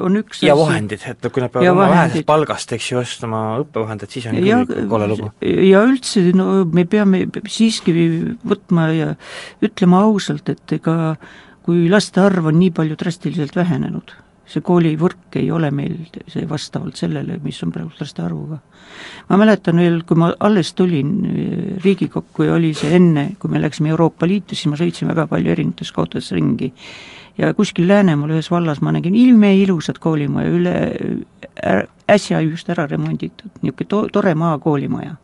[0.00, 4.16] on üks ja vahendid, et kui nad peavad oma vähesest palgast, eks ju, ostma õppevahendeid,
[4.16, 5.32] siis on ja, küll kole lugu.
[5.44, 7.92] ja üldse, no me peame siiski
[8.48, 9.12] võtma ja
[9.64, 10.96] ütlema ausalt, et ega
[11.66, 14.12] kui laste arv on nii palju drastiliselt vähenenud,
[14.46, 15.96] see koolivõrk ei ole meil
[16.30, 18.60] see vastavalt sellele, mis on praegu laste arvuga.
[19.28, 23.60] ma mäletan veel, kui ma alles tulin eh, Riigikokku ja oli see enne, kui me
[23.60, 26.70] läksime Euroopa Liitu, siis ma sõitsin väga palju erinevates kohtades ringi.
[27.38, 30.76] ja kuskil Läänemaal ühes vallas ma nägin imeilusat koolimaja, üle,
[32.08, 35.16] äsja just ära remonditud, niisugune to-, tore maakoolimaja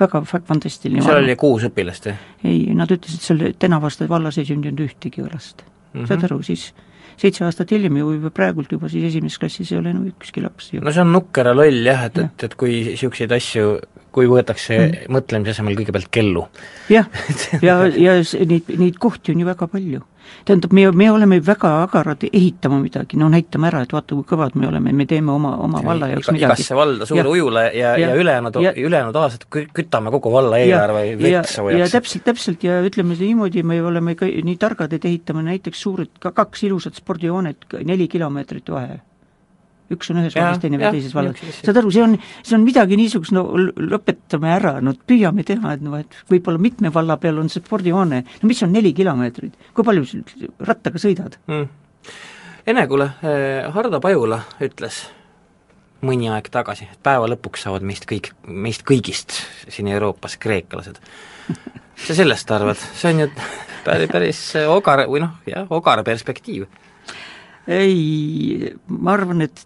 [0.00, 1.06] väga fantastiline.
[1.06, 2.20] seal oli kuus õpilast, jah?
[2.42, 5.62] ei, nad ütlesid, seal Tänavaste vallas ei sündinud ühtegi last
[5.96, 6.08] mm -hmm.
[6.08, 6.72] saad aru, siis
[7.16, 10.72] seitse aastat hiljem ju juba praegult juba siis esimeses klassis ei ole enam ükski laps
[10.72, 13.78] no see on nukker ja loll jah, et ja., et, et kui niisuguseid asju,
[14.12, 15.14] kui võetakse mm.
[15.16, 16.46] mõtlemise asemel kõigepealt kellu.
[16.92, 17.08] jah,
[17.66, 20.04] ja, ja, ja neid, neid kohti on ju väga palju
[20.44, 24.56] tähendab, me, me oleme väga agarad ehitama midagi, no näitame ära, et vaata, kui kõvad
[24.60, 26.44] me oleme, me teeme oma, oma valla jaoks midagi.
[26.44, 31.04] igasse valda suure ja, ujula ja, ja, ja ülejäänud, ülejäänud aastad kütame kogu valla eelarve
[31.22, 31.82] vett soojaks.
[31.82, 36.14] ja täpselt, täpselt ja ütleme niimoodi, me oleme ka nii targad, et ehitame näiteks suured,
[36.20, 39.00] ka kaks ilusat spordihoonet, neli kilomeetrit vahe
[39.92, 41.40] üks on ühes vallas, teine veel teises vallas.
[41.60, 45.84] saad aru, see on, see on midagi niisugust, no lõpetame ära, no püüame teha, et
[45.84, 49.86] noh, et võib-olla mitme valla peal on see spordihoone, no mis on neli kilomeetrit, kui
[49.86, 50.22] palju
[50.66, 51.68] rattaga sõidad mm.?
[52.66, 55.04] Ene, kuule, eh, Hardo Pajula ütles
[56.06, 59.38] mõni aeg tagasi, et päeva lõpuks saavad meist kõik, meist kõigist
[59.70, 60.98] siin Euroopas kreeklased.
[62.06, 63.30] sa sellest arvad, see on ju
[63.86, 66.66] päris, päris ogar või noh, jah, ogar perspektiiv
[67.66, 69.64] ei, ma arvan, et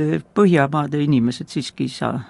[0.00, 2.20] et Põhjamaade inimesed siiski ei saa.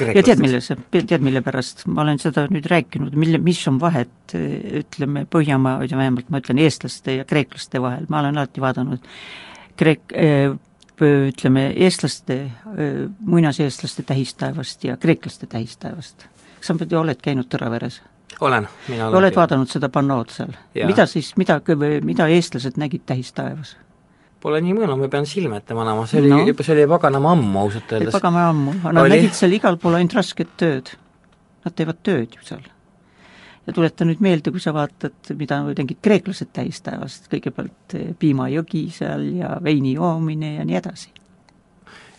[0.00, 4.34] ja tead, milles, tead, mille pärast, ma olen seda nüüd rääkinud, mille, mis on vahet
[4.34, 9.10] ütleme, Põhjamaa, vähemalt ma ütlen eestlaste ja kreeklaste vahel, ma olen alati vaadanud
[9.80, 10.14] kreek-,
[11.00, 12.38] ütleme, eestlaste,
[13.20, 16.26] muinaseestlaste tähistaevast ja kreeklaste tähistaevast.
[16.60, 18.02] sa muidu oled käinud Tõraveres?
[18.40, 20.52] olen, mina olen oled vaadanud seda pannood seal?
[20.86, 21.60] Mida siis, mida,
[22.04, 23.76] mida eestlased nägid tähistaevas?
[24.40, 26.40] Pole nii mõnu, ma pean silme ette manama, see oli No.
[26.64, 28.14] see oli paganama ammu ausalt öeldes.
[28.16, 29.10] pagama ammu, nad Oli.
[29.18, 30.94] nägid seal igal pool ainult rasket tööd.
[31.64, 32.62] Nad teevad tööd ju seal.
[33.66, 39.26] ja tuleta nüüd meelde, kui sa vaatad, mida tegid kreeklased tähistaevast, kõigepealt eh, piimajõgi seal
[39.36, 41.10] ja veini joomine ja nii edasi.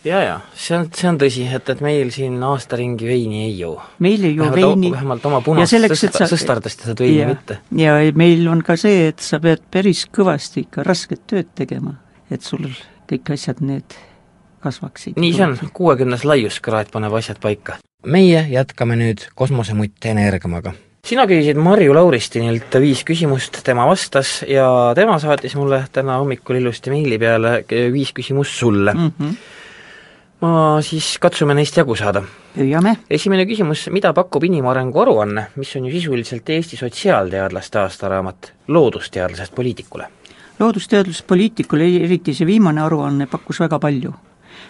[0.04, 3.58] jaa, jaa, see on, see on tõsi, et, et meil siin aasta ringi veini ei
[3.58, 3.82] joo.
[3.98, 7.04] meil ei joo vähemalt, veini vähemalt oma ja punast selleks, sõsta, sa- sõstardast ja seda
[7.04, 7.58] veini ja, mitte.
[7.82, 11.98] ja meil on ka see, et sa pead päris kõvasti ikka rasket tööd tegema,
[12.32, 12.70] et sul
[13.10, 13.98] kõik asjad need
[14.62, 15.18] kasvaksid.
[15.20, 17.78] nii see on, kuuekümnes laiuskraad paneb asjad paika.
[18.06, 20.74] meie jätkame nüüd kosmosemutt Energiamaga.
[21.06, 26.94] sina küsisid Marju Lauristinilt viis küsimust, tema vastas ja tema saatis mulle täna hommikul ilusti
[26.94, 29.10] meili peale viis küsimust sulle mm.
[29.18, 29.34] -hmm.
[30.40, 32.22] ma siis katsume neist jagu saada.
[32.56, 32.96] püüame.
[33.10, 40.06] esimene küsimus, mida pakub inimarengu aruanne, mis on ju sisuliselt Eesti sotsiaalteadlaste aastaraamat loodusteadlasest poliitikule?
[40.62, 44.14] Loodusteaduspoliitikule, eriti see viimane aruanne, pakkus väga palju.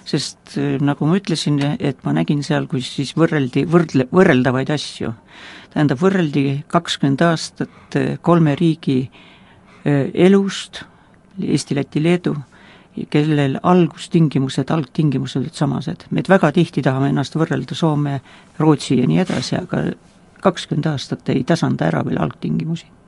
[0.07, 5.13] sest eh, nagu ma ütlesin, et ma nägin seal, kus siis võrreldi, võrdle, võrreldavaid asju.
[5.75, 9.05] tähendab, võrreldi kakskümmend aastat eh, kolme riigi
[9.83, 10.85] elust,
[11.43, 12.37] Eesti, Läti, Leedu,
[13.11, 16.07] kellel algustingimused, algtingimused olid samased.
[16.11, 18.21] me väga tihti tahame ennast võrrelda Soome,
[18.59, 19.85] Rootsi ja nii edasi, aga
[20.43, 23.02] kakskümmend aastat ei tasanda ära veel algtingimusi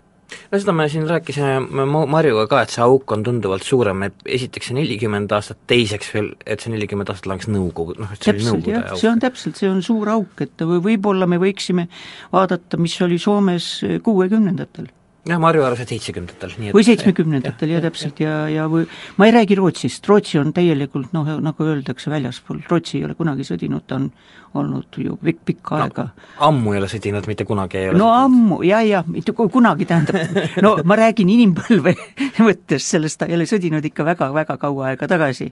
[0.51, 4.27] no seda me siin rääkisime Ma- Marjuga ka, et see auk on tunduvalt suurem, et
[4.39, 8.35] esiteks see nelikümmend aastat, teiseks veel, et see nelikümmend aastat langes Nõukogu, noh et see
[8.35, 11.41] oli täpselt Nõukogude jah, see on täpselt, see on suur auk, et või võib-olla me
[11.43, 11.89] võiksime
[12.33, 13.71] vaadata, mis oli Soomes
[14.05, 14.91] kuuekümnendatel
[15.29, 18.85] jah, Marju arvas, et seitsmekümnendatel, nii et või seitsmekümnendatel ja täpselt ja, ja või
[19.19, 23.47] ma ei räägi Rootsist, Rootsi on täielikult noh, nagu öeldakse, väljaspool, Rootsi ei ole kunagi
[23.49, 24.11] sõdinud, ta on
[24.55, 26.07] olnud ju pikk, pikka aega
[26.45, 28.29] ammu ei ole sõdinud, mitte kunagi ei ole no sõdinud.
[28.29, 30.21] ammu, ja, ja mitte ku- kunagi, tähendab,
[30.65, 31.97] no ma räägin inimpõlve
[32.47, 35.51] mõttes, sellest ta ei ole sõdinud ikka väga-väga kaua aega tagasi.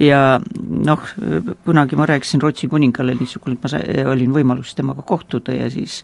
[0.00, 1.02] Ja noh,
[1.64, 3.82] kunagi ma rääkisin Rootsi kuningale niisugune, et ma sa-,
[4.12, 6.00] olin võimalus temaga kohtuda ja siis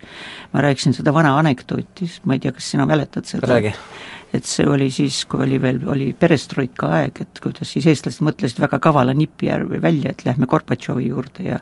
[0.52, 3.48] ma rääkisin seda vana anekdooti, ma ei tea, kas sina mäletad seda?
[3.54, 3.72] räägi.
[4.36, 8.60] et see oli siis, kui oli veel, oli perestroika aeg, et kuidas siis eestlased mõtlesid
[8.60, 9.48] väga kavala nipi
[9.82, 11.60] välja, et lähme Gorbatšovi juurde ja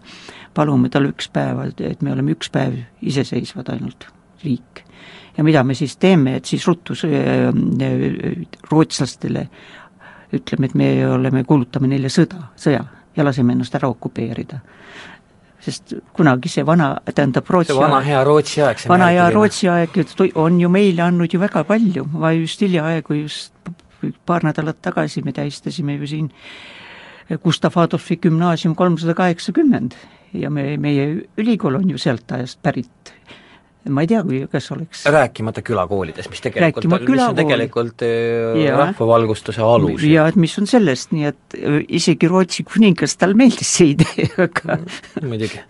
[0.54, 4.08] palume talle üks päev, et me oleme üks päev iseseisvad ainult
[4.42, 4.82] riik.
[5.36, 9.48] ja mida me siis teeme, et siis ruttu s- äh, rootslastele
[10.32, 12.84] ütleme, et me oleme, kuulutame neile sõda, sõja
[13.16, 14.58] ja laseme ennast ära okupeerida.
[15.64, 19.30] sest kunagi see vana, tähendab Rootsi see vana hea Rootsi aeg, see vana hea.
[19.32, 19.96] Rootsi aeg
[20.34, 23.52] on ju meile andnud ju väga palju, ma just hiljaaegu just
[24.26, 26.30] paar nädalat tagasi me tähistasime ju siin
[27.42, 29.94] Gustav Adolfi gümnaasium kolmsada kaheksakümmend
[30.32, 31.06] ja me, meie
[31.38, 33.03] ülikool on ju sealt ajast pärit.
[33.88, 37.36] Ma ei tea, kui, kas oleks rääkimata külakoolidest, mis tegelikult, mis on külakool.
[37.36, 38.78] tegelikult äh, Jaa.
[38.80, 40.04] rahvavalgustuse alus.
[40.08, 44.28] ja et mis on sellest, nii et öö, isegi Rootsi kuningas, tal meeldis see idee,
[44.46, 44.78] aga
[45.20, 45.60] muidugi.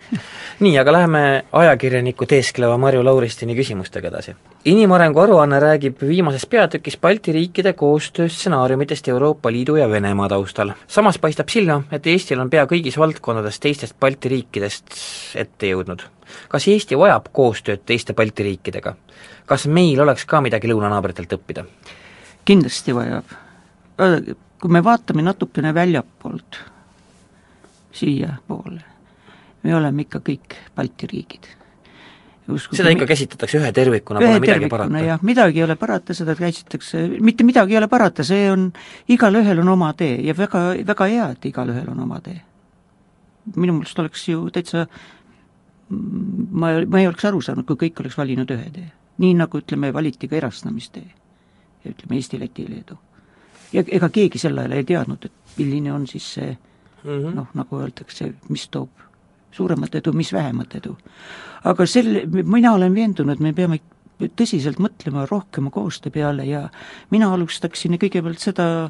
[0.63, 4.35] nii, aga läheme ajakirjaniku teeskleva Marju Lauristini küsimustega edasi.
[4.71, 10.71] inimarengu aruanne räägib viimases peatükis Balti riikide koostööstsenaariumitest Euroopa Liidu ja Venemaa taustal.
[10.87, 15.01] samas paistab silma, et Eestil on pea kõigis valdkondades teistest Balti riikidest
[15.35, 16.14] ette jõudnud.
[16.49, 18.95] Kas Eesti vajab koostööd teiste Balti riikidega?
[19.45, 21.65] kas meil oleks ka midagi lõunanaabritelt õppida?
[22.45, 23.35] kindlasti vajab.
[24.61, 26.61] kui me vaatame natukene väljapoolt,
[27.95, 28.81] siiapoole,
[29.63, 31.47] me oleme ikka kõik Balti riigid.
[32.71, 35.05] seda ikka käsitletakse ühe tervikuna, pole midagi parata.
[35.05, 38.71] jah, midagi ei ole parata, seda käsitletakse, mitte midagi ei ole parata, see on,
[39.09, 42.41] igalühel on oma tee ja väga, väga hea, et igalühel on oma tee.
[43.55, 44.87] minu meelest oleks ju täitsa
[45.89, 48.91] ma, ma ei oleks aru saanud, kui kõik oleks valinud ühe tee.
[49.17, 51.07] nii nagu ütleme, valiti ka erastamistee.
[51.85, 52.97] ütleme Eesti, Läti, Leedu.
[53.73, 56.57] ja ega keegi sel ajal ei teadnud, et milline on siis see
[57.03, 57.35] mm -hmm.
[57.35, 58.89] noh, nagu öeldakse, mis toob
[59.51, 60.97] suuremat edu, mis vähemat edu.
[61.63, 63.79] aga selle, mina olen veendunud, me peame
[64.19, 66.69] tõsiselt mõtlema rohkema koostöö peale ja
[67.11, 68.89] mina alustaksin kõigepealt seda,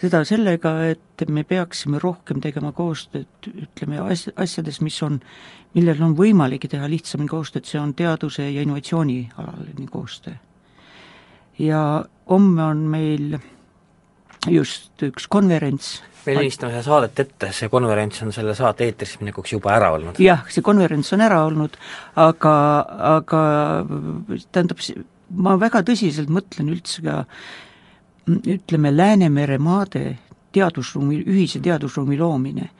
[0.00, 5.20] seda sellega, et me peaksime rohkem tegema koostööd, ütleme, as-, asjades, mis on,
[5.76, 10.34] millel on võimalik teha lihtsamini koostööd, see on teaduse ja innovatsiooni alaline koostöö.
[11.58, 13.38] ja homme on meil
[14.52, 19.54] just üks konverents me lindistame seda saadet ette, see konverents on selle saate eetrisse minekuks
[19.54, 20.18] juba ära olnud.
[20.22, 21.76] jah, see konverents on ära olnud,
[22.20, 22.54] aga,
[23.16, 23.42] aga
[24.50, 24.82] tähendab,
[25.30, 27.22] ma väga tõsiselt mõtlen üldse ka
[28.26, 30.18] ütleme, Läänemere maade
[30.52, 32.70] teadusruumi, ühise teadusruumi loomine,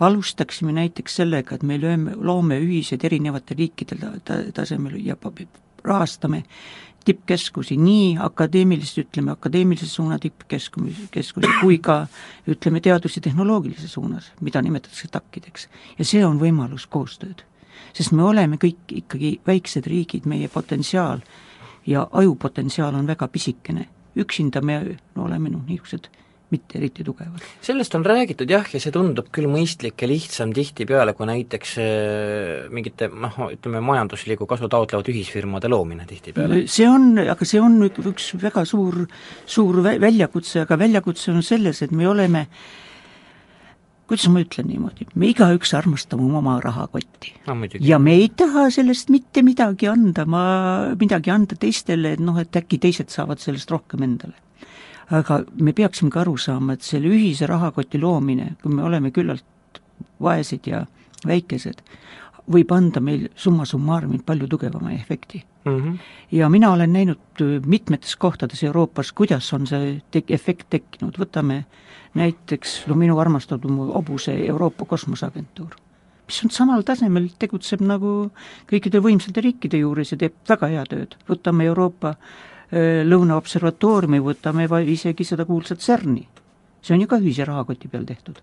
[0.00, 5.16] alustaksime näiteks sellega, et me lööme, loome ühised erinevate riikide ta-, tasemel ja
[5.84, 6.42] rahastame
[7.06, 12.06] tippkeskusi, nii akadeemilist, ütleme, akadeemilise suuna tippkeskusi, keskusi, kui ka
[12.50, 15.68] ütleme, teadus- ja tehnoloogilise suunas, mida nimetatakse TAK-ideks.
[15.98, 17.44] ja see on võimalus koostööd.
[17.92, 21.20] sest me oleme kõik ikkagi väiksed riigid, meie potentsiaal
[21.86, 23.88] ja ajupotentsiaal on väga pisikene.
[24.16, 26.08] Üksinda me no, oleme noh, niisugused
[26.50, 27.42] mitte eriti tugevad.
[27.60, 32.68] sellest on räägitud jah, ja see tundub küll mõistlik ja lihtsam tihtipeale kui näiteks äh,
[32.70, 36.62] mingite noh, ütleme majanduslikku kasu taotlevate ühisfirmade loomine tihtipeale.
[36.70, 39.02] see on, aga see on üks väga suur,
[39.46, 42.46] suur väljakutse, aga väljakutse on selles, et me oleme
[44.06, 47.56] kuidas ma ütlen niimoodi, me igaüks armastame oma rahakotti no,.
[47.80, 50.42] ja me ei taha sellest mitte midagi anda, ma,
[50.98, 54.36] midagi anda teistele, et noh, et äkki teised saavad sellest rohkem endale.
[55.14, 59.82] Aga me peaksime ka aru saama, et selle ühise rahakoti loomine, kui me oleme küllalt
[60.22, 60.84] vaesed ja
[61.26, 61.82] väikesed,
[62.50, 65.82] võib anda meil summa summarumil palju tugevama efekti mm.
[65.82, 65.98] -hmm.
[66.32, 71.64] ja mina olen näinud äh, mitmetes kohtades Euroopas, kuidas on see te-, efekt tekkinud, võtame
[72.14, 75.76] näiteks no minu armastatud hobuse Euroopa Kosmoseagentuur,
[76.26, 78.30] mis on samal tasemel, tegutseb nagu
[78.70, 85.24] kõikide võimsate riikide juures ja teeb väga head tööd, võtame Euroopa äh, Lõuna-observatooriumi, võtame isegi
[85.24, 86.28] seda kuulsat CERN-i.
[86.82, 88.38] see on ju ka ühise rahakoti peal tehtud.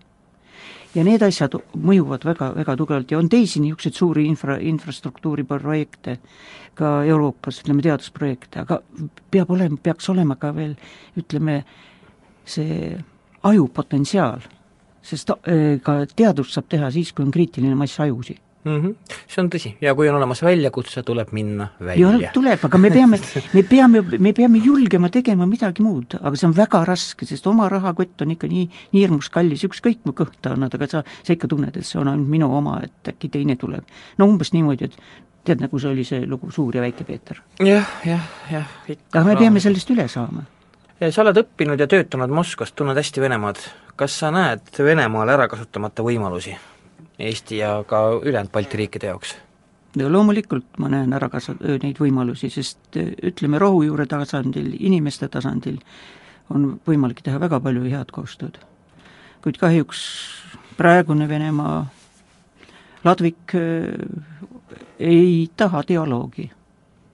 [0.95, 6.17] Ja need asjad mõjuvad väga, väga tugevalt ja on teisi niisuguseid suuri infra, infrastruktuuriprojekte
[6.77, 8.79] ka Euroopas, ütleme teadusprojekte, aga
[9.31, 10.73] peab olema, peaks olema ka veel
[11.19, 11.61] ütleme,
[12.45, 12.93] see
[13.45, 14.41] ajupotentsiaal,
[15.03, 15.35] sest
[15.83, 18.81] ka teadust saab teha siis, kui on kriitiline mass ajusid mm.
[18.81, 19.15] -hmm.
[19.27, 22.31] see on tõsi ja kui on olemas väljakutse, tuleb minna välja.
[22.33, 23.19] tuleb, aga me peame,
[23.57, 27.69] me peame, me peame julgema tegema midagi muud, aga see on väga raske, sest oma
[27.69, 31.47] rahakott on ikka nii, nii hirmus kallis, ükskõik kui kõhta annad, aga sa, sa ikka
[31.47, 33.83] tunned, et see on ainult minu oma, et äkki teine tuleb.
[34.17, 34.97] no umbes niimoodi, et
[35.43, 37.65] tead, nagu see oli see lugu Suur ja väike Peeter ja,.
[37.75, 40.45] jah, jah, jah, ikka aga me peame sellest üle saama.
[41.09, 43.59] sa oled õppinud ja töötanud Moskvas, tunned hästi Venemaad,
[43.95, 46.55] kas sa näed Venemaal ära kasutamata võimalusi?
[47.19, 49.35] Eesti ja ka ülejäänud Balti riikide jaoks?
[49.95, 55.77] ja loomulikult ma näen ära kas-, neid võimalusi, sest ütleme, rohujuure tasandil, inimeste tasandil
[56.53, 58.57] on võimalik teha väga palju head koostööd.
[59.43, 60.01] kuid kahjuks
[60.77, 61.85] praegune Venemaa
[63.03, 63.53] ladvik
[64.99, 66.49] ei taha dialoogi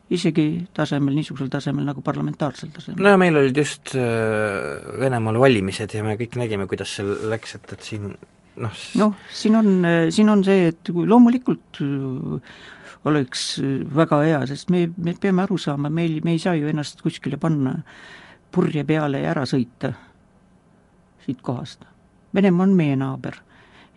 [0.10, 3.02] isegi tasemel, niisugusel tasemel nagu parlamentaarsel tasemel.
[3.04, 7.74] no ja meil olid just Venemaal valimised ja me kõik nägime, kuidas see läks, et,
[7.76, 8.14] et siin
[8.60, 9.72] noh noh, siin on,
[10.12, 12.62] siin on see, et kui loomulikult äh,
[13.10, 13.44] oleks
[13.96, 17.40] väga hea, sest me, me peame aru saama, meil, me ei saa ju ennast kuskile
[17.40, 17.78] panna
[18.52, 19.94] purje peale ja ära sõita
[21.24, 21.86] siit kohast.
[22.36, 23.40] Venemaa on meie naaber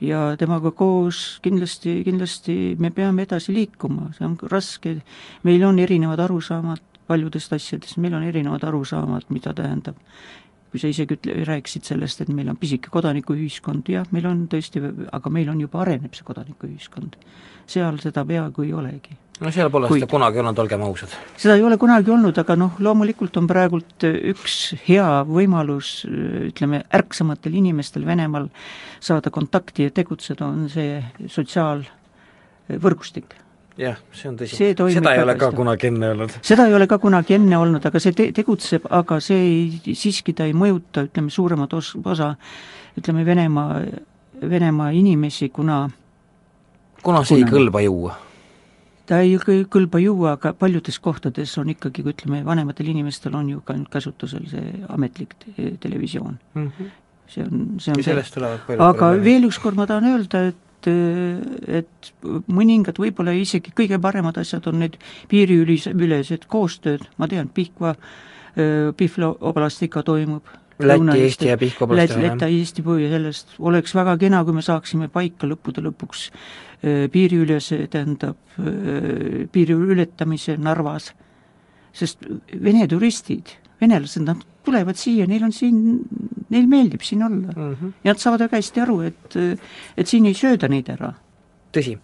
[0.03, 4.97] ja temaga koos kindlasti, kindlasti me peame edasi liikuma, see on raske,
[5.47, 9.99] meil on erinevad arusaamad paljudest asjadest, meil on erinevad arusaamad, mida tähendab
[10.73, 14.81] kui sa isegi ütle, rääkisid sellest, et meil on pisike kodanikuühiskond, jah, meil on tõesti,
[15.13, 17.17] aga meil on juba, areneb see kodanikuühiskond.
[17.73, 19.17] seal seda peaaegu ei olegi.
[19.41, 21.09] no seal pole Kuid, seda kunagi olnud, olgem ausad.
[21.37, 27.55] seda ei ole kunagi olnud, aga noh, loomulikult on praegult üks hea võimalus ütleme, ärksamatel
[27.61, 28.49] inimestel Venemaal
[29.01, 31.05] saada kontakti ja tegutseda, on see
[31.37, 33.42] sotsiaalvõrgustik
[33.79, 34.59] jah, see on tõsi.
[34.93, 36.37] seda ei ole ka kunagi enne olnud.
[36.45, 40.35] seda ei ole ka kunagi enne olnud, aga see te-, tegutseb, aga see ei, siiski
[40.37, 42.35] ta ei mõjuta, ütleme, suuremat os-, osa
[42.99, 43.81] ütleme, Venemaa,
[44.43, 45.87] Venemaa inimesi, kuna
[47.03, 48.17] kuna see kuna, ei kõlba juua?
[49.09, 49.37] ta ei
[49.71, 54.45] kõlba juua, aga paljudes kohtades on ikkagi, ütleme, vanematel inimestel on ju ka nüüd kasutusel
[54.51, 56.69] see ametlik te televisioon mm.
[56.69, 56.93] -hmm.
[57.27, 62.11] see on, see on ja see, aga veel ükskord ma tahan öelda, et et,
[62.53, 64.99] mõningad võib-olla isegi kõige paremad asjad on need
[65.31, 67.95] piiriülesed koostööd, ma tean, Pihkva,
[68.97, 70.51] Pihkva oblastiga toimub
[70.83, 75.09] Läti, Eesti ja Pihkva oblasti Läti, Eesti ja sellest oleks väga kena, kui me saaksime
[75.13, 76.29] paika lõppude lõpuks
[77.13, 78.37] piiriülese, tähendab,
[79.53, 81.13] piiri ületamise Narvas,
[81.95, 82.27] sest
[82.65, 85.83] Vene turistid, venelased, nad tulevad siia, neil on siin,
[86.53, 87.75] neil meeldib siin olla mm.
[87.75, 87.99] -hmm.
[88.05, 89.37] ja nad saavad väga hästi aru, et,
[89.97, 91.13] et siin ei sööda neid ära.
[91.73, 91.97] tõsi.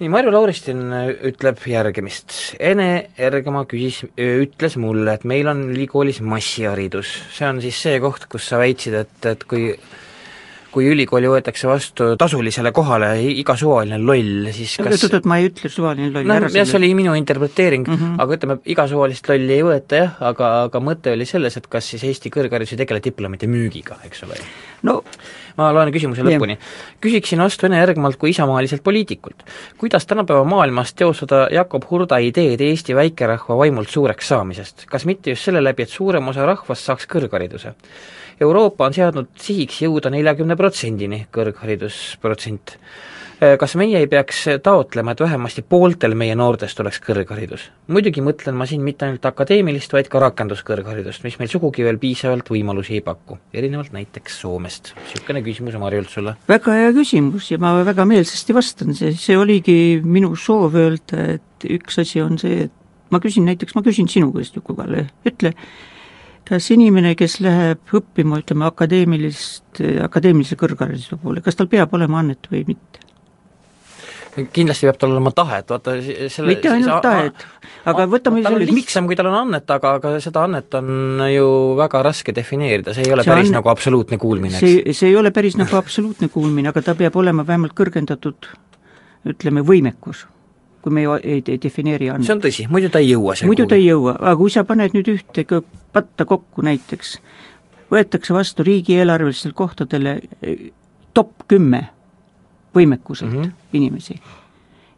[0.00, 0.80] nii, Marju Lauristin
[1.28, 2.56] ütleb järgmist.
[2.58, 7.12] Ene Ergma küsis, ütles mulle, et meil on ülikoolis massiharidus.
[7.36, 9.74] see on siis see koht, kus sa väitsid, et, et kui
[10.70, 15.70] kui ülikooli võetakse vastu tasulisele kohale iga suvaline loll, siis kas oot-oot, ma ei ütle
[15.72, 17.98] suvaline loll, noh, ära jah, see oli minu interpreteering mm.
[18.00, 18.22] -hmm.
[18.22, 21.90] aga ütleme, iga suvalist lolli ei võeta jah, aga, aga mõte oli selles, et kas
[21.94, 24.38] siis Eesti kõrgharidus ei tegele diplomite müügiga, eks ole.
[24.86, 25.00] no
[25.58, 26.56] ma loen küsimuse lõpuni.
[27.02, 29.42] küsiksin vastu Ene Ergmalt kui isamaaliselt poliitikult.
[29.78, 34.86] kuidas tänapäeva maailmas teostada Jakob Hurda ideed Eesti väikerahva vaimult suureks saamisest?
[34.86, 37.74] kas mitte just selle läbi, et suurem osa rahvast saaks kõrghariduse?
[38.40, 42.76] Euroopa on seadnud sihiks jõuda neljakümne protsendini kõrgharidusprotsent.
[43.60, 47.66] kas meie ei peaks taotlema, et vähemasti pooltel meie noortest oleks kõrgharidus?
[47.88, 52.48] muidugi mõtlen ma siin mitte ainult akadeemilist, vaid ka rakenduskõrgharidust, mis meil sugugi veel piisavalt
[52.52, 54.94] võimalusi ei paku, erinevalt näiteks Soomest.
[54.96, 56.36] niisugune küsimus Marjult sulle.
[56.48, 61.70] väga hea küsimus ja ma väga meelsasti vastan, see, see oligi minu soov öelda, et
[61.78, 62.76] üks asi on see, et
[63.10, 65.52] ma küsin näiteks, ma küsin sinu käest, Juku-Kalle, ütle,
[66.48, 72.50] kas inimene, kes läheb õppima, ütleme, akadeemilist, akadeemilise kõrghariduse poole, kas tal peab olema annet
[72.52, 73.06] või mitte?
[74.54, 75.96] kindlasti peab tal olema tahet, vaata
[76.30, 77.44] selle mitte ainult tahet,
[77.90, 81.46] aga võtame tal on lihtsam, kui tal on annet, aga, aga seda annet on ju
[81.80, 85.16] väga raske defineerida, see ei ole See päris anne- nagu absoluutne kuulmine, see, see ei
[85.18, 88.50] ole päris nagu absoluutne kuulmine, aga ta peab olema vähemalt kõrgendatud
[89.34, 90.24] ütleme, võimekus,
[90.82, 92.30] kui me ei, defineeri see annet.
[92.34, 95.10] on tõsi, muidu ta ei jõua muidu ta ei jõua, aga kui sa paned nüüd
[95.12, 95.44] ühte
[95.92, 97.16] patta kokku näiteks,
[97.92, 100.70] võetakse vastu riigieelarvelistel kohtadele eh,
[101.14, 101.88] top kümme
[102.74, 103.42] võimekuselt mm.
[103.42, 103.52] -hmm.
[103.72, 104.20] inimesi.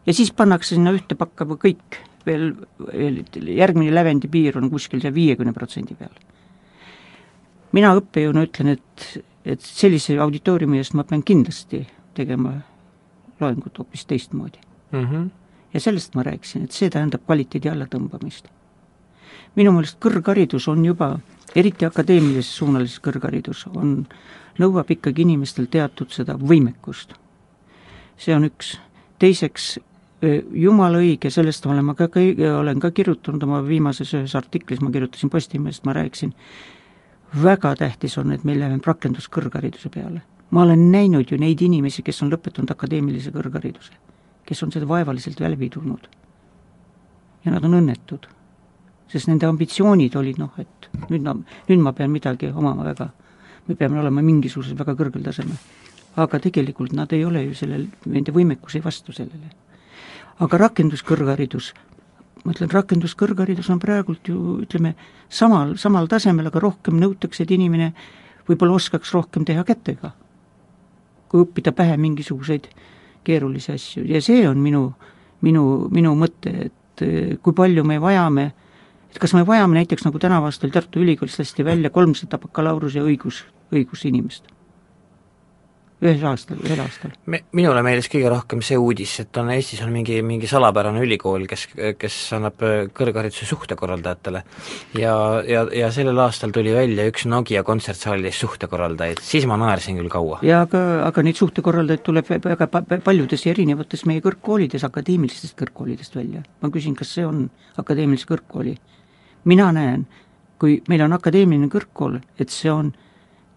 [0.06, 2.54] ja siis pannakse sinna ühte pakka kõik, veel,
[2.92, 3.24] veel
[3.56, 6.14] järgmine lävendi piir on kuskil seal viiekümne protsendi peal.
[7.72, 12.60] mina õppejõuna ütlen, et, et sellise auditooriumi eest ma pean kindlasti tegema
[13.40, 14.59] loengut hoopis teistmoodi
[14.92, 15.04] mm.
[15.04, 15.30] -hmm.
[15.74, 18.49] Ja sellest ma rääkisin, et see tähendab kvaliteedi allatõmbamist.
[19.57, 21.19] minu meelest kõrgharidus on juba,
[21.55, 24.07] eriti akadeemilises suunalises kõrgharidus, on,
[24.59, 27.15] nõuab ikkagi inimestel teatud seda võimekust.
[28.16, 28.78] see on üks,
[29.19, 29.78] teiseks
[30.53, 32.09] jumala õige, sellest olen ma ka,
[32.59, 36.32] olen ka kirjutanud oma viimases ühes artiklis, ma kirjutasin Postimehest, ma rääkisin,
[37.43, 40.23] väga tähtis on, et me läheme rakenduskõrghariduse peale.
[40.53, 43.93] ma olen näinud ju neid inimesi, kes on lõpetanud akadeemilise kõrghariduse,
[44.47, 46.09] kes on seda vaevaliselt läbi tulnud.
[47.44, 48.27] ja nad on õnnetud.
[49.09, 51.35] sest nende ambitsioonid olid noh, et nüüd ma,
[51.69, 53.09] nüüd ma pean midagi omama väga,
[53.69, 55.56] me peame olema mingisugusel väga kõrgel tasemel.
[56.16, 59.51] aga tegelikult nad ei ole ju sellel, nende võimekus ei vastu sellele.
[60.39, 61.73] aga rakenduskõrgharidus,
[62.44, 64.94] ma ütlen, rakenduskõrgharidus on praegult ju ütleme,
[65.28, 67.93] samal, samal tasemel, aga rohkem nõutakse, et inimene
[68.48, 70.12] võib-olla oskaks rohkem teha kätega.
[71.28, 72.66] kui õppida pähe mingisuguseid
[73.24, 74.05] keerulisi asju.
[74.09, 74.86] Ja see on minu,
[75.40, 78.49] minu, minu mõte, et eh, kui palju me vajame,
[79.11, 83.44] et kas me vajame näiteks nagu tänavu aastal Tartu Ülikoolis lasti välja kolmsada bakalaureuse õigus,
[83.73, 84.51] õigusinimest
[86.02, 87.12] ühes aastal, ühel aastal.
[87.30, 91.44] Me, minule meeldis kõige rohkem see uudis, et on Eestis on mingi, mingi salapärane ülikool,
[91.50, 91.68] kes,
[91.98, 94.42] kes annab äh, kõrghariduse suhtekorraldajatele.
[94.98, 95.14] ja,
[95.46, 100.40] ja, ja sellel aastal tuli välja üks Nokia kontsertsaalis suhtekorraldajaid, siis ma naersin küll kaua.
[100.46, 106.18] ja aga, aga neid suhtekorraldajaid tuleb väga pa- paljudes ja erinevates meie kõrgkoolides, akadeemilistest kõrgkoolidest
[106.18, 106.42] välja.
[106.60, 107.46] ma küsin, kas see on
[107.78, 108.76] akadeemilise kõrgkooli?
[109.44, 110.06] mina näen,
[110.58, 112.92] kui meil on akadeemiline kõrgkool, et see on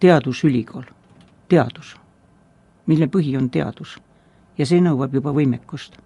[0.02, 0.86] teadusülikool,
[1.50, 1.96] teadus
[2.86, 3.98] mille põhi on teadus.
[4.58, 5.98] ja see nõuab juba võimekust.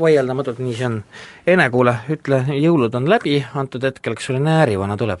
[0.00, 1.00] vaieldamatult nii see on.
[1.46, 5.20] Ene, kuule, ütle, jõulud on läbi antud hetkel, kas sulle näärivana tuleb?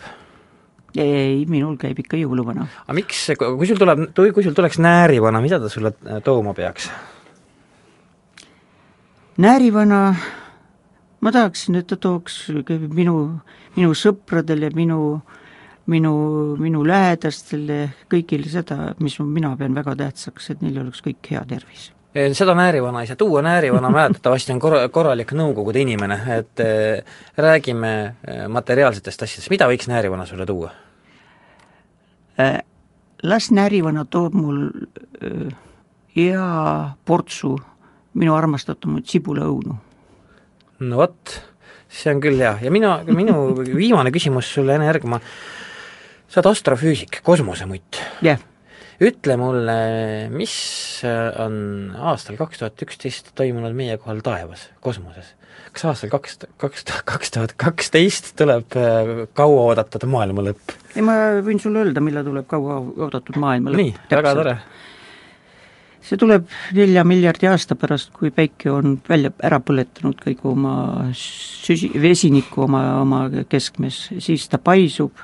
[0.96, 2.68] ei, minul käib ikka jõuluvana.
[2.86, 6.90] aga miks, kui sul tuleb, kui sul tuleks näärivana, mida ta sulle äh, tooma peaks?
[9.38, 10.14] näärivana
[11.24, 12.50] ma tahaksin, et ta tooks
[12.92, 13.40] minu,
[13.76, 15.22] minu sõpradele, minu
[15.90, 16.14] minu,
[16.60, 17.78] minu lähedastele,
[18.12, 21.90] kõigile seda, mis mina pean väga tähtsaks, et neil oleks kõik hea tervis.
[22.14, 27.94] seda näärivana ei saa tuua, näärivana mäletatavasti on korra, korralik nõukogude inimene, et äh, räägime
[28.06, 30.70] äh, materiaalsetest asjadest, mida võiks näärivana sulle tuua
[32.40, 32.62] äh,?
[33.24, 34.66] Las näärivana toob mul
[36.16, 36.48] hea
[37.08, 37.54] portsu
[38.14, 39.76] minu armastatumaid sibulaõunu.
[40.84, 41.34] no vot,
[41.88, 45.20] see on küll hea ja mina, minu viimane küsimus sulle, Ene Ergma,
[46.34, 48.00] sa oled astrofüüsik, kosmosemutt.
[48.24, 48.40] yeah.
[49.02, 49.78] ütle mulle,
[50.34, 50.56] mis
[51.38, 51.56] on
[52.10, 55.34] aastal kaks tuhat üksteist toimunud meie kohal taevas, kosmoses?
[55.74, 60.74] kas aastal kaks, kaks, kaks tuhat kaksteist tuleb äh, kauaoodatud maailma lõpp?
[60.94, 61.14] ei, ma
[61.46, 63.82] võin sulle öelda, millal tuleb kauaoodatud maailma lõpp.
[63.82, 64.56] nii, väga tore.
[66.02, 70.74] see tuleb nelja miljardi aasta pärast, kui päike on välja, ära põletanud kõik oma
[71.14, 75.14] süsi-, vesiniku oma, oma keskmes, siis ta paisub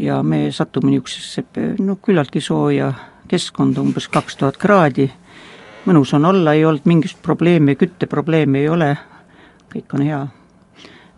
[0.00, 1.44] ja me satume niisugusesse
[1.84, 2.92] noh, küllaltki sooja
[3.30, 5.06] keskkond umbes kaks tuhat kraadi,
[5.86, 8.90] mõnus on olla, ei olnud mingisugust probleemi, kütteprobleemi ei ole,
[9.72, 10.20] kõik on hea.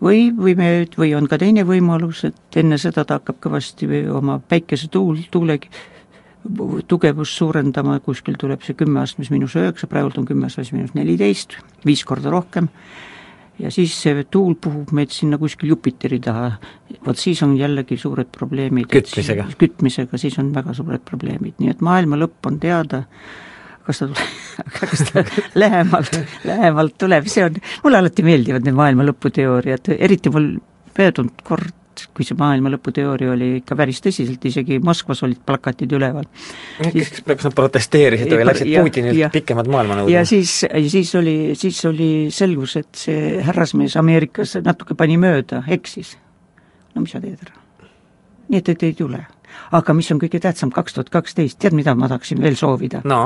[0.02, 0.68] või, või me,
[0.98, 5.58] või on ka teine võimalus, et enne seda ta hakkab kõvasti oma päikesetuul, tuule
[6.88, 11.54] tugevust suurendama, kuskil tuleb see kümme astmes miinus üheksa, praegult on kümme astmes miinus neliteist,
[11.86, 12.68] viis korda rohkem,
[13.62, 16.50] ja siis see tuul puhub meid sinna kuskil Jupiteri taha,
[17.06, 18.90] vot siis on jällegi suured probleemid.
[18.92, 19.46] kütmisega?
[19.58, 23.04] kütmisega, siis on väga suured probleemid, nii et maailma lõpp on teada,
[23.86, 24.32] kas ta tuleb,
[24.90, 25.24] kas ta
[25.58, 26.18] lähemalt,
[26.48, 30.52] lähemalt tuleb, see on, mulle alati meeldivad need maailma lõputeooriad, eriti mul
[30.98, 31.72] möödunud kord
[32.14, 36.26] kui see maailma lõputeooria oli ikka päris tõsiselt, isegi Moskvas olid plakatid üleval.
[36.82, 40.14] kas nad protesteerisid või läksid Putinilt pikemat maailma nõudma?
[40.14, 40.62] ja siis,
[40.92, 46.16] siis oli, siis oli selgus, et see härrasmees Ameerikas natuke pani mööda, eksis.
[46.94, 47.58] no mis sa teed, härra?
[48.52, 49.24] nii et, et ei tule.
[49.72, 53.24] aga mis on kõige tähtsam, kaks tuhat kaksteist, tead, mida ma tahaksin veel soovida no.?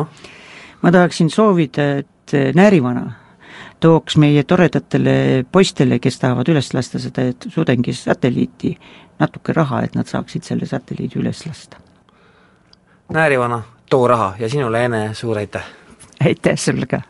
[0.82, 3.25] ma tahaksin soovida, et näärivana
[3.80, 8.76] tooks meie toredatele poistele, kes tahavad üles lasta seda Sudengi satelliiti,
[9.18, 11.80] natuke raha, et nad saaksid selle satelliidi üles lasta.
[13.12, 15.64] Näärivana, too raha ja sinule, Ene, suur aitäh!
[16.24, 17.02] aitäh sulle ka!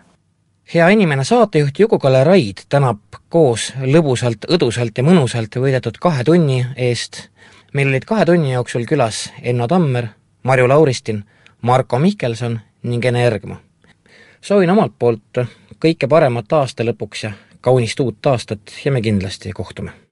[0.74, 7.28] hea inimene, saatejuht Juku-Kalle Raid tänab koos lõbusalt, õdusalt ja mõnusalt võidetud kahe tunni eest.
[7.74, 10.08] meil olid kahe tunni jooksul külas Enno Tammer,
[10.42, 11.24] Marju Lauristin,
[11.62, 13.60] Marko Mihkelson ning Ene Ergma.
[14.46, 15.42] Soovin omalt poolt
[15.82, 20.05] kõike paremat aasta lõpuks ja kaunist uut aastat ja me kindlasti kohtume